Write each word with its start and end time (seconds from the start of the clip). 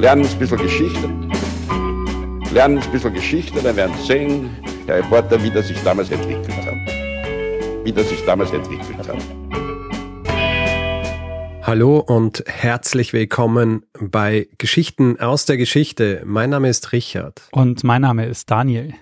lernen 0.00 0.26
ein 0.26 0.38
bisschen 0.38 0.56
Geschichte. 0.56 1.10
Lernen 2.54 2.78
ein 2.78 2.90
bisschen 2.90 3.12
Geschichte, 3.12 3.60
dann 3.62 3.76
werden 3.76 3.94
Sie 3.98 4.06
sehen, 4.06 4.50
Herr 4.86 4.96
Reporter, 4.96 5.42
wie 5.42 5.50
das 5.50 5.68
sich 5.68 5.78
damals 5.82 6.10
entwickelt 6.10 6.56
hat. 6.56 7.84
Wie 7.84 7.92
das 7.92 8.08
sich 8.08 8.24
damals 8.24 8.50
entwickelt 8.50 8.96
hat. 8.96 9.18
Hallo 11.62 11.98
und 11.98 12.42
herzlich 12.46 13.12
willkommen 13.12 13.84
bei 14.00 14.48
Geschichten 14.56 15.20
aus 15.20 15.44
der 15.44 15.58
Geschichte. 15.58 16.22
Mein 16.24 16.48
Name 16.48 16.70
ist 16.70 16.92
Richard. 16.92 17.42
Und 17.52 17.84
mein 17.84 18.00
Name 18.00 18.24
ist 18.24 18.50
Daniel. 18.50 18.94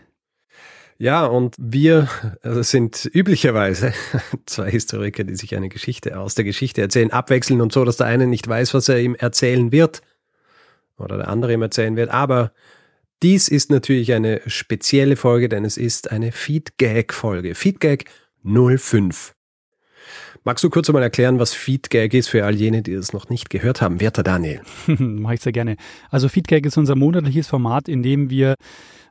Ja, 0.99 1.27
und 1.27 1.55
wir 1.61 2.09
also 2.43 2.63
sind 2.63 3.09
üblicherweise 3.15 3.93
zwei 4.47 4.69
Historiker, 4.69 5.23
die 5.23 5.37
sich 5.37 5.55
eine 5.55 5.69
Geschichte 5.69 6.19
aus 6.19 6.35
der 6.35 6.45
Geschichte 6.45 6.81
erzählen, 6.83 7.13
abwechseln 7.13 7.61
und 7.61 7.73
so, 7.73 7.85
dass 7.85 7.99
der 7.99 8.09
eine 8.09 8.27
nicht 8.27 8.49
weiß, 8.49 8.75
was 8.75 8.89
er 8.89 8.99
ihm 8.99 9.15
erzählen 9.15 9.71
wird 9.71 10.03
oder 10.99 11.17
der 11.17 11.29
andere 11.29 11.53
ihm 11.53 11.63
erzählen 11.63 11.97
wird. 11.97 12.11
Aber 12.11 12.53
dies 13.23 13.49
ist 13.49 13.71
natürlich 13.71 14.13
eine 14.13 14.41
spezielle 14.47 15.17
Folge, 15.17 15.49
denn 15.49 15.65
es 15.65 15.77
ist 15.77 16.13
eine 16.13 16.33
Feedgag-Folge. 16.33 17.55
Feedgag 17.55 18.05
05. 18.45 19.35
Magst 20.45 20.63
du 20.65 20.71
kurz 20.71 20.89
einmal 20.89 21.03
erklären, 21.03 21.39
was 21.39 21.53
Feedgag 21.53 22.15
ist 22.15 22.29
für 22.29 22.45
all 22.45 22.55
jene, 22.55 22.83
die 22.83 22.95
das 22.95 23.13
noch 23.13 23.29
nicht 23.29 23.51
gehört 23.51 23.83
haben? 23.83 24.01
Werter 24.01 24.23
Daniel. 24.23 24.61
Mach 24.87 25.33
ich 25.33 25.41
sehr 25.41 25.53
gerne. 25.53 25.77
Also 26.11 26.29
Feedgag 26.29 26.65
ist 26.65 26.77
unser 26.77 26.95
monatliches 26.95 27.49
Format, 27.49 27.89
in 27.89 28.03
dem 28.03 28.31
wir 28.31 28.55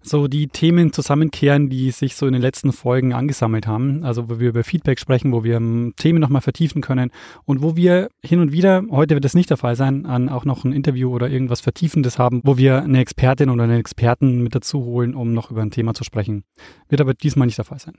so 0.02 0.28
die 0.28 0.48
Themen 0.48 0.94
zusammenkehren, 0.94 1.70
die 1.70 1.92
sich 1.92 2.16
so 2.16 2.26
in 2.28 2.34
den 2.34 2.42
letzten 2.42 2.72
Folgen 2.72 3.14
angesammelt 3.14 3.68
haben. 3.68 4.04
Also 4.04 4.30
wo 4.30 4.40
wir 4.40 4.50
über 4.50 4.64
Feedback 4.64 5.00
sprechen, 5.00 5.32
wo 5.32 5.44
wir 5.44 5.58
ähm, 5.58 5.94
Themen 5.98 6.20
nochmal 6.20 6.42
vertiefen 6.42 6.82
können 6.82 7.12
und 7.46 7.62
wo 7.62 7.76
wir 7.76 8.10
hin 8.24 8.40
und 8.40 8.52
wieder, 8.52 8.84
heute 8.90 9.16
wird 9.16 9.26
das 9.26 9.34
nicht 9.34 9.50
der 9.50 9.58
Fall 9.58 9.76
sein, 9.76 10.06
an 10.06 10.30
auch 10.30 10.46
noch 10.46 10.64
ein 10.64 10.74
Interview 10.74 11.14
oder 11.14 11.30
irgendwas 11.30 11.62
Vertiefendes 11.62 12.20
haben, 12.20 12.42
wo 12.44 12.58
wir 12.58 12.82
eine 12.84 13.00
Expertin 13.00 13.50
oder 13.50 13.64
einen 13.64 13.80
Experten 13.80 14.44
mit 14.44 14.56
dazu 14.56 14.84
holen, 14.84 15.16
um 15.16 15.34
noch 15.34 15.52
über 15.52 15.62
ein 15.62 15.72
Thema 15.72 15.94
zu 15.94 16.04
sprechen. 16.04 16.44
Wird 16.90 17.02
aber 17.02 17.14
diesmal 17.14 17.46
nicht 17.46 17.58
der 17.58 17.66
Fall 17.66 17.80
sein. 17.80 17.96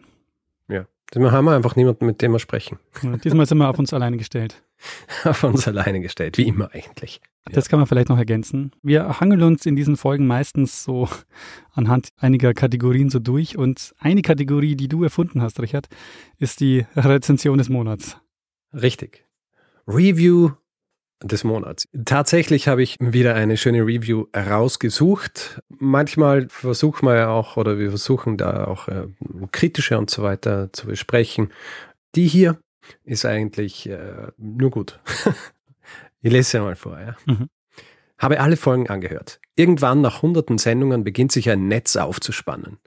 Ja, 0.69 0.86
diesmal 1.12 1.33
haben 1.33 1.47
wir 1.47 1.56
einfach 1.56 1.77
niemanden, 1.77 2.06
mit 2.06 2.20
dem 2.22 2.33
wir 2.33 2.38
sprechen. 2.38 2.78
Ja, 3.02 3.16
diesmal 3.16 3.47
sind 3.47 3.58
wir 3.58 3.69
auf 3.69 3.78
uns 3.78 3.92
alleine 3.92 4.16
gestellt. 4.16 4.62
auf 5.25 5.42
uns 5.44 5.66
alleine 5.66 6.00
gestellt, 6.00 6.38
wie 6.38 6.48
immer 6.48 6.70
eigentlich. 6.72 7.20
Das 7.50 7.69
kann 7.69 7.78
man 7.78 7.86
vielleicht 7.86 8.10
noch 8.10 8.19
ergänzen. 8.19 8.72
Wir 8.83 9.20
hangeln 9.20 9.42
uns 9.42 9.64
in 9.64 9.75
diesen 9.75 9.97
Folgen 9.97 10.27
meistens 10.27 10.84
so 10.84 11.08
anhand 11.72 12.10
einiger 12.19 12.52
Kategorien 12.55 13.10
so 13.10 13.19
durch. 13.19 13.56
Und 13.56 13.94
eine 13.98 14.22
Kategorie, 14.22 14.77
die 14.77 14.88
du 14.88 15.02
erfunden 15.02 15.41
hast, 15.42 15.60
Richard, 15.60 15.88
ist 16.38 16.60
die 16.60 16.86
Rezension 16.94 17.58
des 17.58 17.69
Monats. 17.69 18.19
Richtig. 18.75 19.27
Review 19.86 20.50
des 21.22 21.44
Monats. 21.44 21.88
Tatsächlich 22.05 22.69
habe 22.69 22.83
ich 22.83 22.97
wieder 23.00 23.34
eine 23.34 23.56
schöne 23.56 23.83
Review 23.83 24.27
rausgesucht. 24.36 25.60
Manchmal 25.69 26.48
versuchen 26.48 27.06
wir 27.06 27.16
ja 27.16 27.28
auch, 27.28 27.56
oder 27.56 27.78
wir 27.78 27.91
versuchen 27.91 28.36
da 28.36 28.64
auch 28.66 28.88
äh, 28.88 29.06
kritische 29.50 29.98
und 29.98 30.10
so 30.10 30.22
weiter 30.22 30.72
zu 30.72 30.86
besprechen. 30.86 31.52
Die 32.14 32.28
hier 32.28 32.58
ist 33.05 33.25
eigentlich 33.25 33.88
äh, 33.88 34.28
nur 34.36 34.70
gut. 34.70 35.00
ich 36.20 36.33
lese 36.33 36.50
sie 36.50 36.60
mal 36.60 36.77
vor. 36.77 36.98
Ja. 37.00 37.16
Mhm. 37.27 37.48
Habe 38.19 38.41
alle 38.41 38.56
Folgen 38.56 38.88
angehört. 38.88 39.41
Irgendwann 39.55 40.00
nach 40.00 40.22
hunderten 40.22 40.58
Sendungen 40.58 41.05
beginnt 41.05 41.32
sich 41.32 41.50
ein 41.50 41.69
Netz 41.69 41.97
aufzuspannen. 41.97 42.78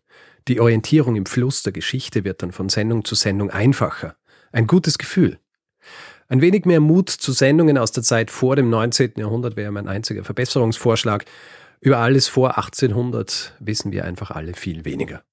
Die 0.47 0.59
Orientierung 0.59 1.15
im 1.15 1.25
Fluss 1.25 1.63
der 1.63 1.73
Geschichte 1.73 2.23
wird 2.23 2.41
dann 2.41 2.51
von 2.51 2.69
Sendung 2.69 3.05
zu 3.05 3.15
Sendung 3.15 3.49
einfacher. 3.49 4.15
Ein 4.51 4.67
gutes 4.67 4.97
Gefühl. 4.97 5.39
Ein 6.31 6.39
wenig 6.39 6.63
mehr 6.63 6.79
Mut 6.79 7.09
zu 7.09 7.33
Sendungen 7.33 7.77
aus 7.77 7.91
der 7.91 8.03
Zeit 8.03 8.31
vor 8.31 8.55
dem 8.55 8.69
19. 8.69 9.15
Jahrhundert 9.17 9.57
wäre 9.57 9.69
mein 9.69 9.89
einziger 9.89 10.23
Verbesserungsvorschlag. 10.23 11.25
Über 11.81 11.97
alles 11.97 12.29
vor 12.29 12.57
1800 12.57 13.57
wissen 13.59 13.91
wir 13.91 14.05
einfach 14.05 14.31
alle 14.31 14.53
viel 14.53 14.85
weniger. 14.85 15.23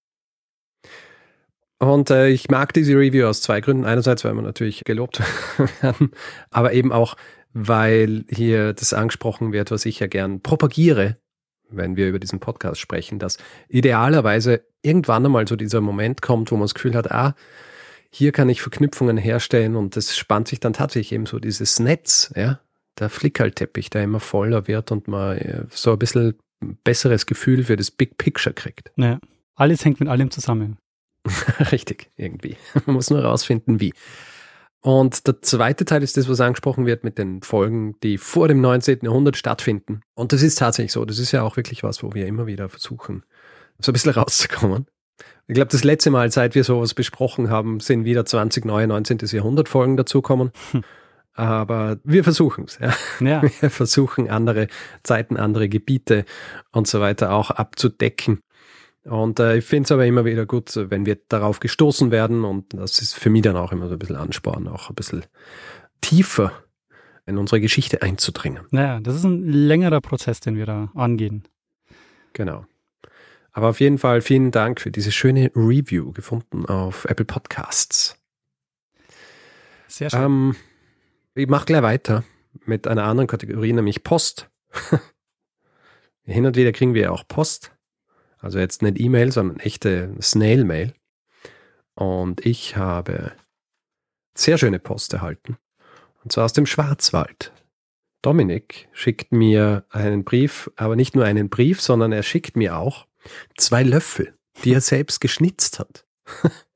Und 1.79 2.11
äh, 2.11 2.31
ich 2.31 2.49
mag 2.49 2.73
diese 2.73 2.95
Review 2.95 3.29
aus 3.29 3.43
zwei 3.43 3.61
Gründen. 3.61 3.85
Einerseits, 3.85 4.25
weil 4.25 4.35
man 4.35 4.45
natürlich 4.45 4.83
gelobt 4.83 5.23
werden, 5.83 6.11
aber 6.51 6.73
eben 6.73 6.91
auch, 6.91 7.17
weil 7.53 8.25
hier 8.29 8.73
das 8.73 8.93
angesprochen 8.93 9.53
wird, 9.53 9.71
was 9.71 9.87
ich 9.87 10.01
ja 10.01 10.09
gern 10.09 10.41
propagiere, 10.41 11.17
wenn 11.71 11.95
wir 11.95 12.09
über 12.09 12.19
diesen 12.19 12.41
Podcast 12.41 12.81
sprechen, 12.81 13.21
dass 13.21 13.39
idealerweise 13.69 14.65
irgendwann 14.83 15.25
einmal 15.25 15.47
so 15.47 15.55
dieser 15.55 15.81
Moment 15.81 16.23
kommt, 16.23 16.51
wo 16.51 16.57
man 16.57 16.65
das 16.65 16.75
Gefühl 16.75 16.97
hat, 16.97 17.13
ah, 17.13 17.37
hier 18.11 18.33
kann 18.33 18.49
ich 18.49 18.63
Verknüpfungen 18.63 19.17
herstellen 19.17 19.77
und 19.77 19.97
das 19.97 20.17
spannt 20.17 20.49
sich 20.49 20.61
dann 20.61 20.73
tatsächlich 20.73 21.13
eben 21.13 21.27
so 21.27 21.39
dieses 21.39 21.79
Netz, 21.79 22.33
ja, 22.35 22.61
der 22.99 23.11
Flickerlteppich, 23.11 23.91
der 23.91 24.05
immer 24.05 24.21
voller 24.21 24.67
wird 24.67 24.91
und 24.91 25.09
man 25.09 25.39
äh, 25.39 25.65
so 25.71 25.93
ein 25.93 25.99
bisschen 25.99 26.35
besseres 26.85 27.27
Gefühl 27.27 27.65
für 27.65 27.77
das 27.77 27.91
Big 27.91 28.19
Picture 28.19 28.55
kriegt. 28.55 28.91
Ja, 28.97 29.21
alles 29.55 29.85
hängt 29.85 30.01
mit 30.01 30.09
allem 30.09 30.31
zusammen. 30.31 30.79
Richtig, 31.73 32.11
irgendwie. 32.17 32.57
Man 32.87 32.95
muss 32.95 33.11
nur 33.11 33.23
herausfinden, 33.23 33.81
wie. 33.81 33.93
Und 34.81 35.27
der 35.27 35.43
zweite 35.43 35.85
Teil 35.85 36.03
ist 36.03 36.17
das, 36.17 36.29
was 36.29 36.41
angesprochen 36.41 36.87
wird 36.87 37.05
mit 37.05 37.19
den 37.19 37.43
Folgen, 37.43 37.97
die 38.03 38.17
vor 38.17 38.49
dem 38.49 38.61
19. 38.61 39.01
Jahrhundert 39.03 39.37
stattfinden. 39.37 40.01
Und 40.15 40.33
das 40.33 40.43
ist 40.43 40.59
tatsächlich 40.59 40.93
so. 40.93 41.05
Das 41.05 41.19
ist 41.19 41.33
ja 41.33 41.43
auch 41.43 41.57
wirklich 41.57 41.83
was, 41.83 42.03
wo 42.03 42.15
wir 42.15 42.27
immer 42.27 42.47
wieder 42.47 42.69
versuchen, 42.69 43.25
so 43.79 43.91
ein 43.91 43.95
bisschen 43.95 44.13
rauszukommen. 44.15 44.87
Ich 45.47 45.55
glaube, 45.55 45.71
das 45.71 45.85
letzte 45.85 46.11
Mal, 46.11 46.31
seit 46.31 46.55
wir 46.55 46.65
sowas 46.65 46.95
besprochen 46.95 47.51
haben, 47.51 47.81
sind 47.81 48.05
wieder 48.05 48.25
20 48.25 48.65
neue 48.65 48.87
19. 48.87 49.19
Jahrhundert 49.33 49.69
Folgen 49.69 49.97
dazukommen. 49.97 50.51
Hm. 50.73 50.85
Aber 51.35 51.99
wir 52.03 52.25
versuchen 52.25 52.65
es. 52.65 52.79
Ja. 52.81 52.93
ja. 53.21 53.43
Wir 53.61 53.71
versuchen 53.71 54.29
andere 54.29 54.67
Zeiten, 55.05 55.37
andere 55.37 55.69
Gebiete 55.69 56.25
und 56.73 56.89
so 56.89 57.01
weiter 57.01 57.33
auch 57.33 57.53
abzudecken. 57.53 58.41
Und 59.05 59.39
äh, 59.39 59.59
ich 59.59 59.65
finde 59.65 59.85
es 59.85 59.93
aber 59.93 60.05
immer 60.05 60.25
wieder 60.25 60.47
gut, 60.47 60.73
wenn 60.75 61.07
wir 61.07 61.17
darauf 61.29 61.61
gestoßen 61.61 62.11
werden 62.11 62.45
und 62.45 62.75
das 62.75 63.01
ist 63.01 63.15
für 63.15 63.31
mich 63.31 63.43
dann 63.43 63.57
auch 63.57 63.71
immer 63.71 63.87
so 63.87 63.95
ein 63.95 63.99
bisschen 64.01 64.17
Ansporn, 64.17 64.67
auch 64.67 64.91
ein 64.91 64.97
bisschen 64.97 65.25
tiefer 66.01 66.53
in 67.25 67.39
unsere 67.39 67.61
Geschichte 67.61 68.03
einzudringen. 68.03 68.65
Naja, 68.71 69.01
das 69.01 69.15
ist 69.15 69.25
ein 69.25 69.45
längerer 69.45 70.01
Prozess, 70.01 70.41
den 70.41 70.57
wir 70.57 70.67
da 70.67 70.91
angehen. 70.95 71.45
Genau. 72.33 72.67
Aber 73.59 73.71
auf 73.71 73.81
jeden 73.81 73.99
Fall 73.99 74.21
vielen 74.21 74.53
Dank 74.53 74.81
für 74.81 74.93
diese 74.93 75.11
schöne 75.11 75.51
Review 75.57 76.13
gefunden 76.13 76.65
auf 76.67 77.07
Apple 77.07 77.25
Podcasts. 77.25 78.17
Sehr 79.89 80.11
schön. 80.11 80.23
Ähm, 80.23 80.57
ich 81.35 81.49
mache 81.49 81.67
gleich 81.67 81.83
weiter 81.83 82.23
mit 82.67 82.87
einer 82.87 83.03
anderen 83.03 83.27
Kategorie, 83.27 83.73
nämlich 83.73 84.05
Post. 84.05 84.49
Hin 86.23 86.47
und 86.47 86.55
wieder 86.55 86.71
kriegen 86.71 86.95
wir 86.95 87.13
auch 87.13 87.27
Post. 87.27 87.73
Also 88.39 88.61
jetzt 88.61 88.83
nicht 88.83 89.01
E-Mail, 89.01 89.33
sondern 89.33 89.59
echte 89.59 90.15
Snail-Mail. 90.23 90.95
Und 91.97 92.47
ich 92.47 92.77
habe 92.77 93.33
sehr 94.37 94.57
schöne 94.59 94.79
Post 94.79 95.15
erhalten. 95.15 95.57
Und 96.23 96.31
zwar 96.31 96.45
aus 96.45 96.53
dem 96.53 96.67
Schwarzwald. 96.67 97.53
Dominik 98.23 98.89
schickt 98.93 99.33
mir 99.33 99.85
einen 99.91 100.23
Brief, 100.23 100.71
aber 100.77 100.95
nicht 100.95 101.17
nur 101.17 101.25
einen 101.25 101.49
Brief, 101.49 101.81
sondern 101.81 102.13
er 102.13 102.23
schickt 102.23 102.57
mir 102.57 102.79
auch 102.79 103.08
zwei 103.57 103.83
Löffel, 103.83 104.35
die 104.65 104.73
er 104.73 104.81
selbst 104.81 105.21
geschnitzt 105.21 105.79
hat. 105.79 106.05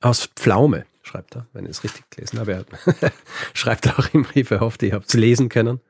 aus 0.00 0.30
Pflaume, 0.34 0.86
schreibt 1.02 1.36
er, 1.36 1.46
wenn 1.52 1.64
ich 1.64 1.72
es 1.72 1.84
richtig 1.84 2.08
gelesen 2.10 2.38
habe. 2.38 2.52
Er 2.52 3.12
schreibt 3.54 3.88
auch 3.88 4.12
im 4.12 4.22
Brief, 4.22 4.50
er 4.50 4.60
hofft, 4.60 4.82
ihr 4.82 4.92
habt 4.92 5.08
es 5.08 5.14
lesen 5.14 5.48
können. 5.48 5.80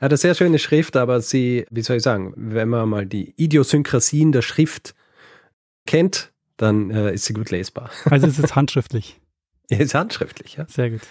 Er 0.00 0.06
hat 0.06 0.12
eine 0.12 0.16
sehr 0.16 0.34
schöne 0.34 0.58
Schrift, 0.58 0.96
aber 0.96 1.20
sie, 1.20 1.66
wie 1.70 1.82
soll 1.82 1.96
ich 1.96 2.02
sagen, 2.02 2.32
wenn 2.36 2.68
man 2.68 2.88
mal 2.88 3.06
die 3.06 3.34
Idiosynkrasien 3.36 4.32
der 4.32 4.42
Schrift 4.42 4.94
kennt, 5.86 6.32
dann 6.56 6.90
äh, 6.90 7.12
ist 7.14 7.24
sie 7.24 7.34
gut 7.34 7.50
lesbar. 7.50 7.90
Also 8.04 8.26
es 8.26 8.38
ist 8.38 8.56
handschriftlich. 8.56 9.20
Ja, 9.70 9.80
ist 9.80 9.94
handschriftlich, 9.94 10.54
ja. 10.54 10.64
Sehr 10.66 10.88
gut. 10.88 11.02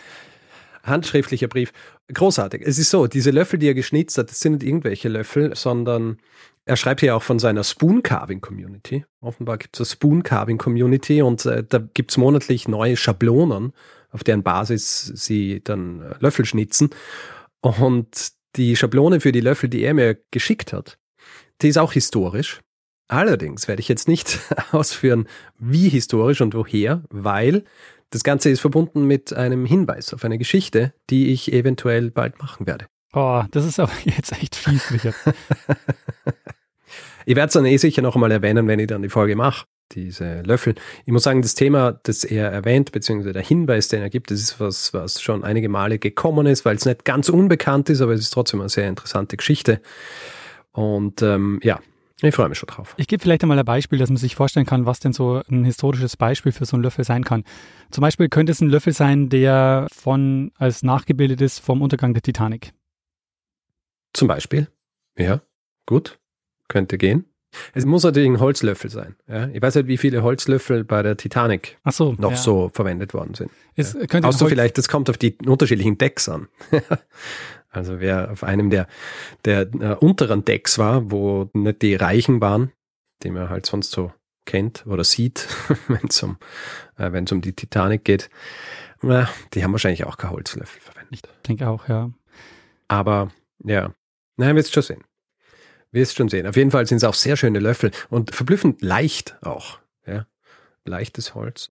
Handschriftlicher 0.88 1.48
Brief. 1.48 1.72
Großartig. 2.14 2.62
Es 2.66 2.78
ist 2.78 2.90
so, 2.90 3.08
diese 3.08 3.32
Löffel, 3.32 3.60
die 3.60 3.68
er 3.68 3.74
geschnitzt 3.74 4.18
hat, 4.18 4.30
das 4.30 4.40
sind 4.40 4.54
nicht 4.54 4.64
irgendwelche 4.64 5.10
Löffel, 5.10 5.56
sondern 5.56 6.18
er 6.66 6.76
schreibt 6.76 7.00
hier 7.00 7.16
auch 7.16 7.24
von 7.24 7.40
seiner 7.40 7.64
Spoon 7.64 8.04
Carving 8.04 8.42
Community. 8.42 9.06
Offenbar 9.22 9.58
gibt 9.58 9.76
es 9.76 9.82
eine 9.82 9.86
Spoon 9.86 10.24
Carving 10.24 10.58
Community 10.58 11.22
und 11.22 11.46
äh, 11.46 11.64
da 11.64 11.80
gibt 11.94 12.12
es 12.12 12.18
monatlich 12.18 12.68
neue 12.68 12.98
Schablonen, 12.98 13.74
auf 14.12 14.24
deren 14.24 14.44
Basis 14.44 15.06
sie 15.16 15.62
dann 15.64 16.02
äh, 16.02 16.16
Löffel 16.20 16.46
schnitzen. 16.46 16.90
Und 17.62 18.32
die 18.58 18.76
Schablone 18.76 19.22
für 19.22 19.32
die 19.32 19.40
Löffel, 19.40 19.70
die 19.70 19.82
er 19.82 19.94
mir 19.94 20.18
geschickt 20.32 20.74
hat, 20.74 20.98
die 21.62 21.70
ist 21.70 21.78
auch 21.78 21.94
historisch. 21.94 22.60
Allerdings 23.08 23.70
werde 23.70 23.80
ich 23.80 23.88
jetzt 23.88 24.08
nicht 24.08 24.40
ausführen, 24.72 25.28
wie 25.58 25.90
historisch 25.90 26.42
und 26.42 26.54
woher, 26.54 27.04
weil 27.10 27.64
das 28.10 28.24
Ganze 28.24 28.50
ist 28.50 28.60
verbunden 28.60 29.06
mit 29.06 29.34
einem 29.34 29.66
Hinweis 29.66 30.14
auf 30.14 30.24
eine 30.24 30.38
Geschichte, 30.38 30.94
die 31.10 31.32
ich 31.32 31.54
eventuell 31.54 32.12
bald 32.12 32.40
machen 32.40 32.68
werde. 32.68 32.86
Oh, 33.14 33.44
das 33.52 33.66
ist 33.66 33.80
aber 33.80 33.94
jetzt 34.04 34.32
echt 34.42 34.56
fies, 34.56 34.92
Richard. 34.92 35.16
ich 37.26 37.36
werde 37.36 37.48
es 37.48 37.54
dann 37.54 37.66
eh 37.66 37.78
sicher 37.78 38.02
noch 38.02 38.16
einmal 38.16 38.32
erwähnen, 38.32 38.68
wenn 38.68 38.80
ich 38.80 38.88
dann 38.88 39.02
die 39.02 39.10
Folge 39.10 39.36
mache 39.36 39.66
diese 39.94 40.42
Löffel. 40.42 40.76
Ich 41.06 41.12
muss 41.12 41.24
sagen, 41.24 41.42
das 41.42 41.56
Thema, 41.56 42.00
das 42.04 42.24
er 42.24 42.52
erwähnt, 42.52 42.92
beziehungsweise 42.92 43.34
der 43.34 43.44
Hinweis, 43.44 43.88
den 43.88 44.02
er 44.02 44.10
gibt, 44.10 44.32
das 44.32 44.40
ist 44.40 44.60
was, 44.60 44.94
was 44.94 45.22
schon 45.22 45.44
einige 45.44 45.70
Male 45.70 46.00
gekommen 46.00 46.46
ist, 46.46 46.66
weil 46.66 46.76
es 46.76 46.86
nicht 46.86 47.06
ganz 47.06 47.30
unbekannt 47.30 47.90
ist, 47.90 48.02
aber 48.02 48.14
es 48.14 48.22
ist 48.22 48.32
trotzdem 48.32 48.60
eine 48.60 48.70
sehr 48.70 48.88
interessante 48.88 49.38
Geschichte. 49.38 49.82
Und 50.72 51.22
ähm, 51.22 51.60
ja, 51.64 51.80
ich 52.22 52.34
freue 52.34 52.50
mich 52.50 52.58
schon 52.58 52.68
drauf. 52.68 52.96
Ich 52.98 53.08
gebe 53.08 53.22
vielleicht 53.22 53.44
einmal 53.44 53.60
ein 53.60 53.66
Beispiel, 53.66 54.00
dass 54.00 54.10
man 54.10 54.18
sich 54.18 54.36
vorstellen 54.36 54.66
kann, 54.66 54.86
was 54.86 55.00
denn 55.00 55.14
so 55.14 55.44
ein 55.50 55.64
historisches 55.64 56.18
Beispiel 56.18 56.52
für 56.52 56.66
so 56.66 56.76
einen 56.76 56.84
Löffel 56.84 57.04
sein 57.04 57.24
kann. 57.24 57.44
Zum 57.92 58.02
Beispiel 58.02 58.28
könnte 58.28 58.52
es 58.52 58.62
ein 58.62 58.70
Löffel 58.70 58.94
sein, 58.94 59.30
der 59.30 59.88
von 59.92 60.52
als 60.58 60.82
nachgebildet 60.82 61.42
ist 61.42 61.60
vom 61.60 61.82
Untergang 61.82 62.14
der 62.14 62.24
Titanic. 62.24 62.74
Zum 64.14 64.28
Beispiel. 64.28 64.68
Ja, 65.18 65.42
gut. 65.86 66.18
Könnte 66.68 66.98
gehen. 66.98 67.26
Es 67.74 67.86
muss 67.86 68.04
natürlich 68.04 68.30
ein 68.30 68.40
Holzlöffel 68.40 68.90
sein. 68.90 69.16
Ja? 69.28 69.48
Ich 69.48 69.62
weiß 69.62 69.76
nicht, 69.76 69.88
wie 69.88 69.98
viele 69.98 70.24
Holzlöffel 70.24 70.84
bei 70.84 71.02
der 71.02 71.18
Titanic 71.18 71.78
so, 71.90 72.16
noch 72.18 72.32
ja. 72.32 72.38
so 72.38 72.70
verwendet 72.74 73.14
worden 73.14 73.36
sind. 73.36 73.52
Es 73.76 73.94
ja. 73.94 74.22
Außer 74.22 74.48
vielleicht, 74.48 74.78
das 74.78 74.90
kommt 74.90 75.10
auf 75.10 75.18
die 75.18 75.38
unterschiedlichen 75.46 75.98
Decks 75.98 76.30
an. 76.30 76.48
also 77.78 78.00
wer 78.00 78.32
auf 78.32 78.44
einem 78.44 78.70
der, 78.70 78.88
der 79.46 79.62
äh, 79.62 79.96
unteren 79.96 80.44
Decks 80.44 80.78
war, 80.78 81.12
wo 81.12 81.50
nicht 81.54 81.82
die 81.82 81.96
Reichen 81.96 82.42
waren, 82.42 82.72
die 83.24 83.32
man 83.32 83.50
halt 83.50 83.66
sonst 83.66 83.92
so 83.92 84.12
kennt 84.46 84.86
oder 84.88 85.04
sieht, 85.04 85.48
wenn 85.88 86.08
es 86.10 86.22
um, 86.24 86.38
äh, 86.98 87.12
wenn's 87.12 87.32
um 87.32 87.42
die 87.42 87.54
Titanic 87.54 88.04
geht, 88.04 88.30
na, 89.02 89.30
die 89.54 89.64
haben 89.64 89.72
wahrscheinlich 89.72 90.06
auch 90.06 90.18
kein 90.18 90.32
Holzlöffel 90.32 90.82
verwendet. 90.82 91.10
Ich 91.12 91.48
denke 91.48 91.68
auch, 91.68 91.88
ja. 91.88 92.12
Aber 92.88 93.32
ja, 93.64 93.94
naja, 94.38 94.56
wirst 94.56 94.74
schon 94.74 94.84
sehen. 94.84 95.04
Wirst 95.92 96.16
schon 96.16 96.30
sehen. 96.30 96.48
Auf 96.48 96.56
jeden 96.56 96.72
Fall 96.72 96.86
sind 96.86 96.98
es 96.98 97.04
auch 97.04 97.14
sehr 97.14 97.38
schöne 97.38 97.60
Löffel 97.60 97.92
und 98.10 98.34
verblüffend 98.34 98.82
leicht 98.82 99.38
auch. 99.42 99.80
Ja, 100.06 100.26
leichtes 100.86 101.36
Holz. 101.36 101.70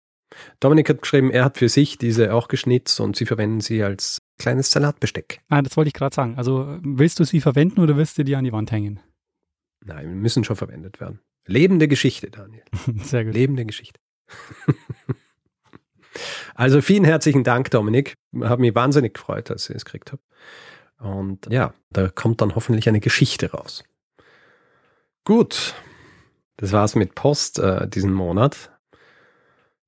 Dominik 0.59 0.89
hat 0.89 1.01
geschrieben, 1.01 1.31
er 1.31 1.45
hat 1.45 1.57
für 1.57 1.69
sich 1.69 1.97
diese 1.97 2.33
auch 2.33 2.47
geschnitzt 2.47 2.99
und 2.99 3.15
sie 3.15 3.25
verwenden 3.25 3.61
sie 3.61 3.83
als 3.83 4.22
kleines 4.37 4.71
Salatbesteck. 4.71 5.41
Ah, 5.49 5.61
das 5.61 5.77
wollte 5.77 5.87
ich 5.89 5.93
gerade 5.93 6.15
sagen. 6.15 6.35
Also 6.37 6.77
willst 6.81 7.19
du 7.19 7.23
sie 7.23 7.41
verwenden 7.41 7.79
oder 7.79 7.97
willst 7.97 8.17
du 8.17 8.23
die 8.23 8.35
an 8.35 8.43
die 8.43 8.51
Wand 8.53 8.71
hängen? 8.71 8.99
Nein, 9.85 10.07
wir 10.07 10.15
müssen 10.15 10.43
schon 10.43 10.55
verwendet 10.55 10.99
werden. 10.99 11.19
Lebende 11.45 11.87
Geschichte, 11.87 12.31
Daniel. 12.31 12.63
Sehr 13.03 13.25
gut. 13.25 13.33
Lebende 13.33 13.65
Geschichte. 13.65 13.99
also 16.55 16.81
vielen 16.81 17.03
herzlichen 17.03 17.43
Dank, 17.43 17.69
Dominik. 17.71 18.15
Hat 18.41 18.59
mich 18.59 18.73
wahnsinnig 18.75 19.13
gefreut, 19.13 19.49
dass 19.49 19.69
ich 19.69 19.75
es 19.75 19.85
gekriegt 19.85 20.11
habe. 20.11 20.21
Und 20.99 21.47
ja, 21.51 21.73
da 21.91 22.07
kommt 22.07 22.41
dann 22.41 22.55
hoffentlich 22.55 22.87
eine 22.87 23.01
Geschichte 23.01 23.51
raus. 23.51 23.83
Gut, 25.25 25.75
das 26.57 26.71
war's 26.71 26.95
mit 26.95 27.15
Post 27.15 27.59
äh, 27.59 27.87
diesen 27.87 28.13
Monat. 28.13 28.71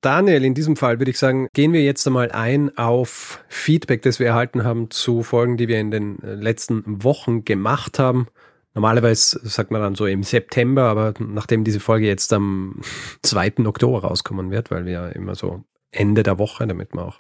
Daniel, 0.02 0.46
in 0.46 0.54
diesem 0.54 0.76
Fall 0.76 1.00
würde 1.00 1.12
ich 1.12 1.18
sagen, 1.18 1.48
gehen 1.54 1.74
wir 1.74 1.84
jetzt 1.84 2.06
einmal 2.06 2.32
ein 2.32 2.78
auf 2.78 3.44
Feedback, 3.48 4.04
das 4.04 4.20
wir 4.20 4.28
erhalten 4.28 4.64
haben 4.64 4.92
zu 4.92 5.24
Folgen, 5.24 5.58
die 5.58 5.68
wir 5.68 5.80
in 5.80 5.92
den 5.92 6.22
äh, 6.22 6.36
letzten 6.36 7.04
Wochen 7.04 7.44
gemacht 7.44 7.98
haben. 7.98 8.28
Normalerweise 8.76 9.40
sagt 9.48 9.72
man 9.72 9.82
dann 9.82 9.96
so 9.96 10.06
im 10.06 10.24
September, 10.24 10.84
aber 10.84 11.14
nachdem 11.20 11.64
diese 11.64 11.80
Folge 11.80 12.06
jetzt 12.08 12.34
am 12.34 12.82
2. 13.24 13.66
Oktober 13.66 14.02
rauskommen 14.02 14.52
wird, 14.52 14.70
weil 14.70 14.86
wir 14.86 14.92
ja 14.92 15.08
immer 15.08 15.36
so 15.36 15.64
Ende 15.92 16.24
der 16.24 16.38
Woche, 16.38 16.68
damit 16.68 16.94
wir 16.94 17.06
auch 17.06 17.20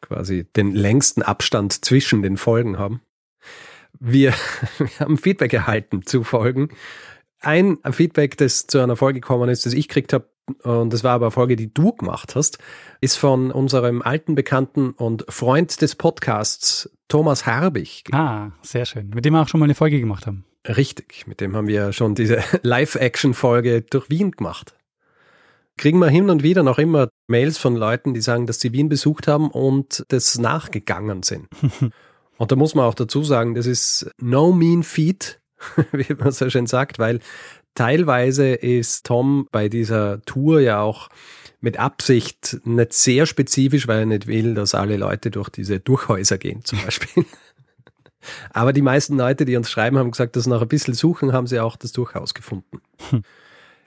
quasi 0.00 0.44
den 0.56 0.72
längsten 0.72 1.22
Abstand 1.22 1.84
zwischen 1.84 2.22
den 2.22 2.36
Folgen 2.36 2.78
haben. 2.78 3.02
Wir, 4.00 4.32
wir 4.78 4.98
haben 4.98 5.18
Feedback 5.18 5.52
erhalten 5.52 6.04
zu 6.04 6.24
Folgen. 6.24 6.70
Ein 7.42 7.78
Feedback, 7.90 8.36
das 8.36 8.66
zu 8.66 8.78
einer 8.78 8.96
Folge 8.96 9.20
gekommen 9.20 9.48
ist, 9.48 9.66
das 9.66 9.72
ich 9.72 9.88
gekriegt 9.88 10.12
habe, 10.12 10.28
und 10.62 10.92
das 10.92 11.04
war 11.04 11.12
aber 11.12 11.26
eine 11.26 11.30
Folge, 11.30 11.56
die 11.56 11.72
du 11.72 11.92
gemacht 11.92 12.34
hast, 12.34 12.58
ist 13.00 13.16
von 13.16 13.50
unserem 13.50 14.02
alten 14.02 14.34
Bekannten 14.34 14.90
und 14.90 15.24
Freund 15.28 15.80
des 15.80 15.94
Podcasts, 15.94 16.90
Thomas 17.08 17.46
Harbig. 17.46 18.04
Ah, 18.12 18.50
sehr 18.62 18.84
schön. 18.84 19.10
Mit 19.14 19.24
dem 19.24 19.34
wir 19.34 19.42
auch 19.42 19.48
schon 19.48 19.60
mal 19.60 19.66
eine 19.66 19.74
Folge 19.74 20.00
gemacht 20.00 20.26
haben. 20.26 20.44
Richtig, 20.66 21.26
mit 21.26 21.40
dem 21.40 21.56
haben 21.56 21.66
wir 21.66 21.92
schon 21.92 22.14
diese 22.14 22.42
Live-Action-Folge 22.62 23.82
durch 23.82 24.08
Wien 24.10 24.30
gemacht. 24.32 24.76
Kriegen 25.76 25.98
wir 25.98 26.08
hin 26.08 26.30
und 26.30 26.42
wieder 26.42 26.62
noch 26.62 26.78
immer 26.78 27.08
Mails 27.26 27.58
von 27.58 27.74
Leuten, 27.74 28.14
die 28.14 28.20
sagen, 28.20 28.46
dass 28.46 28.60
sie 28.60 28.72
Wien 28.72 28.88
besucht 28.88 29.26
haben 29.26 29.50
und 29.50 30.04
das 30.08 30.38
nachgegangen 30.38 31.22
sind. 31.22 31.48
und 32.38 32.52
da 32.52 32.56
muss 32.56 32.74
man 32.74 32.84
auch 32.84 32.94
dazu 32.94 33.24
sagen, 33.24 33.54
das 33.54 33.66
ist 33.66 34.10
no 34.20 34.52
mean 34.52 34.82
feat, 34.82 35.40
wie 35.92 36.14
man 36.14 36.32
so 36.32 36.48
schön 36.50 36.66
sagt, 36.66 36.98
weil 36.98 37.20
teilweise 37.74 38.54
ist 38.54 39.06
Tom 39.06 39.48
bei 39.50 39.68
dieser 39.68 40.22
Tour 40.22 40.60
ja 40.60 40.80
auch 40.80 41.08
mit 41.60 41.78
Absicht 41.78 42.60
nicht 42.64 42.92
sehr 42.92 43.24
spezifisch, 43.26 43.86
weil 43.86 44.00
er 44.00 44.06
nicht 44.06 44.26
will, 44.26 44.54
dass 44.54 44.74
alle 44.74 44.96
Leute 44.96 45.30
durch 45.30 45.48
diese 45.48 45.80
Durchhäuser 45.80 46.38
gehen, 46.38 46.64
zum 46.64 46.80
Beispiel. 46.84 47.24
Aber 48.50 48.72
die 48.72 48.82
meisten 48.82 49.16
Leute, 49.16 49.44
die 49.44 49.56
uns 49.56 49.70
schreiben, 49.70 49.98
haben 49.98 50.10
gesagt, 50.10 50.36
dass 50.36 50.46
nach 50.46 50.62
ein 50.62 50.68
bisschen 50.68 50.94
Suchen 50.94 51.32
haben 51.32 51.46
sie 51.46 51.60
auch 51.60 51.76
das 51.76 51.92
Durchhaus 51.92 52.34
gefunden. 52.34 52.80
Hm. 53.10 53.22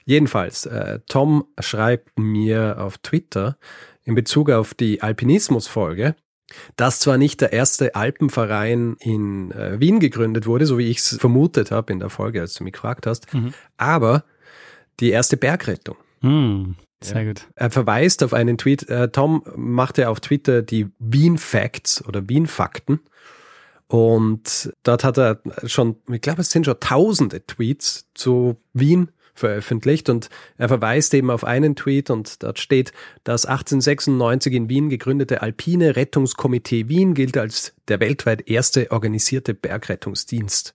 Jedenfalls, 0.04 0.66
äh, 0.66 1.00
Tom 1.08 1.46
schreibt 1.58 2.18
mir 2.18 2.76
auf 2.78 2.98
Twitter 2.98 3.58
in 4.04 4.14
Bezug 4.14 4.50
auf 4.50 4.72
die 4.72 5.02
Alpinismus-Folge, 5.02 6.14
dass 6.76 7.00
zwar 7.00 7.18
nicht 7.18 7.40
der 7.40 7.52
erste 7.52 7.94
Alpenverein 7.94 8.96
in 9.00 9.50
äh, 9.52 9.78
Wien 9.80 10.00
gegründet 10.00 10.46
wurde, 10.46 10.66
so 10.66 10.78
wie 10.78 10.88
ich 10.88 10.98
es 10.98 11.16
vermutet 11.18 11.70
habe 11.70 11.92
in 11.92 12.00
der 12.00 12.10
Folge, 12.10 12.40
als 12.40 12.54
du 12.54 12.64
mich 12.64 12.72
gefragt 12.74 13.06
hast, 13.06 13.32
Mhm. 13.34 13.52
aber 13.76 14.24
die 15.00 15.10
erste 15.10 15.36
Bergrettung. 15.36 15.96
Hm, 16.22 16.76
sehr 17.02 17.26
gut. 17.26 17.46
Er 17.54 17.70
verweist 17.70 18.22
auf 18.24 18.32
einen 18.32 18.56
Tweet. 18.58 18.88
Äh, 18.88 19.10
Tom 19.10 19.42
machte 19.54 20.08
auf 20.08 20.20
Twitter 20.20 20.62
die 20.62 20.88
Wien 20.98 21.36
Facts 21.38 22.02
oder 22.06 22.28
Wien 22.28 22.46
Fakten. 22.46 23.00
Und 23.88 24.72
dort 24.82 25.04
hat 25.04 25.16
er 25.18 25.40
schon, 25.64 25.96
ich 26.10 26.20
glaube, 26.20 26.40
es 26.40 26.50
sind 26.50 26.64
schon 26.66 26.80
tausende 26.80 27.46
Tweets 27.46 28.08
zu 28.14 28.56
Wien 28.72 29.10
veröffentlicht 29.36 30.08
und 30.08 30.28
er 30.58 30.68
verweist 30.68 31.14
eben 31.14 31.30
auf 31.30 31.44
einen 31.44 31.76
Tweet 31.76 32.10
und 32.10 32.42
dort 32.42 32.58
steht, 32.58 32.92
das 33.24 33.46
1896 33.46 34.52
in 34.52 34.68
Wien 34.68 34.88
gegründete 34.88 35.42
Alpine 35.42 35.96
Rettungskomitee 35.96 36.88
Wien 36.88 37.14
gilt 37.14 37.36
als 37.36 37.74
der 37.88 38.00
weltweit 38.00 38.48
erste 38.48 38.90
organisierte 38.90 39.54
Bergrettungsdienst. 39.54 40.74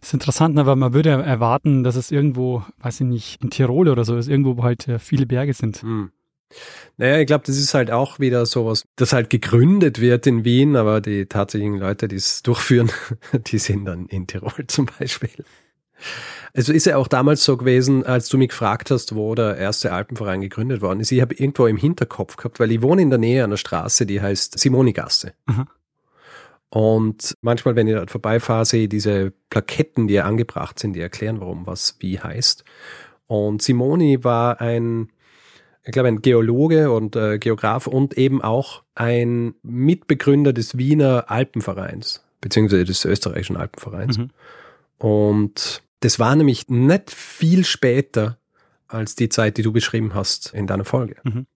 Das 0.00 0.08
ist 0.08 0.14
interessant, 0.14 0.54
ne, 0.54 0.66
weil 0.66 0.76
man 0.76 0.94
würde 0.94 1.10
erwarten, 1.10 1.84
dass 1.84 1.96
es 1.96 2.10
irgendwo, 2.10 2.64
weiß 2.80 3.02
ich 3.02 3.06
nicht, 3.06 3.42
in 3.42 3.50
Tirol 3.50 3.88
oder 3.88 4.04
so 4.04 4.16
ist, 4.16 4.28
irgendwo, 4.28 4.56
wo 4.56 4.64
halt 4.64 4.88
äh, 4.88 4.98
viele 4.98 5.26
Berge 5.26 5.54
sind. 5.54 5.82
Hm. 5.82 6.10
Naja, 6.96 7.18
ich 7.18 7.26
glaube, 7.26 7.44
das 7.46 7.56
ist 7.56 7.72
halt 7.72 7.90
auch 7.90 8.18
wieder 8.18 8.44
sowas, 8.44 8.84
das 8.96 9.12
halt 9.12 9.30
gegründet 9.30 10.00
wird 10.00 10.26
in 10.26 10.44
Wien, 10.44 10.76
aber 10.76 11.00
die 11.00 11.26
tatsächlichen 11.26 11.78
Leute, 11.78 12.08
die 12.08 12.16
es 12.16 12.42
durchführen, 12.42 12.90
die 13.46 13.58
sind 13.58 13.84
dann 13.84 14.06
in 14.06 14.26
Tirol 14.26 14.66
zum 14.66 14.86
Beispiel. 14.86 15.44
Also 16.54 16.72
ist 16.72 16.86
ja 16.86 16.96
auch 16.96 17.08
damals 17.08 17.44
so 17.44 17.56
gewesen, 17.56 18.04
als 18.04 18.28
du 18.28 18.36
mich 18.36 18.50
gefragt 18.50 18.90
hast, 18.90 19.14
wo 19.14 19.34
der 19.34 19.56
erste 19.56 19.92
Alpenverein 19.92 20.42
gegründet 20.42 20.82
worden 20.82 21.00
ist. 21.00 21.10
Ich 21.10 21.22
habe 21.22 21.34
irgendwo 21.34 21.66
im 21.66 21.78
Hinterkopf 21.78 22.36
gehabt, 22.36 22.60
weil 22.60 22.70
ich 22.70 22.82
wohne 22.82 23.02
in 23.02 23.10
der 23.10 23.18
Nähe 23.18 23.42
einer 23.42 23.56
Straße, 23.56 24.04
die 24.04 24.20
heißt 24.20 24.58
Simonigasse. 24.58 25.32
Aha. 25.46 25.66
Und 26.68 27.36
manchmal, 27.42 27.76
wenn 27.76 27.86
ich 27.86 27.94
dort 27.94 28.10
vorbeifahre, 28.10 28.64
sehe 28.64 28.84
ich 28.84 28.88
diese 28.88 29.32
Plaketten, 29.50 30.08
die 30.08 30.14
ja 30.14 30.24
angebracht 30.24 30.78
sind, 30.78 30.94
die 30.94 31.00
erklären, 31.00 31.40
warum 31.40 31.66
was 31.66 31.96
wie 32.00 32.18
heißt. 32.18 32.64
Und 33.26 33.60
Simoni 33.60 34.24
war 34.24 34.60
ein, 34.60 35.10
ich 35.84 35.92
glaube, 35.92 36.08
ein 36.08 36.22
Geologe 36.22 36.90
und 36.90 37.14
äh, 37.14 37.38
Geograf 37.38 37.86
und 37.86 38.16
eben 38.16 38.40
auch 38.40 38.84
ein 38.94 39.54
Mitbegründer 39.62 40.54
des 40.54 40.78
Wiener 40.78 41.30
Alpenvereins, 41.30 42.24
beziehungsweise 42.40 42.84
des 42.84 43.04
österreichischen 43.04 43.58
Alpenvereins. 43.58 44.16
Mhm. 44.16 44.30
Und 44.96 45.82
das 46.02 46.18
war 46.18 46.34
nämlich 46.34 46.68
nicht 46.68 47.10
viel 47.10 47.64
später 47.64 48.38
als 48.88 49.14
die 49.14 49.28
Zeit, 49.28 49.56
die 49.56 49.62
du 49.62 49.72
beschrieben 49.72 50.14
hast 50.14 50.52
in 50.52 50.66
deiner 50.66 50.84
Folge. 50.84 51.16
Mhm. 51.22 51.46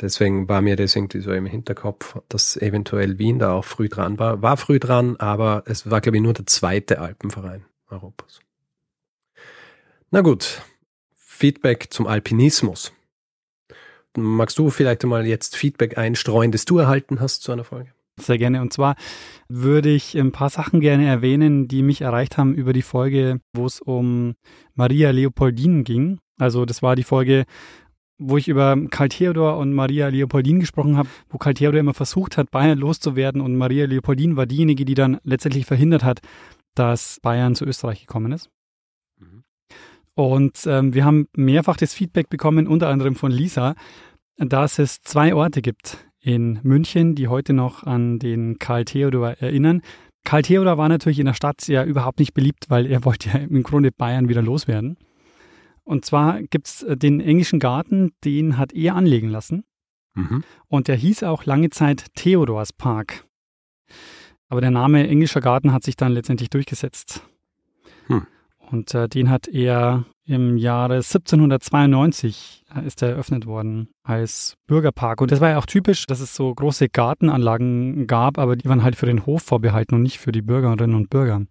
Deswegen 0.00 0.48
war 0.48 0.60
mir 0.60 0.74
das 0.74 0.96
irgendwie 0.96 1.20
so 1.20 1.32
im 1.32 1.46
Hinterkopf, 1.46 2.20
dass 2.28 2.56
eventuell 2.56 3.18
Wien 3.18 3.38
da 3.38 3.52
auch 3.52 3.64
früh 3.64 3.88
dran 3.88 4.18
war. 4.18 4.42
War 4.42 4.56
früh 4.56 4.80
dran, 4.80 5.16
aber 5.18 5.62
es 5.66 5.88
war, 5.88 6.00
glaube 6.00 6.16
ich, 6.16 6.22
nur 6.22 6.32
der 6.32 6.46
zweite 6.46 7.00
Alpenverein 7.00 7.64
Europas. 7.88 8.40
Na 10.10 10.20
gut, 10.20 10.62
Feedback 11.14 11.92
zum 11.92 12.08
Alpinismus. 12.08 12.92
Magst 14.16 14.58
du 14.58 14.70
vielleicht 14.70 15.04
einmal 15.04 15.26
jetzt 15.26 15.56
Feedback 15.56 15.96
einstreuen, 15.96 16.50
das 16.50 16.64
du 16.64 16.78
erhalten 16.78 17.20
hast 17.20 17.42
zu 17.42 17.52
einer 17.52 17.64
Folge? 17.64 17.93
Sehr 18.20 18.38
gerne. 18.38 18.60
Und 18.60 18.72
zwar 18.72 18.94
würde 19.48 19.90
ich 19.90 20.16
ein 20.16 20.32
paar 20.32 20.50
Sachen 20.50 20.80
gerne 20.80 21.06
erwähnen, 21.06 21.66
die 21.66 21.82
mich 21.82 22.00
erreicht 22.00 22.38
haben 22.38 22.54
über 22.54 22.72
die 22.72 22.82
Folge, 22.82 23.40
wo 23.52 23.66
es 23.66 23.80
um 23.80 24.34
Maria 24.74 25.10
Leopoldin 25.10 25.84
ging. 25.84 26.20
Also 26.38 26.64
das 26.64 26.82
war 26.82 26.94
die 26.96 27.02
Folge, 27.02 27.44
wo 28.18 28.36
ich 28.36 28.46
über 28.46 28.76
Karl 28.90 29.08
Theodor 29.08 29.58
und 29.58 29.72
Maria 29.72 30.08
Leopoldin 30.08 30.60
gesprochen 30.60 30.96
habe, 30.96 31.08
wo 31.28 31.38
Karl 31.38 31.54
Theodor 31.54 31.80
immer 31.80 31.94
versucht 31.94 32.36
hat, 32.36 32.50
Bayern 32.50 32.78
loszuwerden 32.78 33.40
und 33.40 33.56
Maria 33.56 33.86
Leopoldin 33.86 34.36
war 34.36 34.46
diejenige, 34.46 34.84
die 34.84 34.94
dann 34.94 35.18
letztendlich 35.24 35.66
verhindert 35.66 36.04
hat, 36.04 36.20
dass 36.74 37.18
Bayern 37.20 37.56
zu 37.56 37.64
Österreich 37.64 38.00
gekommen 38.00 38.30
ist. 38.30 38.48
Mhm. 39.18 39.42
Und 40.14 40.64
ähm, 40.66 40.94
wir 40.94 41.04
haben 41.04 41.26
mehrfach 41.36 41.76
das 41.76 41.92
Feedback 41.94 42.28
bekommen, 42.28 42.68
unter 42.68 42.88
anderem 42.88 43.16
von 43.16 43.32
Lisa, 43.32 43.74
dass 44.36 44.78
es 44.78 45.02
zwei 45.02 45.34
Orte 45.34 45.60
gibt 45.60 46.06
in 46.24 46.58
München, 46.62 47.14
die 47.14 47.28
heute 47.28 47.52
noch 47.52 47.82
an 47.82 48.18
den 48.18 48.58
Karl 48.58 48.86
Theodor 48.86 49.30
erinnern. 49.40 49.82
Karl 50.24 50.40
Theodor 50.40 50.78
war 50.78 50.88
natürlich 50.88 51.18
in 51.18 51.26
der 51.26 51.34
Stadt 51.34 51.68
ja 51.68 51.84
überhaupt 51.84 52.18
nicht 52.18 52.32
beliebt, 52.32 52.70
weil 52.70 52.86
er 52.86 53.04
wollte 53.04 53.28
ja 53.28 53.34
im 53.36 53.62
Grunde 53.62 53.92
Bayern 53.92 54.28
wieder 54.28 54.42
loswerden. 54.42 54.96
Und 55.84 56.06
zwar 56.06 56.42
gibt 56.42 56.66
es 56.66 56.82
äh, 56.82 56.96
den 56.96 57.20
englischen 57.20 57.58
Garten, 57.58 58.12
den 58.24 58.56
hat 58.56 58.72
er 58.72 58.96
anlegen 58.96 59.28
lassen. 59.28 59.64
Mhm. 60.14 60.44
Und 60.66 60.88
der 60.88 60.96
hieß 60.96 61.24
auch 61.24 61.44
lange 61.44 61.68
Zeit 61.68 62.06
Theodors 62.14 62.72
Park. 62.72 63.26
Aber 64.48 64.62
der 64.62 64.70
Name 64.70 65.06
englischer 65.06 65.42
Garten 65.42 65.72
hat 65.72 65.82
sich 65.82 65.96
dann 65.96 66.12
letztendlich 66.12 66.48
durchgesetzt. 66.48 67.22
Hm. 68.06 68.26
Und 68.70 68.94
äh, 68.94 69.08
den 69.08 69.28
hat 69.28 69.48
er 69.48 70.04
im 70.26 70.56
Jahre 70.56 70.96
1792 70.96 72.64
äh, 72.74 72.86
ist 72.86 73.02
er 73.02 73.10
eröffnet 73.10 73.46
worden 73.46 73.88
als 74.02 74.56
Bürgerpark. 74.66 75.20
Und 75.20 75.30
das 75.30 75.40
war 75.40 75.50
ja 75.50 75.58
auch 75.58 75.66
typisch, 75.66 76.06
dass 76.06 76.20
es 76.20 76.34
so 76.34 76.54
große 76.54 76.88
Gartenanlagen 76.88 78.06
gab, 78.06 78.38
aber 78.38 78.56
die 78.56 78.68
waren 78.68 78.82
halt 78.82 78.96
für 78.96 79.06
den 79.06 79.26
Hof 79.26 79.42
vorbehalten 79.42 79.94
und 79.94 80.02
nicht 80.02 80.18
für 80.18 80.32
die 80.32 80.42
Bürgerinnen 80.42 80.94
und 80.94 81.10
Bürger. 81.10 81.42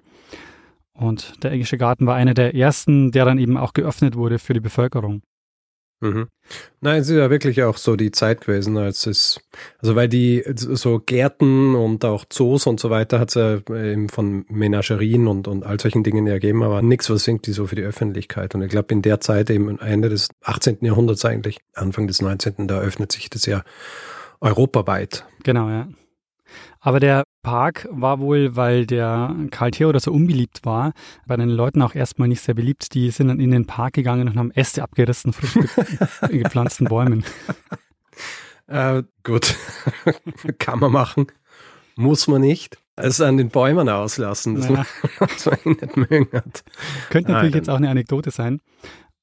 Und 0.94 1.44
der 1.44 1.52
englische 1.52 1.78
Garten 1.78 2.06
war 2.06 2.16
einer 2.16 2.34
der 2.34 2.56
ersten, 2.56 3.12
der 3.12 3.26
dann 3.26 3.40
eben 3.40 3.58
auch 3.58 3.74
geöffnet 3.74 4.16
wurde 4.16 4.40
für 4.40 4.54
die 4.54 4.60
Bevölkerung. 4.60 5.22
Mhm. 6.04 6.28
Nein, 6.82 7.00
es 7.00 7.10
ist 7.10 7.16
ja 7.16 7.30
wirklich 7.30 7.64
auch 7.64 7.78
so 7.78 7.96
die 7.96 8.12
Zeit 8.12 8.42
gewesen, 8.42 8.76
als 8.78 9.08
es, 9.08 9.40
also 9.80 9.96
weil 9.96 10.10
die 10.10 10.44
so 10.54 11.00
Gärten 11.00 11.76
und 11.76 12.04
auch 12.04 12.26
Zoos 12.30 12.68
und 12.68 12.78
so 12.82 12.90
weiter 12.90 13.22
hat 13.22 13.30
es 13.30 13.36
ja 13.36 13.56
eben 13.74 14.10
von 14.10 14.44
Menagerien 14.50 15.30
und, 15.30 15.48
und 15.48 15.66
all 15.66 15.80
solchen 15.80 16.04
Dingen 16.04 16.28
ergeben, 16.28 16.62
aber 16.62 16.82
nichts, 16.82 17.10
was 17.10 17.26
irgendwie 17.26 17.54
so 17.54 17.68
für 17.68 17.78
die 17.78 17.84
Öffentlichkeit. 17.84 18.54
Und 18.54 18.64
ich 18.64 18.70
glaube, 18.70 18.94
in 18.94 19.02
der 19.02 19.22
Zeit 19.22 19.50
eben 19.50 19.80
Ende 19.80 20.10
des 20.10 20.28
18. 20.44 20.80
Jahrhunderts 20.82 21.24
eigentlich, 21.24 21.60
Anfang 21.74 22.08
des 22.08 22.22
19., 22.22 22.68
da 22.68 22.82
öffnet 22.82 23.14
sich 23.14 23.30
das 23.30 23.46
ja 23.46 23.64
europaweit. 24.42 25.26
Genau, 25.44 25.70
ja. 25.70 25.88
Aber 26.82 27.00
der 27.00 27.24
Park 27.44 27.88
war 27.92 28.20
wohl, 28.20 28.56
weil 28.56 28.86
der 28.86 29.36
Karl 29.52 29.72
Theodor 29.72 30.00
so 30.00 30.12
unbeliebt 30.12 30.66
war, 30.66 30.94
bei 31.28 31.38
den 31.38 31.50
Leuten 31.50 31.82
auch 31.82 31.94
erstmal 31.94 32.28
nicht 32.28 32.42
sehr 32.42 32.56
beliebt. 32.56 32.94
Die 32.94 33.12
sind 33.12 33.28
dann 33.28 33.40
in 33.40 33.52
den 33.52 33.68
Park 33.68 33.94
gegangen 33.94 34.28
und 34.28 34.38
haben 34.40 34.52
Äste 34.52 34.82
abgerissen, 34.82 35.34
frisch 35.34 35.54
gepflanzten 36.30 36.88
Bäumen. 36.88 37.24
Äh, 38.68 39.04
gut, 39.24 39.56
kann 40.58 40.80
man 40.80 40.92
machen, 40.92 41.28
muss 41.96 42.28
man 42.28 42.42
nicht. 42.42 42.78
Es 42.96 43.20
an 43.22 43.38
den 43.38 43.50
Bäumen 43.50 43.90
auslassen, 43.90 44.56
dass, 44.56 44.70
naja. 44.70 44.86
man, 45.20 45.30
dass 45.30 45.46
man 45.46 45.60
ihn 45.66 45.78
nicht 45.82 45.98
mögen 45.98 46.30
hat. 46.32 46.64
Könnte 47.10 47.32
natürlich 47.32 47.54
Nein. 47.54 47.60
jetzt 47.60 47.70
auch 47.70 47.78
eine 47.78 47.90
Anekdote 47.90 48.32
sein. 48.32 48.62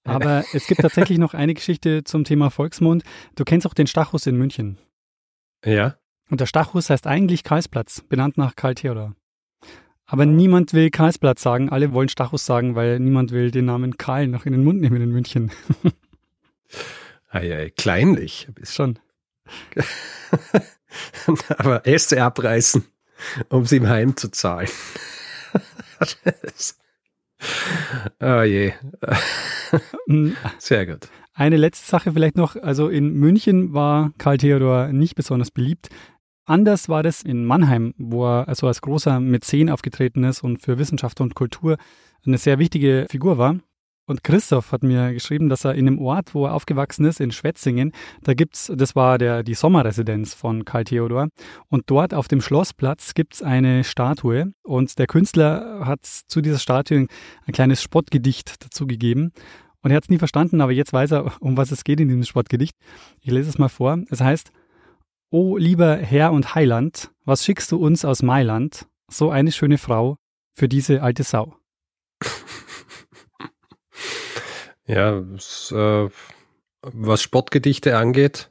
Aber 0.05 0.45
es 0.53 0.67
gibt 0.67 0.81
tatsächlich 0.81 1.19
noch 1.19 1.35
eine 1.35 1.55
Geschichte 1.55 2.05
zum 2.05 2.25
Thema 2.25 2.50
Volksmund. 2.50 3.05
Du 3.37 3.45
kennst 3.45 3.67
auch 3.67 3.75
den 3.75 3.87
Stachus 3.87 4.27
in 4.27 4.37
München. 4.37 4.79
Ja. 5.65 5.97
Und 6.30 6.40
der 6.40 6.46
Stachus 6.46 6.90
heißt 6.90 7.06
eigentlich 7.06 7.44
Karlsplatz, 7.44 8.02
benannt 8.08 8.38
nach 8.38 8.54
Karl 8.54 8.76
Theodor. 8.76 9.16
Aber 10.06 10.26
niemand 10.26 10.72
will 10.72 10.90
Karlsplatz 10.90 11.42
sagen, 11.42 11.70
alle 11.70 11.92
wollen 11.92 12.08
Stachus 12.08 12.46
sagen, 12.46 12.75
weil 12.75 12.99
niemand 13.00 13.32
will 13.32 13.50
den 13.50 13.66
Namen 13.66 13.99
Karl 13.99 14.28
noch 14.28 14.46
in 14.46 14.52
den 14.52 14.64
Mund 14.64 14.80
nehmen 14.80 15.02
in 15.02 15.10
München. 15.10 15.50
Eieiei, 17.28 17.70
kleinlich. 17.70 18.49
Schon. 18.62 18.99
Aber 21.49 21.87
Äste 21.87 22.22
abreißen, 22.22 22.84
um 23.49 23.66
sie 23.66 23.76
ihm 23.76 23.88
heimzuzahlen. 23.88 24.68
oh 28.20 28.42
je. 28.42 28.72
Mm. 30.06 30.32
Sehr 30.58 30.87
gut. 30.87 31.08
Eine 31.34 31.56
letzte 31.56 31.88
Sache 31.88 32.12
vielleicht 32.12 32.37
noch. 32.37 32.56
Also 32.56 32.88
in 32.88 33.14
München 33.14 33.72
war 33.72 34.12
Karl 34.18 34.38
Theodor 34.38 34.88
nicht 34.88 35.14
besonders 35.14 35.50
beliebt. 35.50 35.88
Anders 36.50 36.88
war 36.88 37.04
das 37.04 37.23
in 37.23 37.45
Mannheim, 37.45 37.95
wo 37.97 38.26
er 38.26 38.49
also 38.49 38.66
als 38.66 38.80
großer 38.80 39.21
Mäzen 39.21 39.71
aufgetreten 39.71 40.25
ist 40.25 40.42
und 40.42 40.61
für 40.61 40.78
Wissenschaft 40.78 41.21
und 41.21 41.37
Kultur 41.37 41.76
eine 42.26 42.38
sehr 42.38 42.59
wichtige 42.59 43.07
Figur 43.09 43.38
war. 43.38 43.61
Und 44.07 44.25
Christoph 44.25 44.73
hat 44.73 44.83
mir 44.83 45.12
geschrieben, 45.12 45.49
dass 45.49 45.64
er 45.64 45.76
in 45.76 45.85
dem 45.85 46.00
Ort, 46.00 46.35
wo 46.35 46.47
er 46.47 46.54
aufgewachsen 46.54 47.04
ist, 47.04 47.21
in 47.21 47.30
Schwetzingen, 47.30 47.92
da 48.25 48.35
gibt's, 48.35 48.69
das 48.75 48.97
war 48.97 49.16
der, 49.16 49.45
die 49.45 49.54
Sommerresidenz 49.54 50.35
von 50.35 50.64
Karl 50.64 50.83
Theodor. 50.83 51.28
Und 51.69 51.85
dort 51.87 52.14
auf 52.14 52.26
dem 52.26 52.40
Schlossplatz 52.40 53.14
gibt's 53.14 53.42
eine 53.42 53.85
Statue. 53.85 54.52
Und 54.64 54.99
der 54.99 55.07
Künstler 55.07 55.87
hat 55.87 56.04
zu 56.04 56.40
dieser 56.40 56.59
Statue 56.59 57.07
ein 57.47 57.52
kleines 57.52 57.80
Spottgedicht 57.80 58.64
dazugegeben. 58.64 59.30
Und 59.83 59.92
er 59.92 59.99
hat 59.99 60.02
es 60.02 60.11
nie 60.11 60.19
verstanden, 60.19 60.61
aber 60.61 60.73
jetzt 60.73 60.92
weiß 60.92 61.12
er, 61.12 61.33
um 61.40 61.57
was 61.57 61.71
es 61.71 61.85
geht 61.85 62.00
in 62.00 62.09
diesem 62.09 62.25
Spottgedicht. 62.25 62.75
Ich 63.21 63.30
lese 63.30 63.50
es 63.50 63.59
mal 63.59 63.69
vor. 63.69 63.99
Es 64.11 64.21
heißt, 64.21 64.50
O 65.32 65.56
lieber 65.56 65.96
Herr 65.96 66.32
und 66.32 66.56
Heiland, 66.56 67.12
was 67.25 67.44
schickst 67.44 67.70
du 67.70 67.76
uns 67.76 68.04
aus 68.04 68.20
Mailand, 68.20 68.88
so 69.08 69.30
eine 69.30 69.52
schöne 69.52 69.78
Frau, 69.78 70.16
für 70.54 70.68
diese 70.68 71.02
alte 71.02 71.22
Sau? 71.22 71.54
ja, 74.87 75.20
das, 75.20 75.70
äh, 75.70 76.08
was 76.82 77.22
Spottgedichte 77.22 77.96
angeht, 77.96 78.50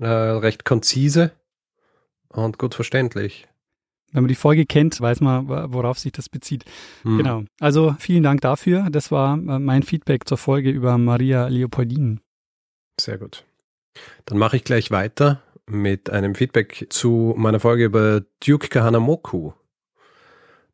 äh, 0.00 0.06
recht 0.06 0.64
konzise 0.64 1.32
und 2.28 2.56
gut 2.56 2.74
verständlich. 2.74 3.46
Wenn 4.12 4.22
man 4.22 4.28
die 4.28 4.36
Folge 4.36 4.64
kennt, 4.64 4.98
weiß 5.02 5.20
man, 5.20 5.48
worauf 5.48 5.98
sich 5.98 6.12
das 6.12 6.30
bezieht. 6.30 6.64
Hm. 7.02 7.18
Genau. 7.18 7.44
Also 7.60 7.94
vielen 7.98 8.22
Dank 8.22 8.40
dafür. 8.40 8.88
Das 8.90 9.12
war 9.12 9.34
äh, 9.34 9.58
mein 9.58 9.82
Feedback 9.82 10.26
zur 10.26 10.38
Folge 10.38 10.70
über 10.70 10.96
Maria 10.96 11.46
Leopoldin. 11.48 12.20
Sehr 12.98 13.18
gut. 13.18 13.44
Dann 14.24 14.38
mache 14.38 14.56
ich 14.56 14.64
gleich 14.64 14.90
weiter 14.90 15.42
mit 15.70 16.10
einem 16.10 16.34
Feedback 16.34 16.86
zu 16.90 17.34
meiner 17.36 17.60
Folge 17.60 17.84
über 17.84 18.22
Duke 18.44 18.68
Kahanamoku. 18.68 19.52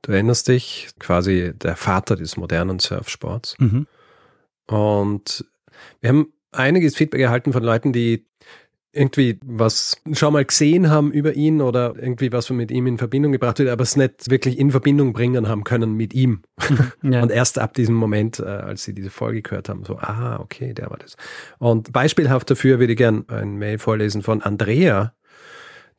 Du 0.02 0.12
erinnerst 0.12 0.48
dich, 0.48 0.88
quasi 0.98 1.52
der 1.54 1.76
Vater 1.76 2.16
des 2.16 2.36
modernen 2.36 2.78
Surfsports. 2.78 3.56
Mhm. 3.58 3.86
Und 4.66 5.44
wir 6.00 6.10
haben 6.10 6.32
einiges 6.52 6.96
Feedback 6.96 7.20
erhalten 7.20 7.52
von 7.52 7.62
Leuten, 7.62 7.92
die 7.92 8.26
irgendwie 8.96 9.38
was 9.44 10.00
schon 10.12 10.32
mal 10.32 10.44
gesehen 10.44 10.90
haben 10.90 11.12
über 11.12 11.34
ihn 11.34 11.60
oder 11.60 11.94
irgendwie 11.96 12.32
was 12.32 12.48
mit 12.50 12.70
ihm 12.70 12.86
in 12.86 12.98
Verbindung 12.98 13.32
gebracht 13.32 13.58
wird, 13.58 13.68
aber 13.68 13.82
es 13.82 13.96
nicht 13.96 14.30
wirklich 14.30 14.58
in 14.58 14.70
Verbindung 14.70 15.12
bringen 15.12 15.48
haben 15.48 15.64
können 15.64 15.94
mit 15.94 16.14
ihm. 16.14 16.42
Ja. 17.02 17.22
Und 17.22 17.30
erst 17.30 17.58
ab 17.58 17.74
diesem 17.74 17.94
Moment, 17.94 18.40
äh, 18.40 18.44
als 18.44 18.84
sie 18.84 18.94
diese 18.94 19.10
Folge 19.10 19.42
gehört 19.42 19.68
haben, 19.68 19.84
so, 19.84 19.98
ah, 19.98 20.40
okay, 20.40 20.72
der 20.72 20.90
war 20.90 20.96
das. 20.98 21.16
Und 21.58 21.92
beispielhaft 21.92 22.50
dafür 22.50 22.80
würde 22.80 22.94
ich 22.94 22.98
gern 22.98 23.24
ein 23.28 23.56
Mail 23.56 23.78
vorlesen 23.78 24.22
von 24.22 24.42
Andrea, 24.42 25.12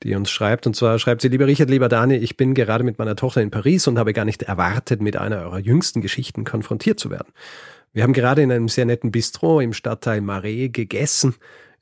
die 0.03 0.15
uns 0.15 0.29
schreibt. 0.29 0.67
Und 0.67 0.75
zwar 0.75 0.99
schreibt 0.99 1.21
sie, 1.21 1.29
lieber 1.29 1.47
Richard, 1.47 1.69
lieber 1.69 1.87
Dani, 1.87 2.15
ich 2.15 2.35
bin 2.35 2.53
gerade 2.55 2.83
mit 2.83 2.99
meiner 2.99 3.15
Tochter 3.15 3.41
in 3.41 3.51
Paris 3.51 3.87
und 3.87 3.97
habe 3.97 4.11
gar 4.11 4.25
nicht 4.25 4.43
erwartet, 4.43 5.01
mit 5.01 5.15
einer 5.15 5.43
eurer 5.43 5.59
jüngsten 5.59 6.01
Geschichten 6.01 6.43
konfrontiert 6.43 6.99
zu 6.99 7.09
werden. 7.09 7.31
Wir 7.93 8.03
haben 8.03 8.13
gerade 8.13 8.41
in 8.41 8.51
einem 8.51 8.67
sehr 8.67 8.85
netten 8.85 9.11
Bistro 9.11 9.61
im 9.61 9.73
Stadtteil 9.73 10.21
Marais 10.21 10.71
gegessen 10.71 11.35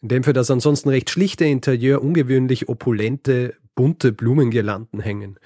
in 0.05 0.09
dem 0.09 0.23
für 0.23 0.33
das 0.33 0.51
ansonsten 0.51 0.89
recht 0.89 1.09
schlichte 1.09 1.45
Interieur 1.45 1.99
ungewöhnlich 2.03 2.69
opulente, 2.69 3.55
bunte 3.73 4.11
Blumengirlanden 4.11 4.99
hängen. 4.99 5.39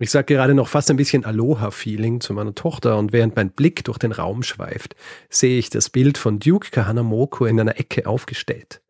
Ich 0.00 0.10
sage 0.10 0.34
gerade 0.34 0.54
noch 0.54 0.66
fast 0.66 0.90
ein 0.90 0.96
bisschen 0.96 1.24
Aloha-Feeling 1.24 2.20
zu 2.20 2.34
meiner 2.34 2.52
Tochter 2.52 2.98
und 2.98 3.12
während 3.12 3.36
mein 3.36 3.52
Blick 3.52 3.84
durch 3.84 3.98
den 3.98 4.10
Raum 4.10 4.42
schweift, 4.42 4.96
sehe 5.30 5.56
ich 5.56 5.70
das 5.70 5.88
Bild 5.88 6.18
von 6.18 6.40
Duke 6.40 6.72
Kahanamoko 6.72 7.46
in 7.46 7.60
einer 7.60 7.78
Ecke 7.78 8.08
aufgestellt. 8.08 8.82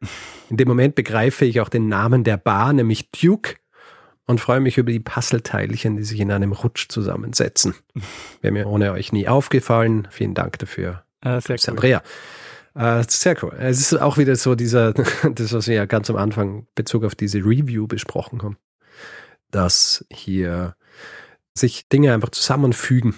In 0.49 0.57
dem 0.57 0.67
Moment 0.67 0.95
begreife 0.95 1.45
ich 1.45 1.61
auch 1.61 1.69
den 1.69 1.89
Namen 1.89 2.25
der 2.25 2.39
Bar, 2.39 2.73
nämlich 2.73 3.11
Duke, 3.11 3.57
und 4.25 4.41
freue 4.41 4.61
mich 4.61 4.79
über 4.79 4.93
die 4.93 5.01
Puzzleteilchen, 5.01 5.99
die 5.99 6.05
sich 6.05 6.21
in 6.21 6.33
einem 6.33 6.53
Rutsch 6.53 6.89
zusammensetzen. 6.89 7.75
Wäre 8.41 8.53
mir 8.55 8.67
ohne 8.67 8.93
euch 8.93 9.13
nie 9.13 9.29
aufgefallen. 9.29 10.09
Vielen 10.11 10.33
Dank 10.33 10.59
dafür. 10.59 11.05
Äh, 11.21 11.43
sehr 11.43 11.57
cool. 11.59 11.71
Andrea. 11.71 12.03
Äh, 12.75 13.05
sehr 13.07 13.43
cool. 13.43 13.53
Es 13.59 13.81
ist 13.81 14.01
auch 14.01 14.19
wieder 14.19 14.37
so 14.37 14.55
dieser, 14.55 14.93
das, 15.35 15.53
was 15.53 15.67
wir 15.67 15.75
ja 15.75 15.87
ganz 15.87 16.09
am 16.11 16.17
Anfang 16.17 16.67
Bezug 16.75 17.05
auf 17.05 17.15
diese 17.15 17.39
Review 17.39 17.87
besprochen 17.87 18.43
haben, 18.43 18.57
dass 19.51 20.05
hier 20.11 20.75
sich 21.55 21.89
Dinge 21.89 22.15
einfach 22.15 22.31
zusammenfügen. 22.31 23.15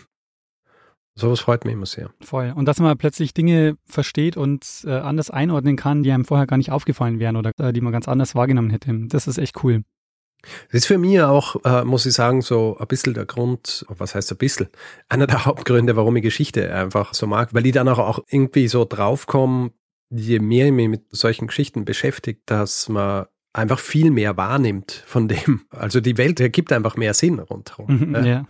Sowas 1.16 1.38
freut 1.38 1.64
mich 1.64 1.74
immer 1.74 1.86
sehr. 1.86 2.10
Voll. 2.20 2.52
Und 2.56 2.66
dass 2.66 2.80
man 2.80 2.98
plötzlich 2.98 3.34
Dinge 3.34 3.76
versteht 3.84 4.36
und 4.36 4.66
äh, 4.84 4.90
anders 4.90 5.30
einordnen 5.30 5.76
kann, 5.76 6.02
die 6.02 6.10
einem 6.10 6.24
vorher 6.24 6.48
gar 6.48 6.56
nicht 6.56 6.72
aufgefallen 6.72 7.20
wären 7.20 7.36
oder 7.36 7.52
äh, 7.58 7.72
die 7.72 7.80
man 7.80 7.92
ganz 7.92 8.08
anders 8.08 8.34
wahrgenommen 8.34 8.70
hätte. 8.70 8.92
Das 9.06 9.28
ist 9.28 9.38
echt 9.38 9.62
cool. 9.62 9.84
Das 10.68 10.80
ist 10.80 10.86
für 10.86 10.98
mich 10.98 11.20
auch, 11.20 11.56
äh, 11.64 11.84
muss 11.84 12.06
ich 12.06 12.14
sagen, 12.14 12.42
so 12.42 12.76
ein 12.78 12.86
bisschen 12.86 13.14
der 13.14 13.26
Grund, 13.26 13.84
was 13.88 14.14
heißt 14.14 14.30
ein 14.32 14.38
bisschen, 14.38 14.68
einer 15.08 15.26
der 15.26 15.44
Hauptgründe, 15.46 15.96
warum 15.96 16.16
ich 16.16 16.22
Geschichte 16.22 16.72
einfach 16.74 17.14
so 17.14 17.26
mag, 17.26 17.54
weil 17.54 17.66
ich 17.66 17.72
dann 17.72 17.88
auch, 17.88 18.24
irgendwie 18.28 18.68
so 18.68 18.84
draufkomme, 18.84 19.70
je 20.10 20.38
mehr 20.38 20.66
ich 20.66 20.72
mich 20.72 20.88
mit 20.88 21.02
solchen 21.10 21.46
Geschichten 21.46 21.84
beschäftigt, 21.84 22.42
dass 22.46 22.88
man 22.88 23.26
einfach 23.52 23.78
viel 23.78 24.10
mehr 24.10 24.36
wahrnimmt 24.36 25.04
von 25.06 25.28
dem. 25.28 25.62
Also 25.70 26.00
die 26.00 26.18
Welt 26.18 26.40
ergibt 26.40 26.72
einfach 26.72 26.96
mehr 26.96 27.14
Sinn 27.14 27.38
rundherum. 27.38 27.86
Mhm, 27.98 28.10
ne? 28.10 28.28
ja. 28.28 28.44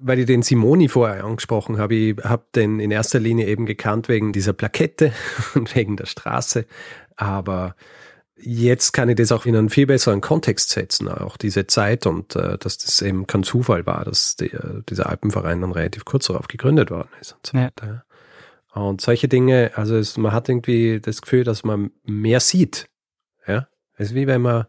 Weil 0.00 0.20
ich 0.20 0.26
den 0.26 0.42
Simoni 0.42 0.88
vorher 0.88 1.24
angesprochen 1.24 1.78
habe, 1.78 1.94
ich 1.94 2.16
habe 2.22 2.44
den 2.54 2.78
in 2.78 2.90
erster 2.90 3.18
Linie 3.18 3.46
eben 3.46 3.66
gekannt 3.66 4.08
wegen 4.08 4.32
dieser 4.32 4.52
Plakette 4.52 5.12
und 5.54 5.74
wegen 5.74 5.96
der 5.96 6.06
Straße, 6.06 6.66
aber 7.16 7.74
jetzt 8.40 8.92
kann 8.92 9.08
ich 9.08 9.16
das 9.16 9.32
auch 9.32 9.46
in 9.46 9.56
einen 9.56 9.70
viel 9.70 9.86
besseren 9.86 10.20
Kontext 10.20 10.70
setzen, 10.70 11.08
auch 11.08 11.36
diese 11.36 11.66
Zeit 11.66 12.06
und 12.06 12.36
äh, 12.36 12.58
dass 12.58 12.78
das 12.78 13.02
eben 13.02 13.26
kein 13.26 13.42
Zufall 13.42 13.86
war, 13.86 14.04
dass 14.04 14.36
die, 14.36 14.50
dieser 14.88 15.08
Alpenverein 15.08 15.60
dann 15.60 15.72
relativ 15.72 16.04
kurz 16.04 16.26
darauf 16.26 16.48
gegründet 16.48 16.90
worden 16.90 17.08
ist 17.20 17.32
und 17.32 17.46
so 17.46 17.58
weiter. 17.58 17.86
Ja. 17.86 18.04
Und 18.82 19.00
solche 19.00 19.28
Dinge, 19.28 19.72
also 19.74 19.96
es, 19.96 20.16
man 20.16 20.32
hat 20.32 20.48
irgendwie 20.48 21.00
das 21.00 21.22
Gefühl, 21.22 21.44
dass 21.44 21.64
man 21.64 21.90
mehr 22.04 22.40
sieht. 22.40 22.88
Ja, 23.46 23.68
es 23.96 24.10
ist 24.10 24.14
wie 24.14 24.26
wenn 24.26 24.42
man 24.42 24.66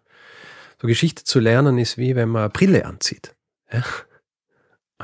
so 0.81 0.87
Geschichte 0.87 1.23
zu 1.23 1.39
lernen 1.39 1.77
ist 1.77 1.97
wie 1.97 2.15
wenn 2.15 2.29
man 2.29 2.51
Brille 2.51 2.85
anzieht. 2.85 3.35
Ja? 3.71 3.83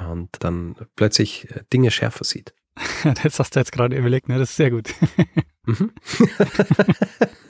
Und 0.09 0.29
dann 0.39 0.75
plötzlich 0.95 1.49
äh, 1.51 1.63
Dinge 1.71 1.91
schärfer 1.91 2.23
sieht. 2.23 2.53
das 3.23 3.39
hast 3.39 3.55
du 3.55 3.59
jetzt 3.59 3.71
gerade 3.71 3.95
überlegt, 3.95 4.27
ne? 4.27 4.37
Das 4.37 4.49
ist 4.49 4.57
sehr 4.57 4.71
gut. 4.71 4.93
Mhm. 5.65 5.91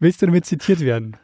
Willst 0.00 0.22
du 0.22 0.26
damit 0.26 0.46
zitiert 0.46 0.80
werden? 0.80 1.16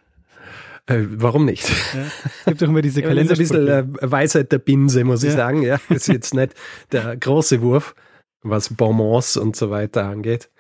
Äh, 0.87 1.05
warum 1.09 1.47
nicht? 1.47 1.69
Ja, 1.69 2.03
es 2.25 2.45
gibt 2.45 2.63
doch 2.63 2.69
immer 2.69 2.83
diese 2.83 3.03
Kalender. 3.03 3.33
ein 3.33 3.39
bisschen 3.39 3.69
äh, 3.69 3.85
Weisheit 4.01 4.53
der 4.53 4.59
Binse, 4.59 5.05
muss 5.05 5.23
ja. 5.23 5.31
ich 5.31 5.35
sagen. 5.35 5.63
Ja, 5.63 5.79
das 5.89 5.97
ist 5.99 6.09
jetzt 6.09 6.35
nicht 6.35 6.55
der 6.93 7.17
große 7.17 7.63
Wurf, 7.63 7.95
was 8.43 8.75
Bonbons 8.75 9.37
und 9.37 9.57
so 9.57 9.71
weiter 9.71 10.05
angeht. 10.05 10.51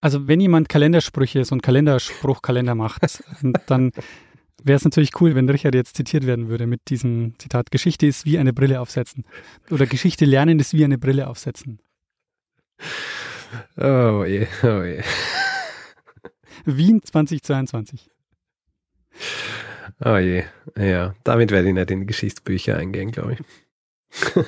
Also 0.00 0.28
wenn 0.28 0.40
jemand 0.40 0.68
Kalendersprüche, 0.68 1.44
so 1.44 1.54
einen 1.54 1.62
Kalenderspruchkalender 1.62 2.74
macht, 2.74 3.22
dann 3.66 3.92
wäre 4.62 4.76
es 4.76 4.84
natürlich 4.84 5.20
cool, 5.20 5.34
wenn 5.34 5.48
Richard 5.48 5.74
jetzt 5.74 5.96
zitiert 5.96 6.26
werden 6.26 6.48
würde 6.48 6.66
mit 6.66 6.88
diesem 6.88 7.34
Zitat, 7.38 7.70
Geschichte 7.70 8.06
ist 8.06 8.24
wie 8.24 8.38
eine 8.38 8.52
Brille 8.52 8.80
aufsetzen. 8.80 9.24
Oder 9.70 9.86
Geschichte 9.86 10.24
lernen 10.24 10.58
ist 10.58 10.72
wie 10.72 10.84
eine 10.84 10.98
Brille 10.98 11.28
aufsetzen. 11.28 11.80
Oh 13.76 14.24
je, 14.26 14.46
oh 14.62 14.82
je. 14.82 15.02
Wien 16.64 17.02
2022. 17.02 18.10
Oh 20.04 20.16
je, 20.16 20.44
ja, 20.76 21.14
damit 21.24 21.50
werde 21.50 21.68
ich 21.68 21.74
nicht 21.74 21.90
in 21.90 22.00
die 22.00 22.06
Geschichtsbücher 22.06 22.76
eingehen, 22.76 23.12
glaube 23.12 23.34
ich. 23.34 24.34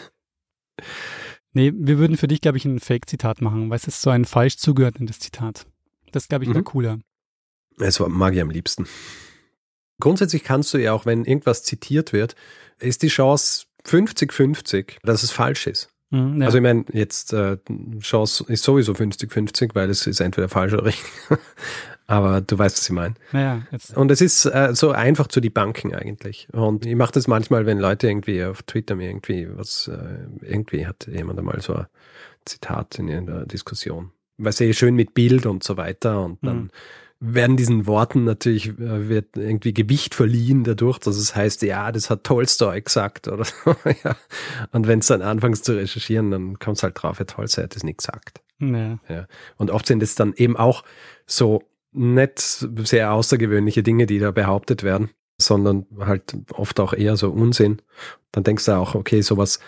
nee, 1.52 1.72
wir 1.74 1.98
würden 1.98 2.16
für 2.16 2.28
dich, 2.28 2.40
glaube 2.40 2.58
ich, 2.58 2.64
ein 2.64 2.80
Fake-Zitat 2.80 3.40
machen, 3.40 3.70
weil 3.70 3.76
es 3.76 3.86
ist 3.86 4.02
so 4.02 4.10
ein 4.10 4.24
falsch 4.24 4.56
zugeordnetes 4.56 5.20
Zitat. 5.20 5.66
Das, 6.12 6.28
glaube 6.28 6.44
ich, 6.44 6.50
wäre 6.50 6.60
mhm. 6.60 6.64
cooler. 6.64 6.98
Das 7.78 8.00
mag 8.00 8.34
ich 8.34 8.40
am 8.40 8.50
liebsten. 8.50 8.86
Grundsätzlich 10.00 10.44
kannst 10.44 10.74
du 10.74 10.78
ja 10.78 10.92
auch, 10.92 11.06
wenn 11.06 11.24
irgendwas 11.24 11.62
zitiert 11.62 12.12
wird, 12.12 12.36
ist 12.78 13.02
die 13.02 13.08
Chance 13.08 13.66
50-50, 13.86 14.98
dass 15.02 15.22
es 15.22 15.30
falsch 15.30 15.66
ist. 15.66 15.88
Mhm, 16.10 16.40
ja. 16.40 16.46
Also 16.46 16.58
ich 16.58 16.62
meine, 16.62 16.84
jetzt 16.92 17.32
äh, 17.32 17.58
Chance 18.00 18.44
ist 18.48 18.64
sowieso 18.64 18.92
50-50, 18.92 19.74
weil 19.74 19.90
es 19.90 20.06
ist 20.06 20.20
entweder 20.20 20.48
falsch 20.48 20.72
oder 20.74 20.84
richtig. 20.84 21.10
Aber 22.08 22.40
du 22.40 22.56
weißt, 22.56 22.76
was 22.76 22.84
ich 22.84 22.94
meine. 22.94 23.14
Ja, 23.32 23.62
und 23.96 24.10
es 24.10 24.20
ist 24.20 24.44
äh, 24.46 24.74
so 24.74 24.92
einfach 24.92 25.26
zu 25.26 25.40
debunken 25.40 25.94
eigentlich. 25.94 26.46
Und 26.52 26.86
ich 26.86 26.94
mache 26.94 27.12
das 27.12 27.26
manchmal, 27.26 27.66
wenn 27.66 27.78
Leute 27.78 28.06
irgendwie 28.06 28.44
auf 28.44 28.62
Twitter 28.62 28.94
mir 28.94 29.08
irgendwie 29.08 29.48
was, 29.50 29.88
äh, 29.88 30.46
irgendwie 30.46 30.86
hat 30.86 31.08
jemand 31.08 31.38
einmal 31.38 31.60
so 31.60 31.74
ein 31.74 31.86
Zitat 32.44 32.98
in 33.00 33.26
der 33.26 33.46
Diskussion. 33.46 34.12
Weil 34.38 34.52
eh 34.60 34.72
schön 34.72 34.94
mit 34.94 35.14
Bild 35.14 35.46
und 35.46 35.64
so 35.64 35.76
weiter 35.76 36.24
und 36.24 36.38
dann 36.42 36.56
mhm 36.56 36.70
werden 37.18 37.56
diesen 37.56 37.86
Worten 37.86 38.24
natürlich, 38.24 38.68
äh, 38.68 39.08
wird 39.08 39.36
irgendwie 39.36 39.72
Gewicht 39.72 40.14
verliehen 40.14 40.64
dadurch, 40.64 40.98
dass 40.98 41.16
es 41.16 41.34
heißt, 41.34 41.62
ja, 41.62 41.90
das 41.92 42.10
hat 42.10 42.24
Tolstoy 42.24 42.80
gesagt 42.82 43.28
oder 43.28 43.44
so. 43.64 43.74
ja. 44.04 44.16
Und 44.72 44.86
wenn 44.86 44.98
es 44.98 45.06
dann 45.06 45.22
anfängst 45.22 45.64
zu 45.64 45.76
recherchieren, 45.76 46.30
dann 46.30 46.58
kommt 46.58 46.76
es 46.76 46.82
halt 46.82 47.00
drauf, 47.00 47.18
ja, 47.18 47.24
Tolstoy 47.24 47.64
hat 47.64 47.74
das 47.74 47.84
nicht 47.84 47.98
gesagt. 47.98 48.42
Ja. 48.58 48.98
ja. 49.08 49.26
Und 49.56 49.70
oft 49.70 49.86
sind 49.86 50.02
es 50.02 50.14
dann 50.14 50.34
eben 50.34 50.56
auch 50.56 50.84
so 51.26 51.62
nicht 51.96 52.38
sehr 52.38 53.12
außergewöhnliche 53.12 53.82
Dinge, 53.82 54.06
die 54.06 54.18
da 54.18 54.30
behauptet 54.30 54.82
werden, 54.82 55.10
sondern 55.40 55.86
halt 55.98 56.36
oft 56.52 56.78
auch 56.80 56.92
eher 56.92 57.16
so 57.16 57.30
Unsinn. 57.30 57.82
Dann 58.32 58.44
denkst 58.44 58.66
du 58.66 58.72
auch, 58.72 58.94
okay, 58.94 59.22
sowas 59.22 59.60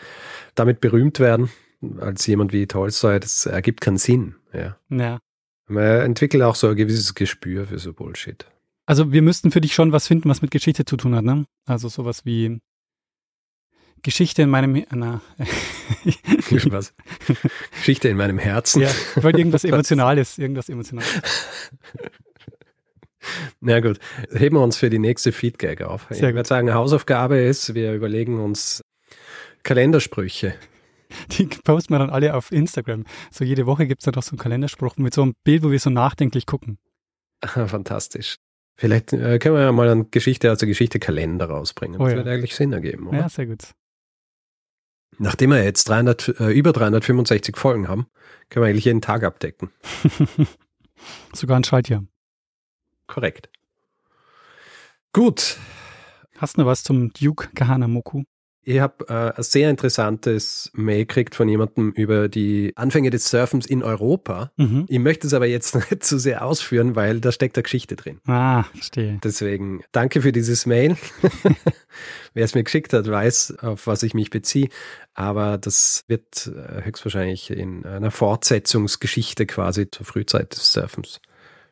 damit 0.54 0.80
berühmt 0.80 1.20
werden, 1.20 1.50
als 1.98 2.26
jemand 2.26 2.52
wie 2.52 2.66
Tolstoy, 2.66 3.20
das 3.20 3.46
ergibt 3.46 3.80
keinen 3.80 3.98
Sinn. 3.98 4.34
Ja. 4.52 4.78
ja. 4.90 5.18
Man 5.68 5.84
entwickelt 5.84 6.42
auch 6.42 6.54
so 6.54 6.68
ein 6.68 6.76
gewisses 6.76 7.14
Gespür 7.14 7.66
für 7.66 7.78
so 7.78 7.92
Bullshit. 7.92 8.46
Also 8.86 9.12
wir 9.12 9.22
müssten 9.22 9.50
für 9.50 9.60
dich 9.60 9.74
schon 9.74 9.92
was 9.92 10.06
finden, 10.06 10.30
was 10.30 10.40
mit 10.40 10.50
Geschichte 10.50 10.84
zu 10.84 10.96
tun 10.96 11.14
hat, 11.14 11.24
ne? 11.24 11.44
Also 11.66 11.88
sowas 11.88 12.24
wie 12.24 12.58
Geschichte 14.02 14.42
in 14.42 14.50
meinem 14.50 14.84
na. 14.90 15.20
was? 16.70 16.94
Geschichte 17.72 18.08
in 18.08 18.16
meinem 18.16 18.38
Herzen. 18.38 18.82
Ja, 18.82 18.90
ich 19.16 19.22
wollte 19.22 19.38
irgendwas 19.38 19.64
Emotionales, 19.64 20.38
irgendwas 20.38 20.68
Emotionales. 20.68 21.22
Na 23.60 23.80
gut, 23.80 23.98
heben 24.30 24.56
wir 24.56 24.62
uns 24.62 24.76
für 24.76 24.90
die 24.90 24.98
nächste 24.98 25.32
Feedgag 25.32 25.82
auf. 25.82 26.06
Sehr 26.10 26.30
ich 26.30 26.34
würde 26.34 26.48
sagen, 26.48 26.72
Hausaufgabe 26.72 27.38
ist, 27.38 27.74
wir 27.74 27.92
überlegen 27.92 28.40
uns 28.40 28.82
Kalendersprüche. 29.64 30.54
Die 31.32 31.46
posten 31.46 31.94
wir 31.94 31.98
dann 31.98 32.10
alle 32.10 32.34
auf 32.34 32.52
Instagram. 32.52 33.04
So 33.30 33.44
jede 33.44 33.66
Woche 33.66 33.86
gibt 33.86 34.00
es 34.02 34.04
dann 34.04 34.12
doch 34.12 34.22
so 34.22 34.32
einen 34.32 34.38
Kalenderspruch 34.38 34.96
mit 34.98 35.14
so 35.14 35.22
einem 35.22 35.34
Bild, 35.44 35.62
wo 35.62 35.70
wir 35.70 35.78
so 35.78 35.90
nachdenklich 35.90 36.46
gucken. 36.46 36.78
Fantastisch. 37.44 38.36
Vielleicht 38.76 39.12
äh, 39.12 39.38
können 39.38 39.56
wir 39.56 39.62
ja 39.62 39.72
mal 39.72 39.88
eine 39.88 40.04
Geschichte, 40.04 40.50
also 40.50 40.66
Geschichte 40.66 41.00
Kalender 41.00 41.46
rausbringen. 41.46 42.00
Oh, 42.00 42.04
das 42.04 42.12
ja. 42.12 42.18
würde 42.18 42.30
eigentlich 42.30 42.54
Sinn 42.54 42.72
ergeben, 42.72 43.08
oder? 43.08 43.18
Ja, 43.18 43.28
sehr 43.28 43.46
gut. 43.46 43.74
Nachdem 45.18 45.50
wir 45.50 45.64
jetzt 45.64 45.88
300, 45.88 46.40
äh, 46.40 46.50
über 46.50 46.72
365 46.72 47.56
Folgen 47.56 47.88
haben, 47.88 48.06
können 48.48 48.64
wir 48.64 48.70
eigentlich 48.70 48.84
jeden 48.84 49.00
Tag 49.00 49.24
abdecken. 49.24 49.70
Sogar 51.32 51.58
ein 51.58 51.64
Schaltjahr. 51.64 52.04
Korrekt. 53.06 53.50
Gut. 55.12 55.58
Hast 56.36 56.56
du 56.56 56.60
noch 56.60 56.68
was 56.68 56.84
zum 56.84 57.12
Duke 57.12 57.48
Kahanamoku? 57.54 58.22
Ich 58.68 58.80
habe 58.80 59.08
äh, 59.08 59.32
ein 59.34 59.42
sehr 59.42 59.70
interessantes 59.70 60.70
Mail 60.74 61.06
gekriegt 61.06 61.34
von 61.34 61.48
jemandem 61.48 61.90
über 61.92 62.28
die 62.28 62.74
Anfänge 62.76 63.08
des 63.08 63.30
Surfens 63.30 63.64
in 63.64 63.82
Europa. 63.82 64.52
Mhm. 64.58 64.84
Ich 64.88 64.98
möchte 64.98 65.26
es 65.26 65.32
aber 65.32 65.46
jetzt 65.46 65.74
nicht 65.90 66.04
zu 66.04 66.18
sehr 66.18 66.44
ausführen, 66.44 66.94
weil 66.94 67.18
da 67.18 67.32
steckt 67.32 67.56
eine 67.56 67.62
Geschichte 67.62 67.96
drin. 67.96 68.20
Ah, 68.26 68.64
verstehe. 68.64 69.20
Deswegen 69.24 69.82
danke 69.90 70.20
für 70.20 70.32
dieses 70.32 70.66
Mail. 70.66 70.98
Wer 72.34 72.44
es 72.44 72.54
mir 72.54 72.62
geschickt 72.62 72.92
hat, 72.92 73.08
weiß, 73.08 73.56
auf 73.60 73.86
was 73.86 74.02
ich 74.02 74.12
mich 74.12 74.28
beziehe. 74.28 74.68
Aber 75.14 75.56
das 75.56 76.04
wird 76.06 76.48
äh, 76.48 76.84
höchstwahrscheinlich 76.84 77.50
in 77.50 77.86
einer 77.86 78.10
Fortsetzungsgeschichte 78.10 79.46
quasi 79.46 79.90
zur 79.90 80.04
Frühzeit 80.04 80.52
des 80.52 80.74
Surfens 80.74 81.22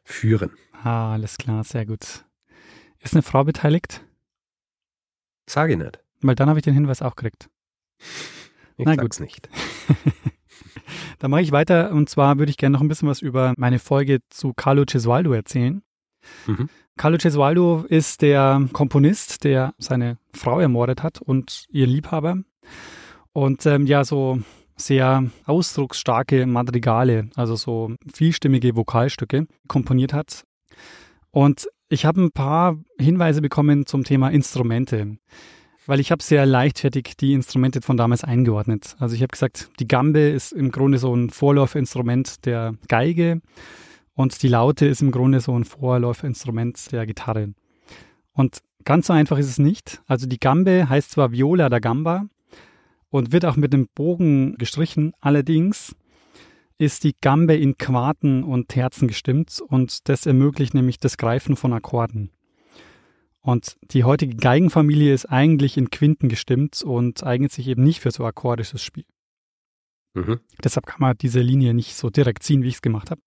führen. 0.03 0.53
Ah, 0.83 1.13
alles 1.13 1.37
klar, 1.37 1.63
sehr 1.63 1.85
gut. 1.85 2.25
Ist 3.01 3.13
eine 3.13 3.21
Frau 3.21 3.45
beteiligt? 3.45 4.01
Sage 5.47 5.75
ich 5.75 5.79
nicht. 5.79 6.01
Weil 6.27 6.35
dann 6.35 6.49
habe 6.49 6.59
ich 6.59 6.65
den 6.65 6.75
Hinweis 6.75 7.03
auch 7.03 7.17
gekriegt. 7.17 7.49
Ich 8.77 8.85
Na 8.85 8.97
gut. 8.97 9.19
nicht. 9.21 9.49
dann 11.19 11.31
mache 11.31 11.43
ich 11.43 11.53
weiter 11.53 11.93
und 11.93 12.09
zwar 12.09 12.39
würde 12.39 12.51
ich 12.51 12.57
gerne 12.57 12.75
noch 12.75 12.83
ein 12.83 12.89
bisschen 12.89 13.09
was 13.09 13.23
über 13.23 13.55
meine 13.57 13.79
Folge 13.79 14.21
zu 14.29 14.53
Carlo 14.55 14.85
Cesualdo 14.89 15.33
erzählen. 15.33 15.83
Mhm. 16.47 16.69
Carlo 16.97 17.19
Cesualdo 17.19 17.85
ist 17.89 18.23
der 18.23 18.69
Komponist, 18.73 19.45
der 19.45 19.75
seine 19.79 20.19
Frau 20.33 20.61
ermordet 20.61 21.03
hat 21.03 21.21
und 21.21 21.67
ihr 21.71 21.87
Liebhaber. 21.87 22.39
Und 23.33 23.67
ähm, 23.67 23.87
ja, 23.87 24.03
so 24.05 24.41
sehr 24.77 25.31
ausdrucksstarke 25.45 26.47
Madrigale, 26.47 27.31
also 27.35 27.57
so 27.57 27.93
vielstimmige 28.13 28.77
Vokalstücke 28.77 29.47
komponiert 29.69 30.13
hat. 30.13 30.45
Und 31.31 31.69
ich 31.89 32.05
habe 32.05 32.23
ein 32.23 32.33
paar 32.33 32.79
Hinweise 32.99 33.43
bekommen 33.43 33.87
zum 33.87 34.05
Thema 34.05 34.31
Instrumente. 34.31 35.19
Weil 35.87 36.01
ich 36.01 36.11
habe 36.11 36.23
sehr 36.23 36.47
leichtfertig 36.47 37.17
die 37.19 37.33
Instrumente 37.33 37.81
von 37.81 37.97
damals 37.97 38.25
eingeordnet. 38.25 38.97
Also 38.99 39.15
ich 39.15 39.23
habe 39.23 39.31
gesagt, 39.31 39.71
die 39.79 39.87
Gambe 39.87 40.21
ist 40.21 40.53
im 40.53 40.73
Grunde 40.73 40.99
so 40.99 41.15
ein 41.15 41.31
Vorläuferinstrument 41.31 42.45
der 42.45 42.75
Geige 42.89 43.41
und 44.15 44.43
die 44.43 44.49
Laute 44.49 44.87
ist 44.87 45.03
im 45.03 45.13
Grunde 45.13 45.41
so 45.41 45.57
ein 45.57 45.65
Vorläuferinstrument 45.65 46.91
der 46.91 47.07
Gitarre. 47.07 47.55
Und 48.33 48.59
ganz 48.85 49.07
so 49.07 49.13
einfach 49.13 49.39
ist 49.39 49.49
es 49.49 49.59
nicht. 49.59 50.03
Also 50.07 50.27
die 50.27 50.41
Gambe 50.41 50.89
heißt 50.89 51.13
zwar 51.13 51.31
Viola 51.31 51.69
da 51.69 51.79
Gamba 51.79 52.25
und 53.11 53.33
wird 53.33 53.45
auch 53.45 53.57
mit 53.57 53.73
einem 53.73 53.89
Bogen 53.95 54.57
gestrichen, 54.57 55.13
allerdings 55.21 55.95
ist 56.79 57.05
die 57.05 57.15
Gambe 57.21 57.55
in 57.55 57.79
Quarten 57.79 58.43
und 58.43 58.69
Terzen 58.69 59.09
gestimmt 59.09 59.63
und 59.67 60.09
das 60.09 60.27
ermöglicht 60.27 60.75
nämlich 60.75 60.99
das 60.99 61.17
Greifen 61.17 61.57
von 61.57 61.73
Akkorden. 61.73 62.31
Und 63.47 63.77
die 63.93 64.03
heutige 64.03 64.35
Geigenfamilie 64.35 65.15
ist 65.15 65.27
eigentlich 65.27 65.77
in 65.77 65.91
Quinten 65.91 66.29
gestimmt 66.29 66.83
und 66.83 67.23
eignet 67.23 67.53
sich 67.53 67.69
eben 67.69 67.85
nicht 67.85 68.01
für 68.01 68.11
so 68.11 68.25
akkordisches 68.25 68.83
Spiel. 68.83 69.05
Mhm. 70.15 70.41
Deshalb 70.65 70.87
kann 70.87 71.01
man 71.01 71.17
diese 71.17 71.39
Linie 71.43 71.73
nicht 71.73 71.95
so 71.95 72.11
direkt 72.11 72.43
ziehen, 72.43 72.65
wie 72.65 72.69
ich 72.69 72.75
es 72.75 72.83
gemacht 72.83 73.13
habe. 73.13 73.21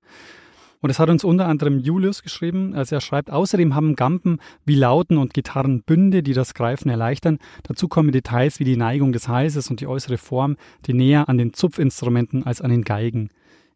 Und 0.82 0.90
es 0.90 1.00
hat 1.00 1.10
uns 1.10 1.24
unter 1.24 1.48
anderem 1.48 1.80
Julius 1.80 2.22
geschrieben. 2.22 2.74
Also 2.74 2.96
er 2.96 3.02
schreibt, 3.02 3.32
außerdem 3.32 3.76
haben 3.76 3.96
Gampen 3.96 4.42
wie 4.66 4.76
Lauten 4.76 5.18
und 5.18 5.34
Gitarren 5.34 5.84
Bünde, 5.84 6.22
die 6.22 6.34
das 6.34 6.54
Greifen 6.54 6.90
erleichtern. 6.90 7.40
Dazu 7.64 7.88
kommen 7.88 8.12
Details 8.12 8.60
wie 8.60 8.66
die 8.66 8.76
Neigung 8.76 9.14
des 9.14 9.30
Halses 9.30 9.70
und 9.70 9.80
die 9.80 9.88
äußere 9.88 10.18
Form, 10.18 10.58
die 10.86 10.94
näher 10.94 11.30
an 11.30 11.38
den 11.38 11.54
Zupfinstrumenten 11.54 12.46
als 12.46 12.60
an 12.60 12.72
den 12.72 12.84
Geigen 12.84 13.30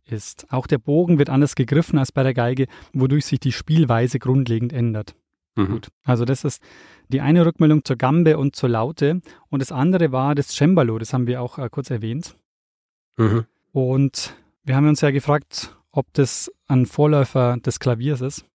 ist. 0.04 0.46
Auch 0.52 0.68
der 0.68 0.78
Bogen 0.78 1.20
wird 1.20 1.30
anders 1.30 1.56
gegriffen 1.56 1.98
als 1.98 2.12
bei 2.12 2.24
der 2.24 2.34
Geige, 2.34 2.68
wodurch 2.92 3.28
sich 3.28 3.40
die 3.40 3.54
Spielweise 3.54 4.20
grundlegend 4.20 4.74
ändert. 4.74 5.16
Mhm. 5.56 5.68
Gut. 5.68 5.88
Also 6.04 6.26
das 6.26 6.44
ist 6.44 6.62
die 7.10 7.22
eine 7.22 7.46
Rückmeldung 7.46 7.84
zur 7.84 7.96
Gambe 7.96 8.38
und 8.38 8.56
zur 8.56 8.70
Laute. 8.70 9.22
Und 9.50 9.62
das 9.62 9.72
andere 9.72 10.12
war 10.12 10.36
das 10.36 10.56
Cembalo, 10.56 10.98
das 10.98 11.14
haben 11.14 11.28
wir 11.28 11.42
auch 11.42 11.58
äh, 11.58 11.70
kurz 11.70 11.90
erwähnt. 11.90 12.36
Mhm. 13.18 13.46
Und 13.72 14.36
wir 14.64 14.76
haben 14.76 14.88
uns 14.88 15.02
ja 15.02 15.12
gefragt, 15.12 15.76
ob 15.92 16.12
das 16.14 16.52
ein 16.68 16.86
Vorläufer 16.86 17.58
des 17.58 17.80
Klaviers 17.80 18.22
ist. 18.22 18.46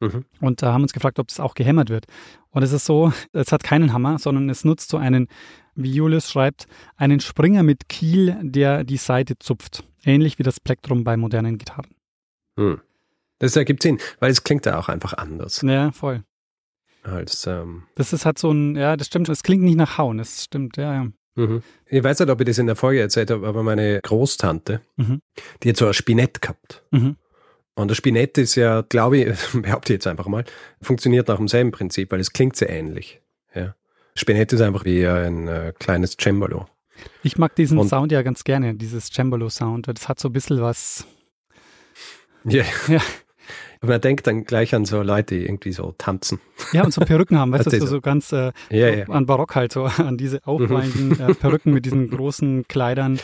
Mhm. 0.00 0.24
Und 0.40 0.62
da 0.62 0.70
äh, 0.70 0.72
haben 0.72 0.82
uns 0.82 0.92
gefragt, 0.92 1.18
ob 1.18 1.28
es 1.28 1.40
auch 1.40 1.54
gehämmert 1.54 1.90
wird. 1.90 2.06
Und 2.50 2.62
es 2.62 2.72
ist 2.72 2.86
so, 2.86 3.12
es 3.32 3.52
hat 3.52 3.62
keinen 3.62 3.92
Hammer, 3.92 4.18
sondern 4.18 4.48
es 4.48 4.64
nutzt 4.64 4.90
so 4.90 4.96
einen, 4.96 5.28
wie 5.74 5.92
Julius 5.92 6.30
schreibt, 6.30 6.66
einen 6.96 7.20
Springer 7.20 7.62
mit 7.62 7.88
Kiel, 7.88 8.38
der 8.42 8.84
die 8.84 8.96
Seite 8.96 9.38
zupft. 9.38 9.84
Ähnlich 10.04 10.38
wie 10.38 10.42
das 10.42 10.60
Plektrum 10.60 11.04
bei 11.04 11.16
modernen 11.16 11.58
Gitarren. 11.58 11.94
Mhm. 12.56 12.80
Das 13.44 13.56
ergibt 13.56 13.82
Sinn, 13.82 13.98
weil 14.20 14.30
es 14.30 14.42
klingt 14.42 14.64
ja 14.64 14.78
auch 14.78 14.88
einfach 14.88 15.12
anders. 15.12 15.60
Ja, 15.62 15.92
voll. 15.92 16.24
Als, 17.02 17.46
ähm 17.46 17.82
das 17.94 18.14
ist 18.14 18.24
halt 18.24 18.38
so 18.38 18.50
ein, 18.50 18.76
ja, 18.76 18.96
das 18.96 19.08
stimmt, 19.08 19.28
es 19.28 19.42
klingt 19.42 19.62
nicht 19.62 19.76
nach 19.76 19.98
Hauen, 19.98 20.16
das 20.16 20.44
stimmt, 20.44 20.78
ja, 20.78 20.94
ja. 20.94 21.06
Mhm. 21.34 21.62
Ich 21.86 22.02
weiß 22.02 22.20
nicht, 22.20 22.30
ob 22.30 22.40
ich 22.40 22.46
das 22.46 22.58
in 22.58 22.66
der 22.66 22.76
Folge 22.76 23.00
erzählt 23.00 23.30
habe, 23.30 23.46
aber 23.46 23.62
meine 23.62 24.00
Großtante, 24.02 24.80
mhm. 24.96 25.20
die 25.62 25.68
hat 25.68 25.76
so 25.76 25.86
ein 25.86 25.92
Spinett 25.92 26.40
gehabt. 26.40 26.82
Mhm. 26.90 27.16
Und 27.74 27.90
das 27.90 27.98
Spinett 27.98 28.38
ist 28.38 28.54
ja, 28.54 28.80
glaube 28.82 29.18
ich, 29.18 29.38
behaupte 29.52 29.92
ich 29.92 29.96
jetzt 29.96 30.06
einfach 30.06 30.26
mal, 30.26 30.44
funktioniert 30.80 31.28
nach 31.28 31.36
demselben 31.36 31.70
Prinzip, 31.70 32.12
weil 32.12 32.20
es 32.20 32.32
klingt 32.32 32.56
sehr 32.56 32.70
ähnlich. 32.70 33.20
Ja. 33.54 33.74
Spinett 34.14 34.52
ist 34.54 34.62
einfach 34.62 34.86
wie 34.86 35.06
ein 35.06 35.48
äh, 35.48 35.74
kleines 35.78 36.16
Cembalo. 36.18 36.66
Ich 37.22 37.36
mag 37.36 37.54
diesen 37.56 37.76
Und, 37.76 37.88
Sound 37.88 38.12
ja 38.12 38.22
ganz 38.22 38.44
gerne, 38.44 38.74
dieses 38.74 39.10
Cembalo-Sound. 39.10 39.88
Das 39.88 40.08
hat 40.08 40.20
so 40.20 40.28
ein 40.28 40.32
bisschen 40.32 40.62
was. 40.62 41.06
Yeah. 42.46 42.64
Ja. 42.88 43.00
Man 43.84 44.00
denkt 44.00 44.26
dann 44.26 44.44
gleich 44.44 44.74
an 44.74 44.84
so 44.84 45.02
Leute, 45.02 45.36
die 45.36 45.44
irgendwie 45.44 45.72
so 45.72 45.94
tanzen. 45.96 46.40
Ja, 46.72 46.84
und 46.84 46.92
so 46.92 47.00
Perücken 47.02 47.38
haben, 47.38 47.52
weißt 47.52 47.72
du, 47.72 47.80
so, 47.80 47.86
so 47.86 48.00
ganz 48.00 48.32
äh, 48.32 48.52
ja, 48.70 48.88
ja. 48.88 49.08
an 49.08 49.26
Barock 49.26 49.54
halt, 49.54 49.72
so 49.72 49.84
an 49.84 50.16
diese 50.16 50.40
aufweichenden 50.46 51.20
äh, 51.20 51.34
Perücken 51.34 51.72
mit 51.72 51.84
diesen 51.84 52.10
großen 52.10 52.66
Kleidern. 52.68 53.18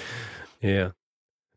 Ja. 0.60 0.92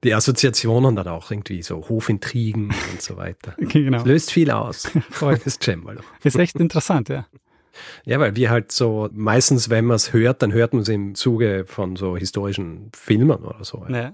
Die 0.04 0.14
Assoziationen 0.14 0.96
dann 0.98 1.08
auch 1.08 1.32
irgendwie 1.32 1.62
so 1.64 1.88
Hofintrigen 1.88 2.74
und 2.92 3.02
so 3.02 3.16
weiter. 3.18 3.56
Genau. 3.58 4.00
Das 4.00 4.08
löst 4.08 4.32
viel 4.32 4.52
aus. 4.52 4.90
Voll. 5.10 5.40
Das 5.44 5.58
Cembalo. 5.62 6.02
Ist 6.24 6.36
echt 6.36 6.58
interessant, 6.58 7.10
ja. 7.10 7.26
Ja, 8.06 8.20
weil 8.20 8.36
wir 8.36 8.50
halt 8.50 8.72
so, 8.72 9.10
meistens, 9.14 9.70
wenn 9.70 9.86
man 9.86 9.96
es 9.96 10.14
hört, 10.14 10.44
dann 10.44 10.54
hört 10.54 10.74
man 10.74 10.84
es 10.84 10.90
im 10.90 11.16
Zuge 11.16 11.66
von 11.66 11.96
so 11.96 12.18
historischen 12.18 12.92
Filmen 12.94 13.44
oder 13.44 13.64
so. 13.64 13.86
Ja. 13.90 14.14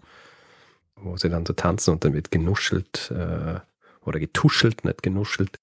Wo 0.96 1.18
sie 1.18 1.30
dann 1.30 1.46
so 1.46 1.54
tanzen 1.54 1.92
und 1.92 2.06
dann 2.06 2.14
wird 2.14 2.32
genuschelt 2.32 3.12
äh, 3.12 3.60
oder 4.06 4.20
getuschelt, 4.20 4.86
nicht 4.86 5.04
genuschelt. 5.04 5.58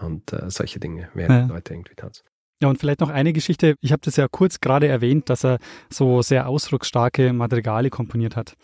Und 0.00 0.32
äh, 0.32 0.50
solche 0.50 0.78
Dinge, 0.78 1.08
während 1.14 1.48
ja. 1.48 1.54
Leute 1.54 1.72
irgendwie 1.72 1.94
tanzen. 1.94 2.24
Ja, 2.62 2.68
und 2.68 2.78
vielleicht 2.78 3.00
noch 3.00 3.10
eine 3.10 3.32
Geschichte. 3.32 3.74
Ich 3.80 3.92
habe 3.92 4.00
das 4.02 4.16
ja 4.16 4.28
kurz 4.28 4.60
gerade 4.60 4.88
erwähnt, 4.88 5.28
dass 5.28 5.44
er 5.44 5.58
so 5.90 6.22
sehr 6.22 6.48
ausdrucksstarke 6.48 7.32
Madrigale 7.34 7.90
komponiert 7.90 8.34
hat. 8.34 8.54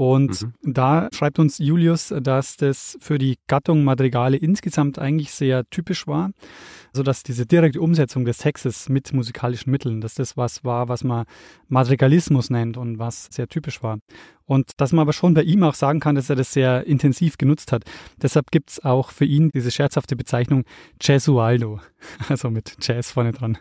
Und 0.00 0.44
mhm. 0.62 0.72
da 0.72 1.08
schreibt 1.12 1.38
uns 1.38 1.58
Julius, 1.58 2.14
dass 2.22 2.56
das 2.56 2.96
für 3.02 3.18
die 3.18 3.36
Gattung 3.48 3.84
Madrigale 3.84 4.38
insgesamt 4.38 4.98
eigentlich 4.98 5.30
sehr 5.30 5.68
typisch 5.68 6.06
war 6.06 6.30
so 6.92 7.02
dass 7.02 7.22
diese 7.22 7.46
direkte 7.46 7.80
Umsetzung 7.80 8.24
des 8.24 8.38
Textes 8.38 8.88
mit 8.88 9.12
musikalischen 9.12 9.70
Mitteln, 9.70 10.00
dass 10.00 10.14
das 10.14 10.36
was 10.36 10.64
war, 10.64 10.88
was 10.88 11.04
man 11.04 11.24
Madrigalismus 11.68 12.50
nennt 12.50 12.76
und 12.76 12.98
was 12.98 13.28
sehr 13.30 13.48
typisch 13.48 13.82
war. 13.82 13.98
Und 14.46 14.72
dass 14.78 14.90
man 14.90 15.02
aber 15.02 15.12
schon 15.12 15.32
bei 15.32 15.44
ihm 15.44 15.62
auch 15.62 15.74
sagen 15.74 16.00
kann, 16.00 16.16
dass 16.16 16.28
er 16.28 16.34
das 16.34 16.52
sehr 16.52 16.84
intensiv 16.84 17.38
genutzt 17.38 17.70
hat. 17.70 17.84
Deshalb 18.20 18.50
gibt 18.50 18.70
es 18.70 18.84
auch 18.84 19.12
für 19.12 19.24
ihn 19.24 19.50
diese 19.54 19.70
scherzhafte 19.70 20.16
Bezeichnung 20.16 20.64
Jesualdo, 21.00 21.78
also 22.28 22.50
mit 22.50 22.76
Jazz 22.80 23.12
vorne 23.12 23.30
dran, 23.30 23.58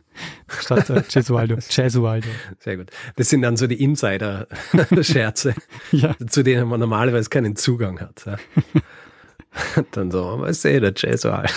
statt 0.48 0.90
äh, 0.90 1.04
Jesualdo, 1.08 1.58
Jesualdo. 1.70 2.28
Sehr 2.60 2.78
gut. 2.78 2.90
Das 3.18 3.30
sind 3.30 3.44
dann 3.44 3.56
so 3.56 3.68
die 3.68 3.84
Insider-Scherze, 3.84 5.54
ja. 5.92 6.16
Zu 6.30 6.44
denen 6.44 6.68
man 6.68 6.80
normalerweise 6.80 7.30
keinen 7.30 7.56
Zugang 7.56 8.00
hat. 8.00 8.26
Ja. 8.26 8.38
dann 9.92 10.12
so, 10.12 10.40
was 10.40 10.64
ist 10.64 10.66
der 10.66 10.94
Jesualdo? 10.96 11.52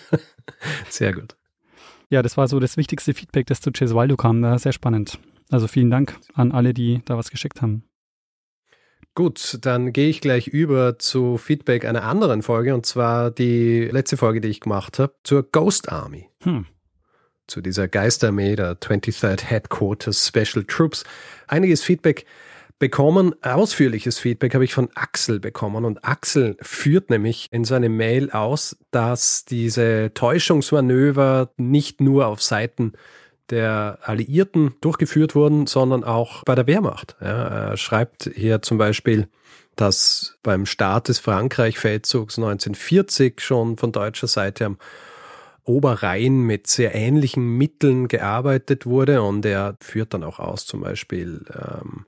Sehr 0.88 1.12
gut. 1.12 1.36
Ja, 2.10 2.22
das 2.22 2.36
war 2.36 2.46
so 2.46 2.60
das 2.60 2.76
wichtigste 2.76 3.14
Feedback, 3.14 3.46
das 3.46 3.60
zu 3.60 3.70
Cesualdo 3.74 4.16
kam. 4.16 4.42
War 4.42 4.58
sehr 4.58 4.72
spannend. 4.72 5.18
Also 5.50 5.66
vielen 5.66 5.90
Dank 5.90 6.18
an 6.34 6.52
alle, 6.52 6.74
die 6.74 7.00
da 7.06 7.16
was 7.16 7.30
geschickt 7.30 7.62
haben. 7.62 7.84
Gut, 9.14 9.58
dann 9.60 9.92
gehe 9.92 10.08
ich 10.08 10.20
gleich 10.20 10.46
über 10.46 10.98
zu 10.98 11.36
Feedback 11.36 11.84
einer 11.84 12.04
anderen 12.04 12.42
Folge 12.42 12.74
und 12.74 12.86
zwar 12.86 13.30
die 13.30 13.84
letzte 13.90 14.16
Folge, 14.16 14.40
die 14.40 14.48
ich 14.48 14.60
gemacht 14.60 14.98
habe, 14.98 15.14
zur 15.22 15.42
Ghost 15.50 15.90
Army. 15.90 16.28
Hm. 16.42 16.66
Zu 17.46 17.60
dieser 17.60 17.88
Geisterarmee 17.88 18.56
der 18.56 18.78
23rd 18.80 19.44
Headquarters 19.44 20.26
Special 20.28 20.64
Troops. 20.64 21.04
Einiges 21.46 21.82
Feedback 21.82 22.24
bekommen. 22.82 23.32
Ausführliches 23.44 24.18
Feedback 24.18 24.54
habe 24.54 24.64
ich 24.64 24.74
von 24.74 24.88
Axel 24.96 25.38
bekommen 25.38 25.84
und 25.84 26.04
Axel 26.04 26.56
führt 26.60 27.10
nämlich 27.10 27.46
in 27.52 27.64
seinem 27.64 27.96
Mail 27.96 28.32
aus, 28.32 28.76
dass 28.90 29.44
diese 29.44 30.10
Täuschungsmanöver 30.14 31.52
nicht 31.56 32.00
nur 32.00 32.26
auf 32.26 32.42
Seiten 32.42 32.94
der 33.50 34.00
Alliierten 34.02 34.74
durchgeführt 34.80 35.36
wurden, 35.36 35.68
sondern 35.68 36.02
auch 36.02 36.42
bei 36.42 36.56
der 36.56 36.66
Wehrmacht. 36.66 37.14
Ja, 37.20 37.68
er 37.70 37.76
schreibt 37.76 38.28
hier 38.34 38.62
zum 38.62 38.78
Beispiel, 38.78 39.28
dass 39.76 40.36
beim 40.42 40.66
Start 40.66 41.06
des 41.06 41.20
Frankreich-Feldzugs 41.20 42.36
1940 42.36 43.40
schon 43.40 43.76
von 43.76 43.92
deutscher 43.92 44.26
Seite 44.26 44.64
am 44.64 44.78
Oberrhein 45.62 46.40
mit 46.40 46.66
sehr 46.66 46.96
ähnlichen 46.96 47.56
Mitteln 47.56 48.08
gearbeitet 48.08 48.86
wurde 48.86 49.22
und 49.22 49.46
er 49.46 49.76
führt 49.80 50.14
dann 50.14 50.24
auch 50.24 50.40
aus 50.40 50.66
zum 50.66 50.80
Beispiel 50.80 51.44
ähm, 51.54 52.06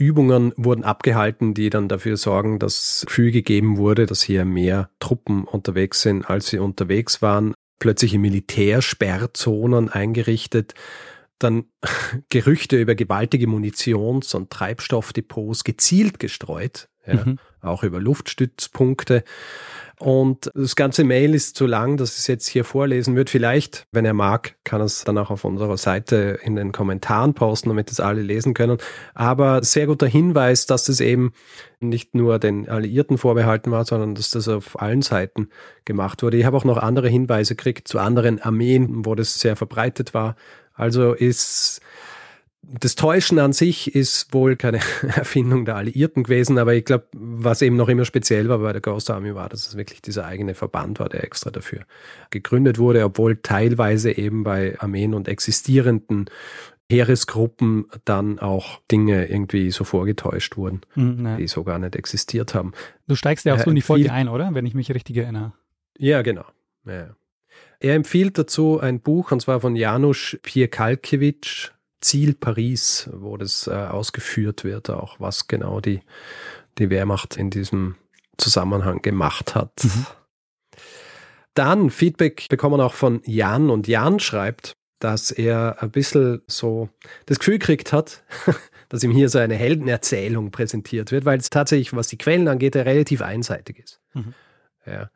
Übungen 0.00 0.52
wurden 0.56 0.82
abgehalten, 0.82 1.52
die 1.54 1.68
dann 1.68 1.88
dafür 1.88 2.16
sorgen, 2.16 2.58
dass 2.58 3.04
Gefühl 3.06 3.30
gegeben 3.30 3.76
wurde, 3.76 4.06
dass 4.06 4.22
hier 4.22 4.44
mehr 4.44 4.88
Truppen 4.98 5.44
unterwegs 5.44 6.00
sind, 6.00 6.28
als 6.28 6.48
sie 6.48 6.58
unterwegs 6.58 7.20
waren. 7.20 7.54
Plötzliche 7.78 8.18
Militärsperrzonen 8.18 9.90
eingerichtet, 9.90 10.74
dann 11.42 11.64
Gerüchte 12.28 12.80
über 12.80 12.94
gewaltige 12.94 13.46
Munitions- 13.46 14.34
und 14.34 14.50
Treibstoffdepots 14.50 15.64
gezielt 15.64 16.18
gestreut, 16.18 16.88
ja, 17.06 17.24
mhm. 17.24 17.38
auch 17.60 17.82
über 17.82 18.00
Luftstützpunkte. 18.00 19.24
Und 20.00 20.50
das 20.54 20.76
ganze 20.76 21.04
Mail 21.04 21.34
ist 21.34 21.56
zu 21.56 21.66
lang, 21.66 21.98
dass 21.98 22.12
ich 22.12 22.20
es 22.20 22.26
jetzt 22.26 22.48
hier 22.48 22.64
vorlesen 22.64 23.16
würde. 23.16 23.30
Vielleicht, 23.30 23.86
wenn 23.92 24.06
er 24.06 24.14
mag, 24.14 24.56
kann 24.64 24.80
er 24.80 24.86
es 24.86 25.04
dann 25.04 25.18
auch 25.18 25.30
auf 25.30 25.44
unserer 25.44 25.76
Seite 25.76 26.38
in 26.42 26.56
den 26.56 26.72
Kommentaren 26.72 27.34
posten, 27.34 27.68
damit 27.68 27.90
es 27.90 28.00
alle 28.00 28.22
lesen 28.22 28.54
können. 28.54 28.78
Aber 29.12 29.62
sehr 29.62 29.86
guter 29.86 30.06
Hinweis, 30.06 30.64
dass 30.64 30.88
es 30.88 31.00
eben 31.00 31.34
nicht 31.80 32.14
nur 32.14 32.38
den 32.38 32.66
Alliierten 32.66 33.18
vorbehalten 33.18 33.72
war, 33.72 33.84
sondern 33.84 34.14
dass 34.14 34.30
das 34.30 34.48
auf 34.48 34.80
allen 34.80 35.02
Seiten 35.02 35.50
gemacht 35.84 36.22
wurde. 36.22 36.38
Ich 36.38 36.46
habe 36.46 36.56
auch 36.56 36.64
noch 36.64 36.78
andere 36.78 37.10
Hinweise 37.10 37.54
gekriegt 37.54 37.86
zu 37.86 37.98
anderen 37.98 38.40
Armeen, 38.40 39.04
wo 39.04 39.14
das 39.14 39.38
sehr 39.38 39.54
verbreitet 39.54 40.14
war. 40.14 40.34
Also 40.80 41.12
ist 41.12 41.80
das 42.62 42.94
Täuschen 42.94 43.38
an 43.38 43.52
sich 43.52 43.94
ist 43.94 44.32
wohl 44.32 44.56
keine 44.56 44.78
Erfindung 45.02 45.64
der 45.64 45.76
Alliierten 45.76 46.22
gewesen, 46.22 46.58
aber 46.58 46.74
ich 46.74 46.84
glaube, 46.84 47.06
was 47.12 47.62
eben 47.62 47.76
noch 47.76 47.88
immer 47.88 48.04
speziell 48.04 48.48
war 48.48 48.58
bei 48.58 48.72
der 48.72 48.80
Ghost 48.80 49.10
Army 49.10 49.34
war, 49.34 49.48
dass 49.48 49.66
es 49.66 49.76
wirklich 49.76 50.02
dieser 50.02 50.24
eigene 50.26 50.54
Verband 50.54 51.00
war, 51.00 51.08
der 51.08 51.24
extra 51.24 51.50
dafür 51.50 51.80
gegründet 52.30 52.78
wurde, 52.78 53.04
obwohl 53.04 53.36
teilweise 53.36 54.16
eben 54.16 54.44
bei 54.44 54.78
Armeen 54.78 55.14
und 55.14 55.26
existierenden 55.26 56.26
Heeresgruppen 56.90 57.86
dann 58.04 58.38
auch 58.38 58.80
Dinge 58.90 59.26
irgendwie 59.26 59.70
so 59.70 59.84
vorgetäuscht 59.84 60.56
wurden, 60.56 60.80
mhm, 60.94 61.36
die 61.38 61.46
so 61.46 61.64
gar 61.64 61.78
nicht 61.78 61.96
existiert 61.96 62.54
haben. 62.54 62.72
Du 63.06 63.14
steigst 63.14 63.44
ja 63.46 63.54
auch 63.54 63.60
so 63.60 63.70
in 63.70 63.76
die 63.76 63.82
Folge 63.82 64.12
ein, 64.12 64.28
oder? 64.28 64.54
Wenn 64.54 64.66
ich 64.66 64.74
mich 64.74 64.92
richtig 64.92 65.16
erinnere. 65.16 65.52
Ja, 65.98 66.22
genau. 66.22 66.44
Ja. 66.84 67.14
Er 67.80 67.94
empfiehlt 67.94 68.36
dazu 68.36 68.78
ein 68.78 69.00
Buch, 69.00 69.32
und 69.32 69.40
zwar 69.40 69.60
von 69.60 69.74
Janusz 69.74 70.36
Piekalkiewicz, 70.42 71.72
Ziel 72.02 72.34
Paris, 72.34 73.08
wo 73.12 73.38
das 73.38 73.66
äh, 73.66 73.70
ausgeführt 73.70 74.64
wird, 74.64 74.90
auch 74.90 75.18
was 75.18 75.48
genau 75.48 75.80
die, 75.80 76.00
die 76.78 76.90
Wehrmacht 76.90 77.36
in 77.36 77.50
diesem 77.50 77.96
Zusammenhang 78.36 79.00
gemacht 79.00 79.54
hat. 79.54 79.72
Mhm. 79.82 80.06
Dann 81.54 81.90
Feedback 81.90 82.46
bekommen 82.48 82.80
auch 82.80 82.94
von 82.94 83.22
Jan 83.24 83.70
und 83.70 83.88
Jan 83.88 84.20
schreibt, 84.20 84.74
dass 84.98 85.30
er 85.30 85.82
ein 85.82 85.90
bisschen 85.90 86.42
so 86.46 86.90
das 87.26 87.38
Gefühl 87.38 87.58
gekriegt 87.58 87.94
hat, 87.94 88.24
dass 88.90 89.02
ihm 89.02 89.10
hier 89.10 89.30
so 89.30 89.38
eine 89.38 89.54
Heldenerzählung 89.54 90.50
präsentiert 90.50 91.12
wird, 91.12 91.24
weil 91.24 91.38
es 91.38 91.48
tatsächlich, 91.48 91.94
was 91.94 92.08
die 92.08 92.18
Quellen 92.18 92.46
angeht, 92.48 92.76
relativ 92.76 93.22
einseitig 93.22 93.78
ist. 93.78 94.00
Mhm. 94.12 94.34
Ja 94.84 95.10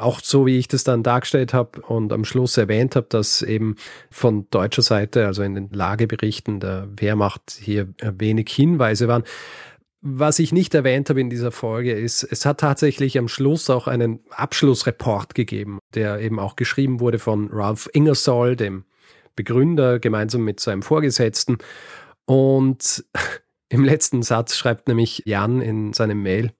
auch 0.00 0.20
so 0.20 0.46
wie 0.46 0.58
ich 0.58 0.68
das 0.68 0.84
dann 0.84 1.02
dargestellt 1.02 1.54
habe 1.54 1.80
und 1.82 2.12
am 2.12 2.24
Schluss 2.24 2.56
erwähnt 2.56 2.96
habe, 2.96 3.06
dass 3.08 3.42
eben 3.42 3.76
von 4.10 4.48
deutscher 4.50 4.82
Seite, 4.82 5.26
also 5.26 5.42
in 5.42 5.54
den 5.54 5.70
Lageberichten 5.70 6.60
der 6.60 6.88
Wehrmacht 6.96 7.58
hier 7.60 7.88
wenig 8.00 8.50
Hinweise 8.50 9.08
waren. 9.08 9.24
Was 10.02 10.38
ich 10.38 10.52
nicht 10.52 10.74
erwähnt 10.74 11.10
habe 11.10 11.20
in 11.20 11.28
dieser 11.28 11.52
Folge 11.52 11.92
ist, 11.92 12.22
es 12.22 12.46
hat 12.46 12.60
tatsächlich 12.60 13.18
am 13.18 13.28
Schluss 13.28 13.68
auch 13.68 13.86
einen 13.86 14.20
Abschlussreport 14.30 15.34
gegeben, 15.34 15.78
der 15.94 16.20
eben 16.20 16.38
auch 16.38 16.56
geschrieben 16.56 17.00
wurde 17.00 17.18
von 17.18 17.50
Ralph 17.52 17.88
Ingersoll, 17.92 18.56
dem 18.56 18.84
Begründer, 19.36 19.98
gemeinsam 19.98 20.42
mit 20.42 20.58
seinem 20.58 20.82
Vorgesetzten. 20.82 21.58
Und 22.24 23.04
im 23.68 23.84
letzten 23.84 24.22
Satz 24.22 24.56
schreibt 24.56 24.88
nämlich 24.88 25.22
Jan 25.26 25.60
in 25.60 25.92
seinem 25.92 26.22
Mail, 26.22 26.52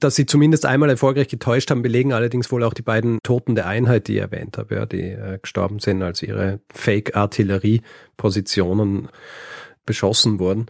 dass 0.00 0.16
sie 0.16 0.26
zumindest 0.26 0.66
einmal 0.66 0.90
erfolgreich 0.90 1.28
getäuscht 1.28 1.70
haben, 1.70 1.82
belegen 1.82 2.12
allerdings 2.12 2.50
wohl 2.50 2.64
auch 2.64 2.74
die 2.74 2.82
beiden 2.82 3.20
Toten 3.22 3.54
der 3.54 3.66
Einheit, 3.66 4.08
die 4.08 4.14
ich 4.14 4.20
erwähnt 4.20 4.58
habe, 4.58 4.74
ja, 4.74 4.86
die 4.86 5.10
äh, 5.10 5.38
gestorben 5.40 5.78
sind, 5.78 6.02
als 6.02 6.20
ihre 6.22 6.58
Fake-Artillerie-Positionen 6.72 9.08
beschossen 9.86 10.38
wurden. 10.38 10.66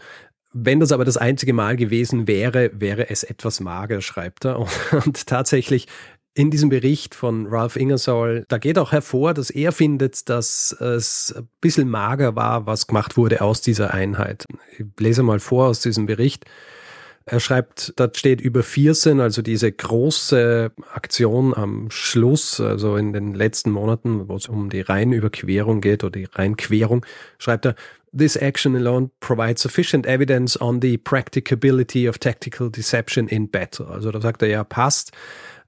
Wenn 0.53 0.81
das 0.81 0.91
aber 0.91 1.05
das 1.05 1.17
einzige 1.17 1.53
Mal 1.53 1.77
gewesen 1.77 2.27
wäre, 2.27 2.71
wäre 2.75 3.09
es 3.09 3.23
etwas 3.23 3.61
mager, 3.61 4.01
schreibt 4.01 4.45
er. 4.45 4.59
Und, 5.05 5.27
tatsächlich 5.27 5.87
in 6.35 6.51
diesem 6.51 6.69
Bericht 6.69 7.15
von 7.15 7.47
Ralph 7.47 7.77
Ingersoll, 7.77 8.45
da 8.49 8.59
geht 8.59 8.79
auch 8.79 8.93
hervor, 8.93 9.35
dass 9.35 9.51
er 9.51 9.73
findet, 9.73 10.29
dass 10.29 10.73
es 10.73 11.35
ein 11.37 11.49
bisschen 11.61 11.89
mager 11.89 12.37
war, 12.37 12.67
was 12.67 12.87
gemacht 12.87 13.17
wurde 13.17 13.41
aus 13.41 13.61
dieser 13.61 13.93
Einheit. 13.93 14.47
Ich 14.79 14.87
lese 14.99 15.23
mal 15.23 15.41
vor 15.41 15.69
aus 15.69 15.81
diesem 15.81 16.07
Bericht. 16.07 16.45
Er 17.27 17.39
schreibt, 17.39 17.93
da 17.97 18.11
steht 18.13 18.41
über 18.41 18.63
Viersen, 18.63 19.21
also 19.21 19.43
diese 19.43 19.71
große 19.71 20.73
Aktion 20.93 21.55
am 21.55 21.91
Schluss, 21.91 22.61
also 22.61 22.97
in 22.97 23.13
den 23.13 23.35
letzten 23.35 23.71
Monaten, 23.71 24.29
wo 24.29 24.37
es 24.37 24.49
um 24.49 24.71
die 24.71 24.81
Rheinüberquerung 24.81 25.81
geht 25.81 26.03
oder 26.03 26.19
die 26.19 26.25
Rheinquerung, 26.25 27.05
schreibt 27.39 27.67
er, 27.67 27.75
This 28.13 28.35
action 28.35 28.75
alone 28.75 29.11
provides 29.21 29.63
sufficient 29.63 30.05
evidence 30.05 30.61
on 30.61 30.81
the 30.81 30.99
practicability 30.99 32.09
of 32.09 32.19
tactical 32.19 32.69
deception 32.69 33.29
in 33.29 33.49
battle. 33.49 33.87
Also 33.87 34.11
da 34.11 34.21
sagt 34.21 34.43
er 34.43 34.49
ja, 34.49 34.65
passt. 34.65 35.13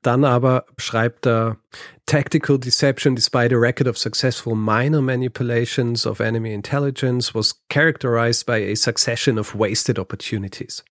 Dann 0.02 0.24
aber 0.24 0.64
schreibt 0.76 1.26
er, 1.26 1.58
Tactical 2.06 2.58
deception, 2.58 3.14
despite 3.14 3.54
a 3.54 3.58
record 3.58 3.86
of 3.86 3.96
successful 3.96 4.56
minor 4.56 5.00
manipulations 5.00 6.04
of 6.04 6.18
enemy 6.18 6.52
intelligence, 6.52 7.32
was 7.32 7.62
characterized 7.68 8.44
by 8.44 8.58
a 8.58 8.74
succession 8.74 9.38
of 9.38 9.54
wasted 9.54 10.00
opportunities. 10.00 10.82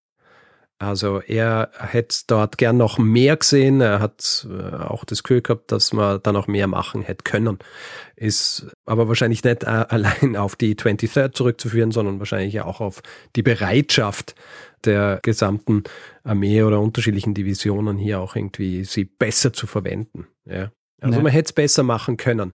Also 0.82 1.20
er 1.20 1.70
hätte 1.78 2.18
dort 2.26 2.58
gern 2.58 2.76
noch 2.76 2.98
mehr 2.98 3.38
gesehen. 3.38 3.82
Er 3.82 4.00
hat 4.00 4.48
äh, 4.50 4.78
auch 4.78 5.06
das 5.06 5.22
Gefühl 5.22 5.44
gehabt, 5.44 5.72
dass 5.72 5.94
man 5.94 6.20
da 6.24 6.32
noch 6.32 6.48
mehr 6.48 6.66
machen 6.66 7.04
hätte 7.04 7.24
können. 7.24 7.60
Ist 8.16 8.66
aber 8.88 9.08
wahrscheinlich 9.08 9.44
nicht 9.44 9.64
äh, 9.64 9.68
allein 9.90 10.36
auf 10.36 10.56
die 10.56 10.74
23rd 10.74 11.34
zurückzuführen, 11.34 11.92
sondern 11.92 12.18
wahrscheinlich 12.18 12.60
auch 12.62 12.82
auf 12.82 13.04
die 13.36 13.44
Bereitschaft 13.44 14.34
der 14.84 15.20
gesamten 15.22 15.84
Armee 16.24 16.64
oder 16.64 16.80
unterschiedlichen 16.80 17.36
Divisionen 17.36 18.00
hier 18.00 18.20
auch 18.20 18.36
irgendwie 18.36 18.84
sie 18.84 19.06
besser 19.06 19.54
zu 19.54 19.68
verwenden. 19.68 20.26
Ja. 20.46 20.72
Also 21.00 21.18
ja. 21.18 21.24
man 21.24 21.32
hätte 21.32 21.50
es 21.50 21.54
besser 21.54 21.84
machen 21.84 22.18
können. 22.18 22.52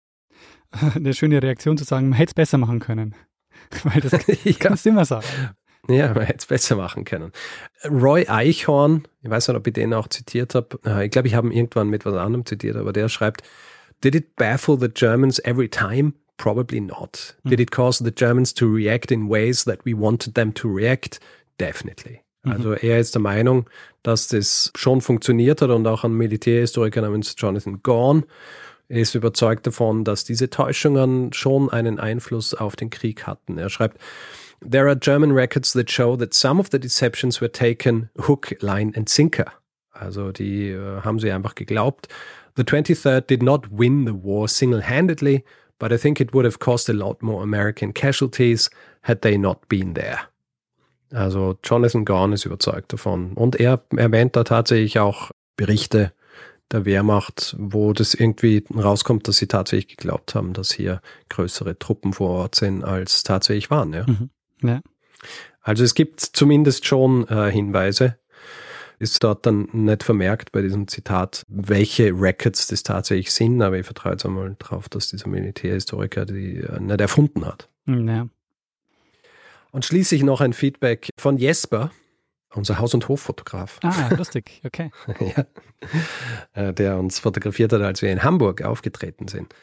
Eine 0.96 1.14
schöne 1.14 1.44
Reaktion 1.44 1.78
zu 1.78 1.84
sagen, 1.84 2.10
man 2.10 2.18
hätte 2.18 2.32
es 2.32 2.34
besser 2.34 2.58
machen 2.58 2.80
können. 2.80 3.14
Weil 3.84 4.02
das 4.02 4.14
ja. 4.44 4.54
kannst 4.58 4.84
du 4.84 4.90
immer 4.90 5.06
sagen. 5.06 5.28
Ja, 5.94 6.14
man 6.14 6.24
hätte 6.24 6.40
es 6.40 6.46
besser 6.46 6.76
machen 6.76 7.06
können. 7.06 7.32
Roy 7.90 8.28
Eichhorn, 8.28 9.08
ich 9.22 9.30
weiß 9.30 9.48
nicht, 9.48 9.58
ob 9.58 9.68
ich 9.68 9.74
den 9.74 9.94
auch 9.94 10.08
zitiert 10.08 10.56
habe. 10.56 10.80
Äh, 10.86 11.06
ich 11.06 11.12
glaube, 11.12 11.28
ich 11.28 11.36
habe 11.36 11.48
ihn 11.48 11.54
irgendwann 11.54 11.90
mit 11.90 12.06
was 12.06 12.16
anderem 12.16 12.46
zitiert, 12.46 12.76
aber 12.76 12.94
der 12.94 13.10
schreibt, 13.10 13.44
Did 14.04 14.16
it 14.16 14.36
baffle 14.36 14.78
the 14.80 14.90
Germans 14.90 15.40
every 15.46 15.70
time? 15.70 16.14
Probably 16.38 16.82
not. 16.82 17.36
Hm. 17.44 17.52
Did 17.52 17.60
it 17.60 17.72
cause 17.72 18.04
the 18.04 18.12
Germans 18.14 18.54
to 18.56 18.68
react 18.68 19.12
in 19.12 19.30
ways 19.30 19.64
that 19.66 19.86
we 19.86 19.98
wanted 19.98 20.36
them 20.36 20.54
to 20.56 20.68
react? 20.68 21.20
Definitely. 21.60 22.22
Mhm. 22.44 22.52
Also 22.52 22.74
er 22.74 23.00
ist 23.00 23.16
der 23.16 23.22
Meinung, 23.22 23.70
dass 24.04 24.28
das 24.28 24.72
schon 24.76 25.02
funktioniert 25.02 25.62
hat 25.62 25.70
und 25.70 25.88
auch 25.88 26.04
ein 26.04 26.14
Militärhistoriker 26.14 27.02
namens 27.02 27.36
Jonathan 27.38 27.82
Gorn 27.84 28.26
ist 28.88 29.16
überzeugt 29.16 29.66
davon, 29.66 30.04
dass 30.04 30.26
diese 30.26 30.50
Täuschungen 30.50 31.34
schon 31.34 31.70
einen 31.70 32.00
Einfluss 32.00 32.54
auf 32.54 32.76
den 32.76 32.92
Krieg 32.92 33.26
hatten. 33.26 33.58
Er 33.58 33.70
schreibt, 33.70 33.98
There 34.62 34.88
are 34.88 34.96
German 34.96 35.32
records 35.32 35.74
that 35.74 35.90
show 35.90 36.16
that 36.18 36.34
some 36.34 36.60
of 36.60 36.70
the 36.72 36.80
deceptions 36.80 37.42
were 37.42 37.52
taken 37.52 38.10
hook, 38.18 38.54
line 38.62 38.94
and 38.96 39.08
sinker. 39.10 39.52
Also 39.92 40.32
die 40.32 40.70
äh, 40.70 41.02
haben 41.02 41.20
sie 41.20 41.32
einfach 41.32 41.56
geglaubt. 41.56 42.08
The 42.56 42.64
23rd 42.64 43.28
did 43.28 43.44
not 43.44 43.68
win 43.72 44.06
the 44.06 44.14
war 44.14 44.48
single-handedly, 44.48 45.44
but 45.78 45.92
I 45.92 45.98
think 45.98 46.20
it 46.20 46.34
would 46.34 46.46
have 46.46 46.60
caused 46.60 46.90
a 46.90 46.94
lot 46.94 47.22
more 47.22 47.44
American 47.44 47.94
casualties 47.94 48.70
had 49.04 49.22
they 49.22 49.38
not 49.38 49.68
been 49.68 49.94
there. 49.94 50.20
Also 51.14 51.58
Jonathan 51.64 52.06
Gorn 52.06 52.34
ist 52.34 52.46
überzeugt 52.46 52.92
davon. 52.94 53.34
Und 53.34 53.60
er 53.60 53.84
erwähnt 53.96 54.36
da 54.36 54.44
tatsächlich 54.44 55.00
auch 55.00 55.32
Berichte 55.56 56.12
der 56.72 56.86
Wehrmacht, 56.86 57.56
wo 57.60 57.94
das 57.94 58.14
irgendwie 58.14 58.64
rauskommt, 58.76 59.28
dass 59.28 59.38
sie 59.38 59.48
tatsächlich 59.48 59.98
geglaubt 59.98 60.34
haben, 60.34 60.54
dass 60.54 60.72
hier 60.72 61.02
größere 61.30 61.78
Truppen 61.78 62.14
vor 62.14 62.30
Ort 62.30 62.56
sind, 62.56 62.84
als 62.84 63.24
tatsächlich 63.24 63.70
waren. 63.70 63.94
Ja. 63.94 64.06
Mhm. 64.08 64.30
Ja. 64.68 64.82
Also 65.62 65.84
es 65.84 65.96
gibt 65.96 66.22
zumindest 66.22 66.86
schon 66.86 67.28
äh, 67.28 67.52
Hinweise. 67.52 68.18
Ist 68.98 69.24
dort 69.24 69.46
dann 69.46 69.68
nicht 69.74 70.04
vermerkt 70.04 70.52
bei 70.52 70.62
diesem 70.62 70.88
Zitat, 70.88 71.44
welche 71.50 72.12
Records 72.14 72.68
das 72.68 72.84
tatsächlich 72.84 73.34
sind, 73.34 73.62
aber 73.62 73.78
ich 73.78 73.86
vertraue 73.86 74.14
jetzt 74.14 74.26
einmal 74.26 74.56
darauf, 74.58 74.88
dass 74.88 75.10
dieser 75.10 75.28
Militärhistoriker 75.28 76.26
die 76.26 76.58
äh, 76.58 76.80
nicht 76.80 77.02
erfunden 77.02 77.46
hat. 77.46 77.68
Hm, 77.88 78.08
ja. 78.08 78.28
Und 79.72 79.84
schließlich 79.84 80.24
noch 80.24 80.40
ein 80.40 80.54
Feedback 80.54 81.10
von 81.20 81.38
Jesper, 81.38 81.92
unser 82.54 82.80
Haus- 82.80 82.94
und 82.94 83.10
Hoffotograf. 83.10 83.80
Ah, 83.84 84.14
lustig, 84.16 84.62
okay. 84.64 84.92
ja, 85.20 85.46
äh, 86.54 86.74
der 86.74 86.98
uns 86.98 87.20
fotografiert 87.20 87.74
hat, 87.74 87.82
als 87.82 88.02
wir 88.02 88.12
in 88.12 88.24
Hamburg 88.24 88.62
aufgetreten 88.62 89.28
sind. 89.28 89.54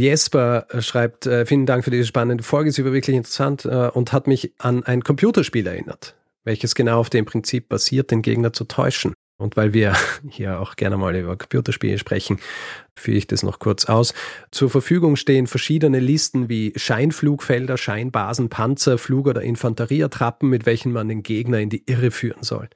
Jesper 0.00 0.66
äh, 0.70 0.82
schreibt, 0.82 1.26
äh, 1.26 1.46
vielen 1.46 1.66
Dank 1.66 1.84
für 1.84 1.90
diese 1.90 2.06
spannende 2.06 2.42
Folge, 2.42 2.72
sie 2.72 2.84
war 2.84 2.92
wirklich 2.92 3.16
interessant 3.16 3.64
äh, 3.64 3.88
und 3.92 4.12
hat 4.12 4.26
mich 4.26 4.52
an 4.58 4.82
ein 4.84 5.04
Computerspiel 5.04 5.66
erinnert, 5.66 6.16
welches 6.44 6.74
genau 6.74 7.00
auf 7.00 7.10
dem 7.10 7.26
Prinzip 7.26 7.68
basiert, 7.68 8.10
den 8.10 8.22
Gegner 8.22 8.52
zu 8.52 8.64
täuschen. 8.64 9.12
Und 9.36 9.56
weil 9.56 9.72
wir 9.72 9.94
hier 10.28 10.60
auch 10.60 10.76
gerne 10.76 10.96
mal 10.96 11.14
über 11.14 11.36
Computerspiele 11.36 11.98
sprechen, 11.98 12.38
führe 12.94 13.18
ich 13.18 13.26
das 13.26 13.42
noch 13.42 13.58
kurz 13.58 13.84
aus. 13.86 14.14
Zur 14.50 14.70
Verfügung 14.70 15.16
stehen 15.16 15.46
verschiedene 15.46 16.00
Listen 16.00 16.48
wie 16.48 16.72
Scheinflugfelder, 16.76 17.76
Scheinbasen, 17.76 18.48
Panzer, 18.48 18.98
Flug- 18.98 19.28
oder 19.28 19.42
Infanterieattrappen, 19.42 20.48
mit 20.48 20.66
welchen 20.66 20.92
man 20.92 21.08
den 21.08 21.22
Gegner 21.22 21.60
in 21.60 21.70
die 21.70 21.82
Irre 21.86 22.10
führen 22.10 22.42
soll. 22.42 22.68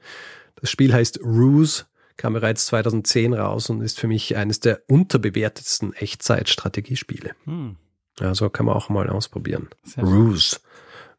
Das 0.56 0.70
Spiel 0.70 0.92
heißt 0.92 1.20
Ruse 1.22 1.84
kam 2.16 2.34
bereits 2.34 2.66
2010 2.66 3.34
raus 3.34 3.70
und 3.70 3.80
ist 3.80 3.98
für 3.98 4.06
mich 4.06 4.36
eines 4.36 4.60
der 4.60 4.82
unterbewertetsten 4.88 5.92
Echtzeit-Strategiespiele. 5.94 7.32
Hm. 7.44 7.76
Also 8.20 8.48
kann 8.50 8.66
man 8.66 8.76
auch 8.76 8.88
mal 8.88 9.08
ausprobieren. 9.10 9.68
Sehr 9.82 10.04
Ruse, 10.04 10.58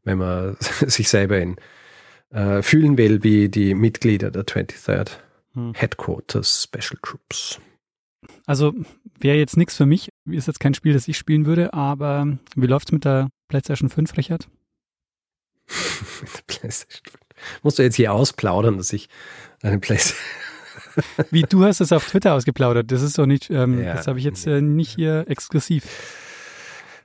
wenn 0.04 0.18
man 0.18 0.58
sich 0.88 1.10
selber 1.10 1.40
in 1.40 1.58
äh, 2.32 2.62
fühlen 2.62 2.98
will 2.98 3.24
wie 3.24 3.50
die 3.50 3.74
Mitglieder 3.74 4.32
der 4.32 4.46
23rd 4.46 5.12
hm. 5.54 5.74
Headquarters 5.74 6.64
Special 6.64 7.00
Troops. 7.02 7.60
Also 8.46 8.74
wäre 9.20 9.38
jetzt 9.38 9.58
nichts 9.58 9.76
für 9.76 9.86
mich, 9.86 10.10
ist 10.26 10.48
jetzt 10.48 10.60
kein 10.60 10.74
Spiel, 10.74 10.94
das 10.94 11.08
ich 11.08 11.18
spielen 11.18 11.46
würde, 11.46 11.74
aber 11.74 12.38
wie 12.56 12.68
läuft's 12.68 12.92
mit 12.92 13.06
der 13.06 13.30
PlayStation 13.48 13.90
5, 13.90 14.18
Richard? 14.18 14.48
mit 16.22 16.34
der 16.34 16.44
PlayStation 16.48 17.04
5. 17.06 17.16
Musst 17.64 17.80
du 17.80 17.84
jetzt 17.84 17.96
hier 17.96 18.14
ausplaudern, 18.14 18.78
dass 18.78 18.94
ich 18.94 19.10
eine 19.62 19.80
PlayStation 19.80 20.24
wie 21.32 21.44
du 21.44 21.64
hast 21.64 21.82
es 21.82 21.92
auf 21.92 22.08
Twitter 22.08 22.34
ausgeplaudert. 22.34 22.92
Das 22.92 23.02
ist 23.02 23.18
doch 23.18 23.26
nicht, 23.26 23.50
ähm, 23.50 23.84
ja. 23.84 23.94
das 23.94 24.08
habe 24.08 24.20
ich 24.20 24.26
jetzt 24.26 24.48
äh, 24.48 24.62
nicht 24.62 24.96
hier 24.96 25.26
exklusiv. 25.28 25.86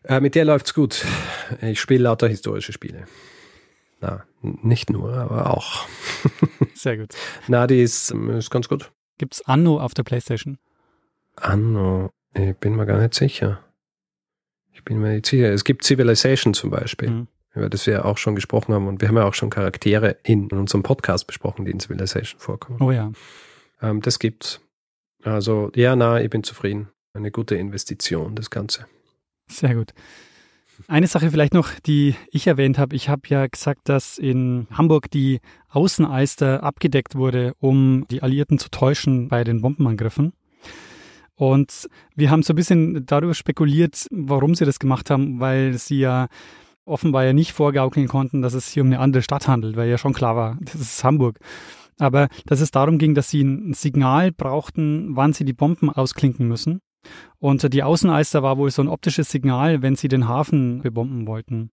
Äh, 0.04 0.20
mit 0.20 0.34
der 0.34 0.44
läuft's 0.44 0.74
gut. 0.74 1.04
Ich 1.60 1.80
spiele 1.80 2.04
lauter 2.04 2.28
historische 2.28 2.72
Spiele. 2.72 3.04
Na, 4.00 4.24
nicht 4.40 4.90
nur, 4.90 5.14
aber 5.14 5.50
auch. 5.50 5.86
Sehr 6.74 6.96
gut. 6.96 7.14
Na, 7.48 7.66
die 7.66 7.82
ist, 7.82 8.10
ähm, 8.10 8.30
ist 8.30 8.50
ganz 8.50 8.68
gut. 8.68 8.90
Gibt's 9.18 9.42
Anno 9.42 9.78
auf 9.78 9.92
der 9.92 10.02
Playstation? 10.02 10.58
Anno, 11.36 12.10
ich 12.34 12.56
bin 12.56 12.76
mir 12.76 12.86
gar 12.86 12.98
nicht 12.98 13.14
sicher. 13.14 13.60
Ich 14.72 14.84
bin 14.84 14.98
mir 14.98 15.10
nicht 15.10 15.26
sicher. 15.26 15.52
Es 15.52 15.64
gibt 15.64 15.84
Civilization 15.84 16.54
zum 16.54 16.70
Beispiel, 16.70 17.10
mhm. 17.10 17.28
über 17.54 17.68
das 17.68 17.86
wir 17.86 18.06
auch 18.06 18.16
schon 18.16 18.34
gesprochen 18.34 18.72
haben. 18.72 18.88
Und 18.88 19.02
wir 19.02 19.08
haben 19.08 19.16
ja 19.18 19.24
auch 19.24 19.34
schon 19.34 19.50
Charaktere 19.50 20.16
in 20.22 20.50
unserem 20.50 20.82
Podcast 20.82 21.26
besprochen, 21.26 21.66
die 21.66 21.72
in 21.72 21.80
Civilization 21.80 22.40
vorkommen. 22.40 22.80
Oh 22.80 22.90
ja. 22.90 23.12
Ähm, 23.80 24.00
das 24.00 24.18
gibt's. 24.18 24.60
Also, 25.22 25.70
ja, 25.74 25.96
na, 25.96 26.20
ich 26.20 26.30
bin 26.30 26.42
zufrieden. 26.42 26.88
Eine 27.12 27.30
gute 27.30 27.56
Investition, 27.56 28.36
das 28.36 28.50
Ganze. 28.50 28.86
Sehr 29.48 29.74
gut. 29.74 29.92
Eine 30.88 31.06
Sache 31.06 31.30
vielleicht 31.30 31.52
noch, 31.54 31.68
die 31.80 32.14
ich 32.30 32.46
erwähnt 32.46 32.78
habe. 32.78 32.96
Ich 32.96 33.08
habe 33.08 33.22
ja 33.26 33.46
gesagt, 33.46 33.88
dass 33.88 34.16
in 34.16 34.66
Hamburg 34.70 35.10
die 35.10 35.40
Außeneister 35.68 36.62
abgedeckt 36.62 37.14
wurde, 37.14 37.54
um 37.58 38.06
die 38.10 38.22
Alliierten 38.22 38.58
zu 38.58 38.70
täuschen 38.70 39.28
bei 39.28 39.44
den 39.44 39.60
Bombenangriffen. 39.60 40.32
Und 41.34 41.88
wir 42.14 42.30
haben 42.30 42.42
so 42.42 42.52
ein 42.52 42.56
bisschen 42.56 43.06
darüber 43.06 43.34
spekuliert, 43.34 44.06
warum 44.10 44.54
sie 44.54 44.64
das 44.64 44.78
gemacht 44.78 45.10
haben, 45.10 45.40
weil 45.40 45.76
sie 45.78 45.98
ja 45.98 46.28
offenbar 46.84 47.24
ja 47.24 47.32
nicht 47.32 47.52
vorgaukeln 47.52 48.08
konnten, 48.08 48.42
dass 48.42 48.54
es 48.54 48.68
hier 48.68 48.82
um 48.82 48.88
eine 48.88 48.98
andere 48.98 49.22
Stadt 49.22 49.48
handelt, 49.48 49.76
weil 49.76 49.88
ja 49.88 49.98
schon 49.98 50.12
klar 50.12 50.36
war, 50.36 50.58
das 50.60 50.74
ist 50.74 51.04
Hamburg. 51.04 51.38
Aber 52.00 52.28
dass 52.46 52.60
es 52.60 52.70
darum 52.70 52.98
ging, 52.98 53.14
dass 53.14 53.30
sie 53.30 53.42
ein 53.42 53.74
Signal 53.74 54.32
brauchten, 54.32 55.16
wann 55.16 55.32
sie 55.32 55.44
die 55.44 55.52
Bomben 55.52 55.90
ausklinken 55.90 56.48
müssen. 56.48 56.80
Und 57.38 57.72
die 57.72 57.82
Außeneister 57.82 58.42
war 58.42 58.58
wohl 58.58 58.70
so 58.70 58.82
ein 58.82 58.88
optisches 58.88 59.30
Signal, 59.30 59.82
wenn 59.82 59.96
sie 59.96 60.08
den 60.08 60.28
Hafen 60.28 60.82
bebomben 60.82 61.26
wollten. 61.26 61.70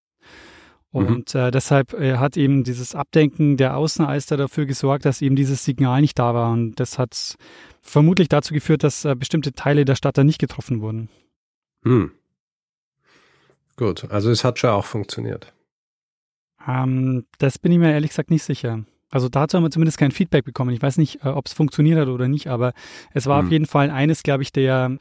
Mhm. 0.91 0.99
Und 0.99 1.33
mhm. 1.33 1.39
äh, 1.39 1.51
deshalb 1.51 1.93
äh, 1.93 2.17
hat 2.17 2.37
eben 2.37 2.63
dieses 2.63 2.95
Abdenken 2.95 3.57
der 3.57 3.77
Außeneister 3.77 4.37
dafür 4.37 4.65
gesorgt, 4.65 5.05
dass 5.05 5.21
eben 5.21 5.35
dieses 5.35 5.63
Signal 5.63 6.01
nicht 6.01 6.17
da 6.17 6.33
war. 6.33 6.51
Und 6.51 6.79
das 6.79 6.97
hat 6.97 7.35
vermutlich 7.81 8.29
dazu 8.29 8.53
geführt, 8.53 8.83
dass 8.83 9.05
äh, 9.05 9.15
bestimmte 9.15 9.53
Teile 9.53 9.85
der 9.85 9.95
Stadt 9.95 10.17
da 10.17 10.23
nicht 10.23 10.39
getroffen 10.39 10.81
wurden. 10.81 11.09
Hm. 11.83 12.11
Gut, 13.75 14.09
also 14.09 14.31
es 14.31 14.43
hat 14.43 14.59
schon 14.59 14.71
auch 14.71 14.85
funktioniert. 14.85 15.53
Ähm, 16.67 17.25
das 17.37 17.59
bin 17.59 17.71
ich 17.71 17.77
mir 17.77 17.91
ehrlich 17.91 18.09
gesagt 18.09 18.31
nicht 18.31 18.43
sicher. 18.43 18.83
Also 19.09 19.29
dazu 19.29 19.57
haben 19.57 19.63
wir 19.63 19.71
zumindest 19.71 19.97
kein 19.97 20.11
Feedback 20.11 20.45
bekommen. 20.45 20.71
Ich 20.71 20.81
weiß 20.81 20.97
nicht, 20.97 21.23
äh, 21.23 21.29
ob 21.29 21.47
es 21.47 21.53
funktioniert 21.53 21.99
hat 21.99 22.07
oder 22.07 22.27
nicht, 22.27 22.47
aber 22.47 22.73
es 23.13 23.25
war 23.25 23.39
hm. 23.39 23.45
auf 23.45 23.51
jeden 23.51 23.65
Fall 23.65 23.89
eines, 23.89 24.23
glaube 24.23 24.43
ich, 24.43 24.51
der 24.51 24.97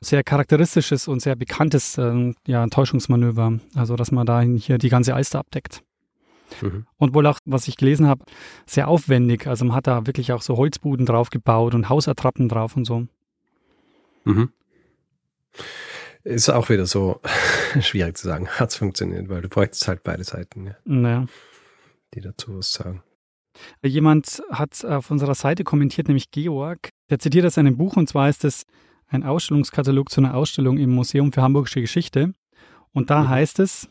sehr 0.00 0.22
charakteristisches 0.22 1.08
und 1.08 1.20
sehr 1.20 1.36
bekanntes 1.36 1.98
äh, 1.98 2.32
ja, 2.46 2.66
Täuschungsmanöver. 2.66 3.58
Also, 3.74 3.96
dass 3.96 4.12
man 4.12 4.26
da 4.26 4.40
hier 4.40 4.78
die 4.78 4.88
ganze 4.88 5.14
Alster 5.14 5.38
abdeckt. 5.38 5.82
Mhm. 6.60 6.86
Und 6.98 7.14
wohl 7.14 7.26
auch, 7.26 7.38
was 7.44 7.68
ich 7.68 7.76
gelesen 7.76 8.06
habe, 8.06 8.24
sehr 8.66 8.88
aufwendig. 8.88 9.46
Also 9.46 9.64
man 9.64 9.74
hat 9.74 9.86
da 9.86 10.06
wirklich 10.06 10.32
auch 10.32 10.42
so 10.42 10.56
Holzbuden 10.56 11.06
drauf 11.06 11.30
gebaut 11.30 11.74
und 11.74 11.88
Hausattrappen 11.88 12.48
drauf 12.48 12.76
und 12.76 12.84
so. 12.84 13.06
Mhm. 14.24 14.50
Ist 16.22 16.48
auch 16.48 16.68
wieder 16.68 16.86
so 16.86 17.20
schwierig 17.80 18.16
zu 18.16 18.26
sagen. 18.26 18.48
Hat 18.48 18.70
es 18.70 18.76
funktioniert, 18.76 19.28
weil 19.28 19.42
du 19.42 19.48
bräuchtest 19.48 19.88
halt 19.88 20.02
beide 20.02 20.24
Seiten, 20.24 20.66
ja, 20.66 20.76
naja. 20.84 21.26
die 22.14 22.20
dazu 22.20 22.58
was 22.58 22.72
sagen. 22.72 23.02
Jemand 23.84 24.42
hat 24.50 24.84
auf 24.84 25.10
unserer 25.10 25.34
Seite 25.34 25.64
kommentiert, 25.64 26.08
nämlich 26.08 26.30
Georg. 26.30 26.88
Der 27.10 27.18
zitiert 27.18 27.46
aus 27.46 27.58
einem 27.58 27.76
Buch 27.76 27.96
und 27.96 28.08
zwar 28.08 28.28
ist 28.28 28.44
es 28.44 28.64
ein 29.08 29.22
Ausstellungskatalog 29.22 30.10
zu 30.10 30.20
einer 30.20 30.34
Ausstellung 30.34 30.78
im 30.78 30.90
Museum 30.90 31.32
für 31.32 31.42
Hamburgische 31.42 31.80
Geschichte. 31.80 32.34
Und 32.92 33.10
da 33.10 33.22
mhm. 33.22 33.28
heißt 33.28 33.58
es, 33.60 33.88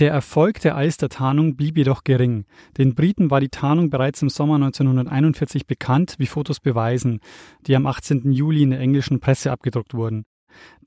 der 0.00 0.12
Erfolg 0.12 0.60
der 0.60 0.76
Alster-Tarnung 0.76 1.56
blieb 1.56 1.76
jedoch 1.76 2.04
gering. 2.04 2.46
Den 2.78 2.94
Briten 2.94 3.30
war 3.30 3.40
die 3.40 3.50
Tarnung 3.50 3.90
bereits 3.90 4.22
im 4.22 4.30
Sommer 4.30 4.54
1941 4.54 5.66
bekannt, 5.66 6.14
wie 6.16 6.26
Fotos 6.26 6.58
beweisen, 6.58 7.20
die 7.66 7.76
am 7.76 7.86
18. 7.86 8.32
Juli 8.32 8.62
in 8.62 8.70
der 8.70 8.80
englischen 8.80 9.20
Presse 9.20 9.52
abgedruckt 9.52 9.92
wurden. 9.92 10.24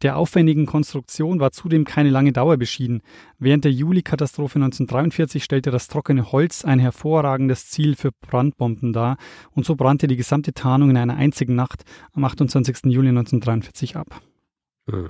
Der 0.02 0.18
aufwendigen 0.18 0.66
Konstruktion 0.66 1.40
war 1.40 1.52
zudem 1.52 1.86
keine 1.86 2.10
lange 2.10 2.34
Dauer 2.34 2.58
beschieden. 2.58 3.02
Während 3.40 3.64
der 3.64 3.72
Juli-Katastrophe 3.72 4.56
1943 4.56 5.44
stellte 5.44 5.72
das 5.72 5.88
trockene 5.88 6.32
Holz 6.32 6.66
ein 6.66 6.80
hervorragendes 6.80 7.70
Ziel 7.70 7.96
für 7.96 8.12
Brandbomben 8.12 8.94
dar 8.94 9.18
und 9.52 9.66
so 9.66 9.76
brannte 9.76 10.08
die 10.08 10.18
gesamte 10.18 10.54
Tarnung 10.54 10.90
in 10.90 10.98
einer 10.98 11.16
einzigen 11.16 11.56
Nacht 11.56 11.84
am 12.14 12.24
28. 12.24 12.86
Juli 12.86 13.10
1943 13.10 13.96
ab. 13.96 14.22
Mhm. 14.88 15.10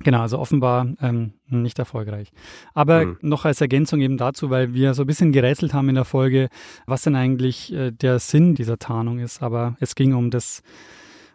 Genau, 0.00 0.20
also 0.20 0.38
offenbar 0.38 0.86
ähm, 1.00 1.32
nicht 1.48 1.78
erfolgreich. 1.78 2.30
Aber 2.74 3.06
mhm. 3.06 3.18
noch 3.22 3.46
als 3.46 3.62
Ergänzung 3.62 4.00
eben 4.00 4.18
dazu, 4.18 4.50
weil 4.50 4.74
wir 4.74 4.92
so 4.92 5.04
ein 5.04 5.06
bisschen 5.06 5.32
gerätselt 5.32 5.72
haben 5.72 5.88
in 5.88 5.94
der 5.94 6.04
Folge, 6.04 6.48
was 6.86 7.02
denn 7.02 7.16
eigentlich 7.16 7.72
äh, 7.72 7.92
der 7.92 8.18
Sinn 8.18 8.54
dieser 8.54 8.78
Tarnung 8.78 9.18
ist. 9.20 9.42
Aber 9.42 9.76
es 9.80 9.94
ging 9.94 10.14
um 10.14 10.30
das 10.30 10.62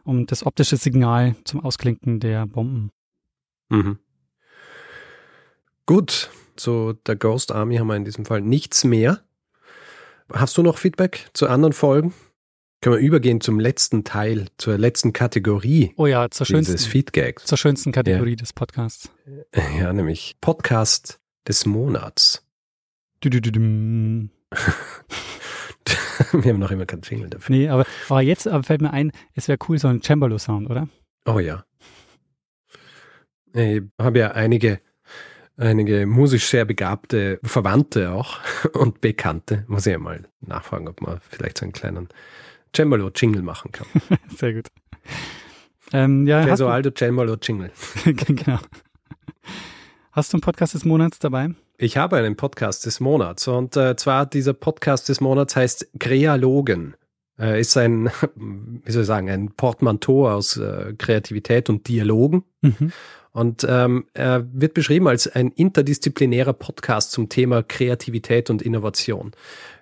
um 0.03 0.25
das 0.25 0.45
optische 0.45 0.77
Signal 0.77 1.35
zum 1.43 1.63
Ausklinken 1.63 2.19
der 2.19 2.45
Bomben. 2.45 2.91
Mhm. 3.69 3.99
Gut, 5.85 6.29
zu 6.55 6.93
der 7.05 7.15
Ghost 7.15 7.51
Army 7.51 7.77
haben 7.77 7.87
wir 7.87 7.95
in 7.95 8.05
diesem 8.05 8.25
Fall 8.25 8.41
nichts 8.41 8.83
mehr. 8.83 9.21
Hast 10.31 10.57
du 10.57 10.63
noch 10.63 10.77
Feedback 10.77 11.29
zu 11.33 11.47
anderen 11.47 11.73
Folgen? 11.73 12.13
Können 12.81 12.95
wir 12.95 13.01
übergehen 13.01 13.41
zum 13.41 13.59
letzten 13.59 14.03
Teil, 14.03 14.47
zur 14.57 14.77
letzten 14.77 15.13
Kategorie. 15.13 15.93
Oh 15.97 16.07
ja, 16.07 16.31
zur 16.31 16.47
schönsten, 16.47 16.77
Feedgags. 16.79 17.45
zur 17.45 17.57
schönsten 17.57 17.91
Kategorie 17.91 18.31
ja. 18.31 18.35
des 18.37 18.53
Podcasts. 18.53 19.11
Ja, 19.77 19.93
nämlich 19.93 20.37
Podcast 20.41 21.19
des 21.47 21.65
Monats. 21.65 22.43
Du, 23.19 23.29
du, 23.29 23.39
du, 23.39 24.29
Wir 26.31 26.53
haben 26.53 26.59
noch 26.59 26.71
immer 26.71 26.85
keinen 26.85 27.01
Jingle 27.01 27.29
dafür. 27.29 27.55
Nee, 27.55 27.69
aber, 27.69 27.85
aber 28.09 28.21
jetzt 28.21 28.47
aber 28.47 28.63
fällt 28.63 28.81
mir 28.81 28.91
ein, 28.91 29.11
es 29.33 29.47
wäre 29.47 29.57
cool, 29.67 29.77
so 29.77 29.87
ein 29.87 30.01
Cembalo-Sound, 30.01 30.69
oder? 30.69 30.87
Oh 31.25 31.39
ja. 31.39 31.63
Ich 33.53 33.81
habe 33.99 34.19
ja 34.19 34.31
einige, 34.31 34.79
einige 35.57 36.05
musisch 36.05 36.47
sehr 36.47 36.65
begabte 36.65 37.39
Verwandte 37.43 38.11
auch 38.11 38.39
und 38.73 39.01
Bekannte. 39.01 39.65
Muss 39.67 39.85
ich 39.85 39.91
ja 39.91 39.99
mal 39.99 40.23
nachfragen, 40.39 40.87
ob 40.87 41.01
man 41.01 41.19
vielleicht 41.29 41.57
so 41.57 41.65
einen 41.65 41.73
kleinen 41.73 42.09
Cembalo-Jingle 42.75 43.41
machen 43.41 43.71
kann. 43.71 43.87
sehr 44.35 44.53
gut. 44.53 44.67
Ähm, 45.93 46.25
ja, 46.25 46.41
also 46.41 46.67
Aldo 46.67 46.91
Cembalo-Jingle. 46.91 47.71
genau. 48.05 48.59
Hast 50.13 50.33
du 50.33 50.37
einen 50.37 50.41
Podcast 50.41 50.73
des 50.73 50.85
Monats 50.85 51.19
dabei? 51.19 51.49
Ich 51.81 51.97
habe 51.97 52.17
einen 52.17 52.35
Podcast 52.35 52.85
des 52.85 52.99
Monats 52.99 53.47
und 53.47 53.75
äh, 53.75 53.95
zwar 53.95 54.27
dieser 54.27 54.53
Podcast 54.53 55.09
des 55.09 55.19
Monats 55.19 55.55
heißt 55.55 55.87
Krealogen. 55.97 56.95
Äh, 57.39 57.59
ist 57.59 57.75
ein, 57.75 58.11
wie 58.35 58.91
soll 58.91 59.01
ich 59.01 59.07
sagen, 59.07 59.31
ein 59.31 59.49
Portmanteau 59.53 60.29
aus 60.29 60.57
äh, 60.57 60.93
Kreativität 60.95 61.71
und 61.71 61.87
Dialogen. 61.87 62.43
Mhm. 62.61 62.91
Und 63.31 63.65
ähm, 63.67 64.05
er 64.13 64.45
wird 64.53 64.75
beschrieben 64.75 65.07
als 65.07 65.27
ein 65.27 65.49
interdisziplinärer 65.49 66.53
Podcast 66.53 67.13
zum 67.13 67.29
Thema 67.29 67.63
Kreativität 67.63 68.51
und 68.51 68.61
Innovation. 68.61 69.31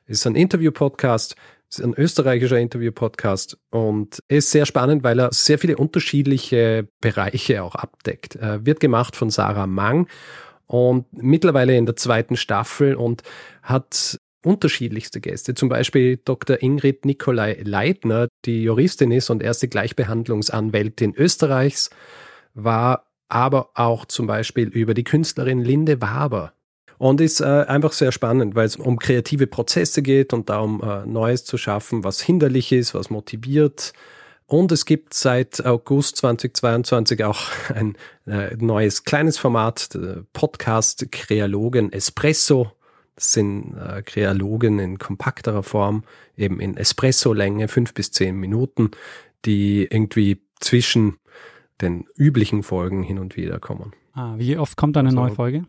Ist 0.08 0.26
ein 0.26 0.36
Interview-Podcast, 0.36 1.36
ist 1.70 1.84
ein 1.84 1.94
österreichischer 1.96 2.60
Interview-Podcast 2.60 3.58
und 3.72 4.24
ist 4.30 4.52
sehr 4.52 4.66
spannend, 4.66 5.04
weil 5.04 5.20
er 5.20 5.34
sehr 5.34 5.60
viele 5.60 5.76
unterschiedliche 5.76 6.88
Bereiche 7.02 7.62
auch 7.62 7.76
abdeckt. 7.76 8.36
Er 8.36 8.66
wird 8.66 8.80
gemacht 8.80 9.18
von 9.18 9.30
Sarah 9.30 9.68
Mang 9.68 10.08
und 10.70 11.06
mittlerweile 11.12 11.76
in 11.76 11.88
der 11.88 11.96
zweiten 11.96 12.38
Staffel 12.38 12.94
und 12.94 13.24
hat 13.64 14.20
unterschiedlichste 14.44 15.20
Gäste, 15.20 15.56
zum 15.56 15.68
Beispiel 15.68 16.18
Dr. 16.24 16.62
Ingrid 16.62 17.06
Nikolai 17.06 17.60
Leitner, 17.64 18.28
die 18.46 18.64
Juristin 18.64 19.12
ist 19.12 19.32
und 19.32 19.42
erste 19.42 19.68
Gleichbehandlungsanwältin 19.68 21.16
Österreichs, 21.16 21.90
war 22.54 23.08
aber 23.30 23.72
auch 23.74 24.06
zum 24.06 24.28
Beispiel 24.28 24.68
über 24.68 24.94
die 24.94 25.04
Künstlerin 25.04 25.64
Linde 25.64 26.02
Waber. 26.02 26.54
Und 27.00 27.20
ist 27.20 27.40
äh, 27.40 27.46
einfach 27.46 27.94
sehr 27.94 28.12
spannend, 28.12 28.56
weil 28.56 28.66
es 28.66 28.76
um 28.76 29.00
kreative 29.00 29.48
Prozesse 29.48 30.04
geht 30.04 30.34
und 30.34 30.50
darum, 30.50 30.84
äh, 30.84 31.06
Neues 31.06 31.46
zu 31.46 31.58
schaffen, 31.58 32.04
was 32.04 32.22
hinderlich 32.22 32.72
ist, 32.74 32.94
was 32.94 33.10
motiviert, 33.10 33.94
und 34.50 34.72
es 34.72 34.86
gibt 34.86 35.14
seit 35.14 35.64
August 35.64 36.18
2022 36.18 37.24
auch 37.24 37.40
ein 37.74 37.96
äh, 38.26 38.56
neues 38.58 39.04
kleines 39.04 39.38
Format, 39.38 39.98
Podcast 40.34 41.12
Krealogen 41.12 41.94
Espresso. 41.94 42.72
Das 43.16 43.34
sind 43.34 43.76
äh, 43.78 44.02
Krealogen 44.02 44.80
in 44.80 44.98
kompakterer 44.98 45.62
Form, 45.62 46.04
eben 46.36 46.60
in 46.60 46.78
Espresso-Länge, 46.78 47.68
fünf 47.68 47.94
bis 47.94 48.12
zehn 48.12 48.38
Minuten, 48.38 48.92
die 49.46 49.84
irgendwie 49.84 50.42
zwischen 50.60 51.18
den 51.80 52.06
üblichen 52.16 52.64
Folgen 52.64 53.04
hin 53.04 53.20
und 53.20 53.38
wieder 53.38 53.60
kommen. 53.60 53.94
Ah, 54.14 54.34
wie 54.38 54.58
oft 54.58 54.78
kommt 54.78 54.98
eine 54.98 55.10
also, 55.10 55.20
neue 55.22 55.32
Folge? 55.32 55.66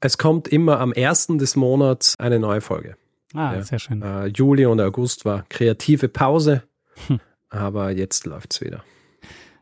Es 0.00 0.18
kommt 0.18 0.46
immer 0.46 0.78
am 0.78 0.92
ersten 0.92 1.38
des 1.38 1.56
Monats 1.56 2.16
eine 2.18 2.38
neue 2.38 2.60
Folge. 2.60 2.96
Ah, 3.32 3.54
ja. 3.54 3.62
sehr 3.62 3.78
schön. 3.78 4.02
Äh, 4.02 4.26
Juli 4.26 4.66
und 4.66 4.80
August 4.80 5.24
war 5.24 5.46
kreative 5.48 6.08
Pause. 6.08 6.64
Hm 7.06 7.18
aber 7.52 7.90
jetzt 7.90 8.26
läuft's 8.26 8.60
wieder. 8.60 8.82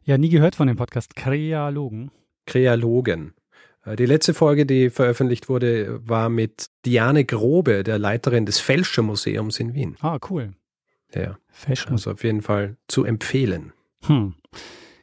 Ja, 0.04 0.16
nie 0.16 0.30
gehört 0.30 0.56
von 0.56 0.66
dem 0.66 0.76
Podcast 0.76 1.16
Krealogen. 1.16 2.10
Krealogen. 2.46 3.34
Äh, 3.84 3.96
die 3.96 4.06
letzte 4.06 4.32
Folge, 4.32 4.64
die 4.64 4.90
veröffentlicht 4.90 5.48
wurde, 5.48 6.00
war 6.08 6.28
mit 6.28 6.66
Diane 6.86 7.24
Grobe, 7.24 7.82
der 7.82 7.98
Leiterin 7.98 8.46
des 8.46 8.60
Fälschermuseums 8.60 9.58
in 9.60 9.74
Wien. 9.74 9.96
Ah, 10.00 10.18
cool. 10.30 10.54
Ja. 11.14 11.38
Fälscher. 11.48 11.90
Also 11.90 12.12
auf 12.12 12.24
jeden 12.24 12.42
Fall 12.42 12.76
zu 12.88 13.04
empfehlen. 13.04 13.72
Hm. 14.06 14.34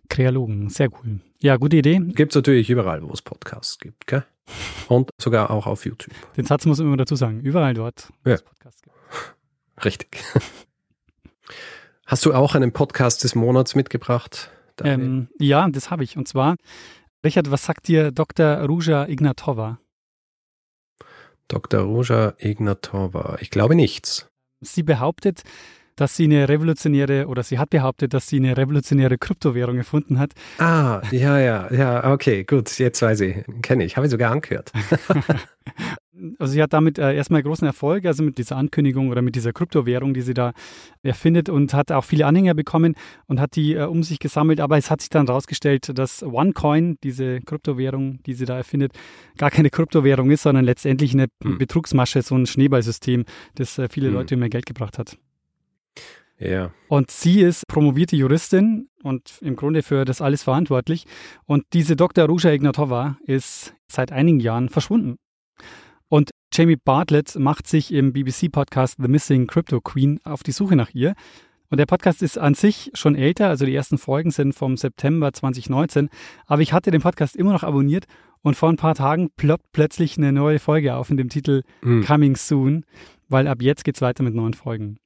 Krealogen, 0.09 0.69
sehr 0.69 0.89
cool. 0.93 1.19
Ja, 1.39 1.57
gute 1.57 1.77
Idee. 1.77 1.99
Gibt 1.99 2.31
es 2.31 2.35
natürlich 2.35 2.69
überall, 2.69 3.03
wo 3.03 3.11
es 3.11 3.21
Podcasts 3.21 3.77
gibt, 3.77 4.07
gell? 4.07 4.25
Und 4.87 5.09
sogar 5.19 5.51
auch 5.51 5.67
auf 5.67 5.85
YouTube. 5.85 6.15
Den 6.37 6.45
Satz 6.45 6.65
muss 6.65 6.79
man 6.79 6.87
immer 6.87 6.97
dazu 6.97 7.15
sagen. 7.15 7.41
Überall 7.41 7.73
dort, 7.73 8.09
wo 8.23 8.29
ja. 8.29 8.35
es 8.37 8.41
Podcasts 8.41 8.81
gibt. 8.81 8.95
Richtig. 9.85 10.23
Hast 12.07 12.25
du 12.25 12.33
auch 12.33 12.55
einen 12.55 12.71
Podcast 12.71 13.25
des 13.25 13.35
Monats 13.35 13.75
mitgebracht? 13.75 14.49
Ähm, 14.81 15.27
ja, 15.39 15.67
das 15.67 15.91
habe 15.91 16.05
ich. 16.05 16.15
Und 16.15 16.25
zwar, 16.25 16.55
Richard, 17.21 17.51
was 17.51 17.65
sagt 17.65 17.89
dir 17.89 18.11
Dr. 18.11 18.63
Ruja 18.63 19.05
Ignatova? 19.09 19.79
Dr. 21.49 21.81
Ruja 21.81 22.33
Ignatova. 22.37 23.39
Ich 23.41 23.49
glaube 23.49 23.75
nichts. 23.75 24.29
Sie 24.61 24.83
behauptet, 24.83 25.43
dass 25.97 26.15
sie 26.15 26.23
eine 26.23 26.47
revolutionäre 26.47 27.27
oder 27.27 27.43
sie 27.43 27.59
hat 27.59 27.71
behauptet, 27.71 28.13
dass 28.13 28.27
sie 28.27 28.37
eine 28.37 28.55
revolutionäre 28.55 29.17
Kryptowährung 29.17 29.77
erfunden 29.77 30.17
hat. 30.19 30.31
Ah, 30.59 31.01
ja, 31.11 31.37
ja, 31.39 31.71
ja, 31.73 32.11
okay, 32.11 32.45
gut, 32.45 32.79
jetzt 32.79 33.01
weiß 33.01 33.19
ich, 33.21 33.35
kenne 33.61 33.83
ich, 33.83 33.97
habe 33.97 34.07
ich 34.07 34.11
sogar 34.11 34.31
angehört. 34.31 34.71
also 36.39 36.53
sie 36.53 36.61
hat 36.61 36.73
damit 36.73 36.97
äh, 36.97 37.15
erstmal 37.15 37.43
großen 37.43 37.65
Erfolg, 37.65 38.05
also 38.05 38.23
mit 38.23 38.37
dieser 38.37 38.57
Ankündigung 38.57 39.09
oder 39.09 39.21
mit 39.21 39.35
dieser 39.35 39.53
Kryptowährung, 39.53 40.13
die 40.13 40.21
sie 40.21 40.33
da 40.33 40.53
erfindet 41.03 41.49
und 41.49 41.73
hat 41.73 41.91
auch 41.91 42.03
viele 42.03 42.25
Anhänger 42.25 42.53
bekommen 42.53 42.95
und 43.27 43.39
hat 43.39 43.55
die 43.55 43.73
äh, 43.73 43.83
um 43.83 44.03
sich 44.03 44.19
gesammelt. 44.19 44.59
Aber 44.59 44.77
es 44.77 44.89
hat 44.91 45.01
sich 45.01 45.09
dann 45.09 45.27
herausgestellt, 45.27 45.97
dass 45.97 46.23
OneCoin, 46.23 46.97
diese 47.03 47.41
Kryptowährung, 47.41 48.21
die 48.23 48.33
sie 48.33 48.45
da 48.45 48.57
erfindet, 48.57 48.93
gar 49.37 49.51
keine 49.51 49.69
Kryptowährung 49.69 50.31
ist, 50.31 50.43
sondern 50.43 50.65
letztendlich 50.65 51.13
eine 51.13 51.27
hm. 51.43 51.57
Betrugsmasche, 51.57 52.21
so 52.21 52.35
ein 52.35 52.45
Schneeballsystem, 52.45 53.25
das 53.55 53.77
äh, 53.77 53.87
viele 53.89 54.07
hm. 54.07 54.13
Leute 54.13 54.37
mehr 54.37 54.49
Geld 54.49 54.65
gebracht 54.65 54.97
hat. 54.97 55.17
Ja. 56.39 56.71
Und 56.87 57.11
sie 57.11 57.41
ist 57.41 57.67
promovierte 57.67 58.15
Juristin 58.15 58.89
und 59.03 59.39
im 59.41 59.55
Grunde 59.55 59.83
für 59.83 60.05
das 60.05 60.21
alles 60.21 60.43
verantwortlich. 60.43 61.05
Und 61.45 61.65
diese 61.73 61.95
Dr. 61.95 62.25
Ruja 62.25 62.51
Ignatova 62.51 63.17
ist 63.25 63.73
seit 63.87 64.11
einigen 64.11 64.39
Jahren 64.39 64.69
verschwunden. 64.69 65.17
Und 66.09 66.31
Jamie 66.53 66.77
Bartlett 66.77 67.35
macht 67.37 67.67
sich 67.67 67.93
im 67.93 68.13
BBC-Podcast 68.13 68.97
The 69.01 69.07
Missing 69.07 69.47
Crypto 69.47 69.81
Queen 69.81 70.19
auf 70.23 70.43
die 70.43 70.51
Suche 70.51 70.75
nach 70.75 70.91
ihr. 70.93 71.15
Und 71.69 71.79
der 71.79 71.85
Podcast 71.85 72.23
ist 72.23 72.37
an 72.37 72.53
sich 72.53 72.91
schon 72.93 73.15
älter, 73.15 73.49
also 73.49 73.65
die 73.65 73.75
ersten 73.75 73.97
Folgen 73.97 74.31
sind 74.31 74.53
vom 74.53 74.77
September 74.77 75.33
2019. 75.33 76.09
Aber 76.45 76.61
ich 76.61 76.71
hatte 76.71 76.91
den 76.91 77.01
Podcast 77.01 77.35
immer 77.35 77.51
noch 77.51 77.63
abonniert 77.63 78.05
und 78.41 78.55
vor 78.55 78.69
ein 78.69 78.77
paar 78.77 78.95
Tagen 78.95 79.29
ploppt 79.35 79.65
plötzlich 79.73 80.17
eine 80.17 80.31
neue 80.31 80.59
Folge 80.59 80.95
auf 80.95 81.09
in 81.09 81.17
dem 81.17 81.27
Titel 81.27 81.63
mhm. 81.81 82.05
Coming 82.05 82.37
Soon, 82.37 82.85
weil 83.27 83.47
ab 83.47 83.61
jetzt 83.61 83.83
geht's 83.83 84.01
weiter 84.01 84.23
mit 84.23 84.33
neuen 84.33 84.53
Folgen. 84.53 84.97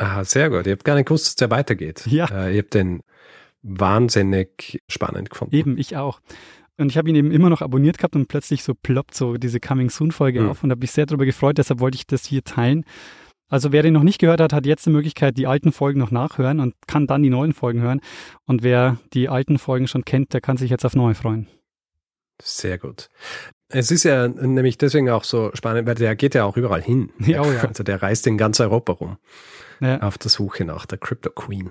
Ah, 0.00 0.24
sehr 0.24 0.48
gut. 0.48 0.66
Ihr 0.66 0.72
habt 0.72 0.84
gar 0.84 0.94
nicht 0.94 1.06
gewusst, 1.06 1.26
dass 1.26 1.34
der 1.36 1.50
weitergeht. 1.50 2.06
Ja. 2.06 2.26
Äh, 2.26 2.54
ihr 2.54 2.62
habt 2.62 2.72
den 2.72 3.02
wahnsinnig 3.62 4.80
spannend 4.88 5.28
gefunden. 5.28 5.54
Eben, 5.54 5.76
ich 5.76 5.96
auch. 5.96 6.20
Und 6.78 6.90
ich 6.90 6.96
habe 6.96 7.10
ihn 7.10 7.16
eben 7.16 7.30
immer 7.30 7.50
noch 7.50 7.60
abonniert 7.60 7.98
gehabt 7.98 8.16
und 8.16 8.26
plötzlich 8.26 8.64
so 8.64 8.72
ploppt 8.74 9.14
so 9.14 9.36
diese 9.36 9.60
Coming 9.60 9.90
Soon 9.90 10.12
Folge 10.12 10.40
mhm. 10.40 10.48
auf 10.48 10.64
und 10.64 10.70
habe 10.70 10.80
mich 10.80 10.92
sehr 10.92 11.04
darüber 11.04 11.26
gefreut, 11.26 11.58
deshalb 11.58 11.80
wollte 11.80 11.96
ich 11.96 12.06
das 12.06 12.24
hier 12.24 12.42
teilen. 12.42 12.84
Also 13.50 13.72
wer 13.72 13.82
den 13.82 13.92
noch 13.92 14.02
nicht 14.02 14.18
gehört 14.18 14.40
hat, 14.40 14.54
hat 14.54 14.64
jetzt 14.64 14.86
die 14.86 14.90
Möglichkeit, 14.90 15.36
die 15.36 15.46
alten 15.46 15.72
Folgen 15.72 15.98
noch 15.98 16.10
nachhören 16.10 16.60
und 16.60 16.74
kann 16.86 17.06
dann 17.06 17.22
die 17.22 17.28
neuen 17.28 17.52
Folgen 17.52 17.82
hören. 17.82 18.00
Und 18.46 18.62
wer 18.62 18.96
die 19.12 19.28
alten 19.28 19.58
Folgen 19.58 19.88
schon 19.88 20.06
kennt, 20.06 20.32
der 20.32 20.40
kann 20.40 20.56
sich 20.56 20.70
jetzt 20.70 20.86
auf 20.86 20.94
neue 20.94 21.14
freuen. 21.14 21.48
Sehr 22.40 22.78
gut. 22.78 23.08
Es 23.68 23.90
ist 23.90 24.04
ja 24.04 24.28
nämlich 24.28 24.78
deswegen 24.78 25.10
auch 25.10 25.24
so 25.24 25.50
spannend, 25.52 25.86
weil 25.86 25.96
der 25.96 26.16
geht 26.16 26.34
ja 26.34 26.44
auch 26.44 26.56
überall 26.56 26.80
hin. 26.80 27.10
Ja, 27.18 27.42
oh 27.42 27.52
ja. 27.52 27.64
Also 27.64 27.82
der 27.82 28.02
reist 28.02 28.26
in 28.26 28.38
ganz 28.38 28.60
Europa 28.60 28.92
rum. 28.92 29.18
Ja. 29.80 30.00
Auf 30.00 30.18
der 30.18 30.30
Suche 30.30 30.64
nach 30.64 30.86
der 30.86 30.98
Crypto 30.98 31.30
Queen 31.30 31.70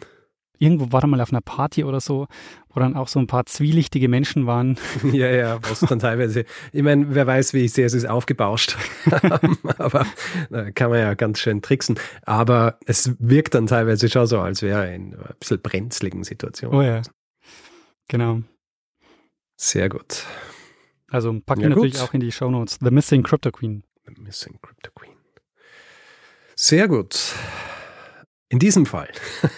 irgendwo 0.59 0.91
war 0.91 1.03
er 1.03 1.07
mal 1.07 1.21
auf 1.21 1.31
einer 1.31 1.41
Party 1.41 1.83
oder 1.83 1.99
so, 1.99 2.27
wo 2.69 2.79
dann 2.79 2.95
auch 2.95 3.07
so 3.07 3.19
ein 3.19 3.27
paar 3.27 3.45
zwielichtige 3.45 4.07
Menschen 4.07 4.45
waren. 4.45 4.77
Ja, 5.11 5.27
ja, 5.27 5.59
was 5.63 5.79
dann 5.79 5.99
teilweise, 5.99 6.45
ich 6.71 6.83
meine, 6.83 7.15
wer 7.15 7.25
weiß, 7.25 7.53
wie 7.53 7.67
sehr 7.67 7.89
sie 7.89 7.97
es 7.97 8.05
aufgebauscht 8.05 8.77
haben, 9.11 9.57
aber 9.77 10.05
da 10.49 10.69
kann 10.71 10.91
man 10.91 10.99
ja 10.99 11.13
ganz 11.13 11.39
schön 11.39 11.61
tricksen. 11.61 11.97
Aber 12.23 12.77
es 12.85 13.15
wirkt 13.19 13.55
dann 13.55 13.65
teilweise 13.65 14.09
schon 14.09 14.27
so, 14.27 14.39
als 14.39 14.61
wäre 14.61 14.85
er 14.87 14.93
in 14.93 15.15
ein 15.15 15.35
bisschen 15.39 15.61
brenzligen 15.61 16.23
Situationen. 16.23 16.77
Oh 16.77 16.81
ja, 16.81 17.01
genau. 18.07 18.41
Sehr 19.55 19.89
gut. 19.89 20.25
Also 21.09 21.33
packen 21.45 21.61
wir 21.61 21.69
ja, 21.69 21.75
natürlich 21.75 22.01
auch 22.01 22.13
in 22.13 22.19
die 22.19 22.31
Show 22.31 22.51
Notes. 22.51 22.77
The 22.81 22.91
Missing 22.91 23.23
Crypto 23.23 23.51
Queen. 23.51 23.83
The 24.05 24.21
Missing 24.21 24.59
Crypto 24.61 24.91
Queen. 24.93 25.15
Sehr 26.55 26.87
gut. 26.87 27.33
In 28.51 28.57
diesem 28.57 28.87
Fall 28.87 29.09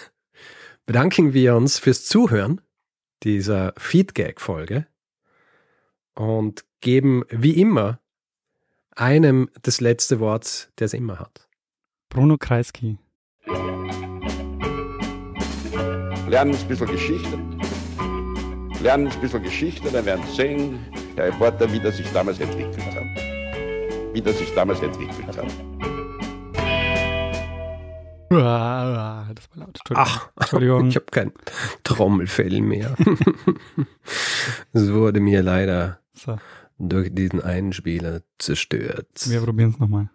bedanken 0.86 1.32
wir 1.32 1.56
uns 1.56 1.78
fürs 1.78 2.04
Zuhören 2.04 2.60
dieser 3.22 3.72
Feedgag-Folge 3.78 4.86
und 6.14 6.66
geben 6.82 7.24
wie 7.30 7.58
immer 7.58 8.00
einem 8.94 9.48
das 9.62 9.80
letzte 9.80 10.20
Wort, 10.20 10.70
der 10.78 10.84
es 10.84 10.92
immer 10.92 11.18
hat. 11.18 11.48
Bruno 12.10 12.36
Kreisky. 12.36 12.98
Lernen 16.28 16.54
ein 16.54 16.68
bisschen 16.68 16.86
Geschichte. 16.88 17.38
Lernen 18.82 19.08
ein 19.08 19.20
bisschen 19.22 19.42
Geschichte, 19.42 19.90
dann 19.90 20.04
werden 20.04 20.22
Sie 20.26 20.36
sehen, 20.36 20.78
Herr 21.16 21.28
Reporter, 21.28 21.72
wie 21.72 21.80
das 21.80 21.96
sich 21.96 22.12
damals 22.12 22.40
entwickelt 22.40 22.84
hat. 22.94 24.14
Wie 24.14 24.20
das 24.20 24.38
sich 24.38 24.52
damals 24.52 24.82
entwickelt 24.82 25.34
hat. 25.34 26.01
Das 28.40 29.50
war 29.50 29.56
laut. 29.56 29.78
Entschuldigung. 29.78 29.96
Ach, 29.96 30.28
Entschuldigung. 30.40 30.88
ich 30.88 30.96
habe 30.96 31.06
kein 31.10 31.32
Trommelfell 31.84 32.60
mehr. 32.60 32.94
Es 34.72 34.92
wurde 34.92 35.20
mir 35.20 35.42
leider 35.42 36.00
so. 36.12 36.36
durch 36.78 37.14
diesen 37.14 37.40
Einspieler 37.42 38.22
zerstört. 38.38 39.08
Wir 39.26 39.40
probieren 39.40 39.70
es 39.70 39.78
nochmal. 39.78 40.10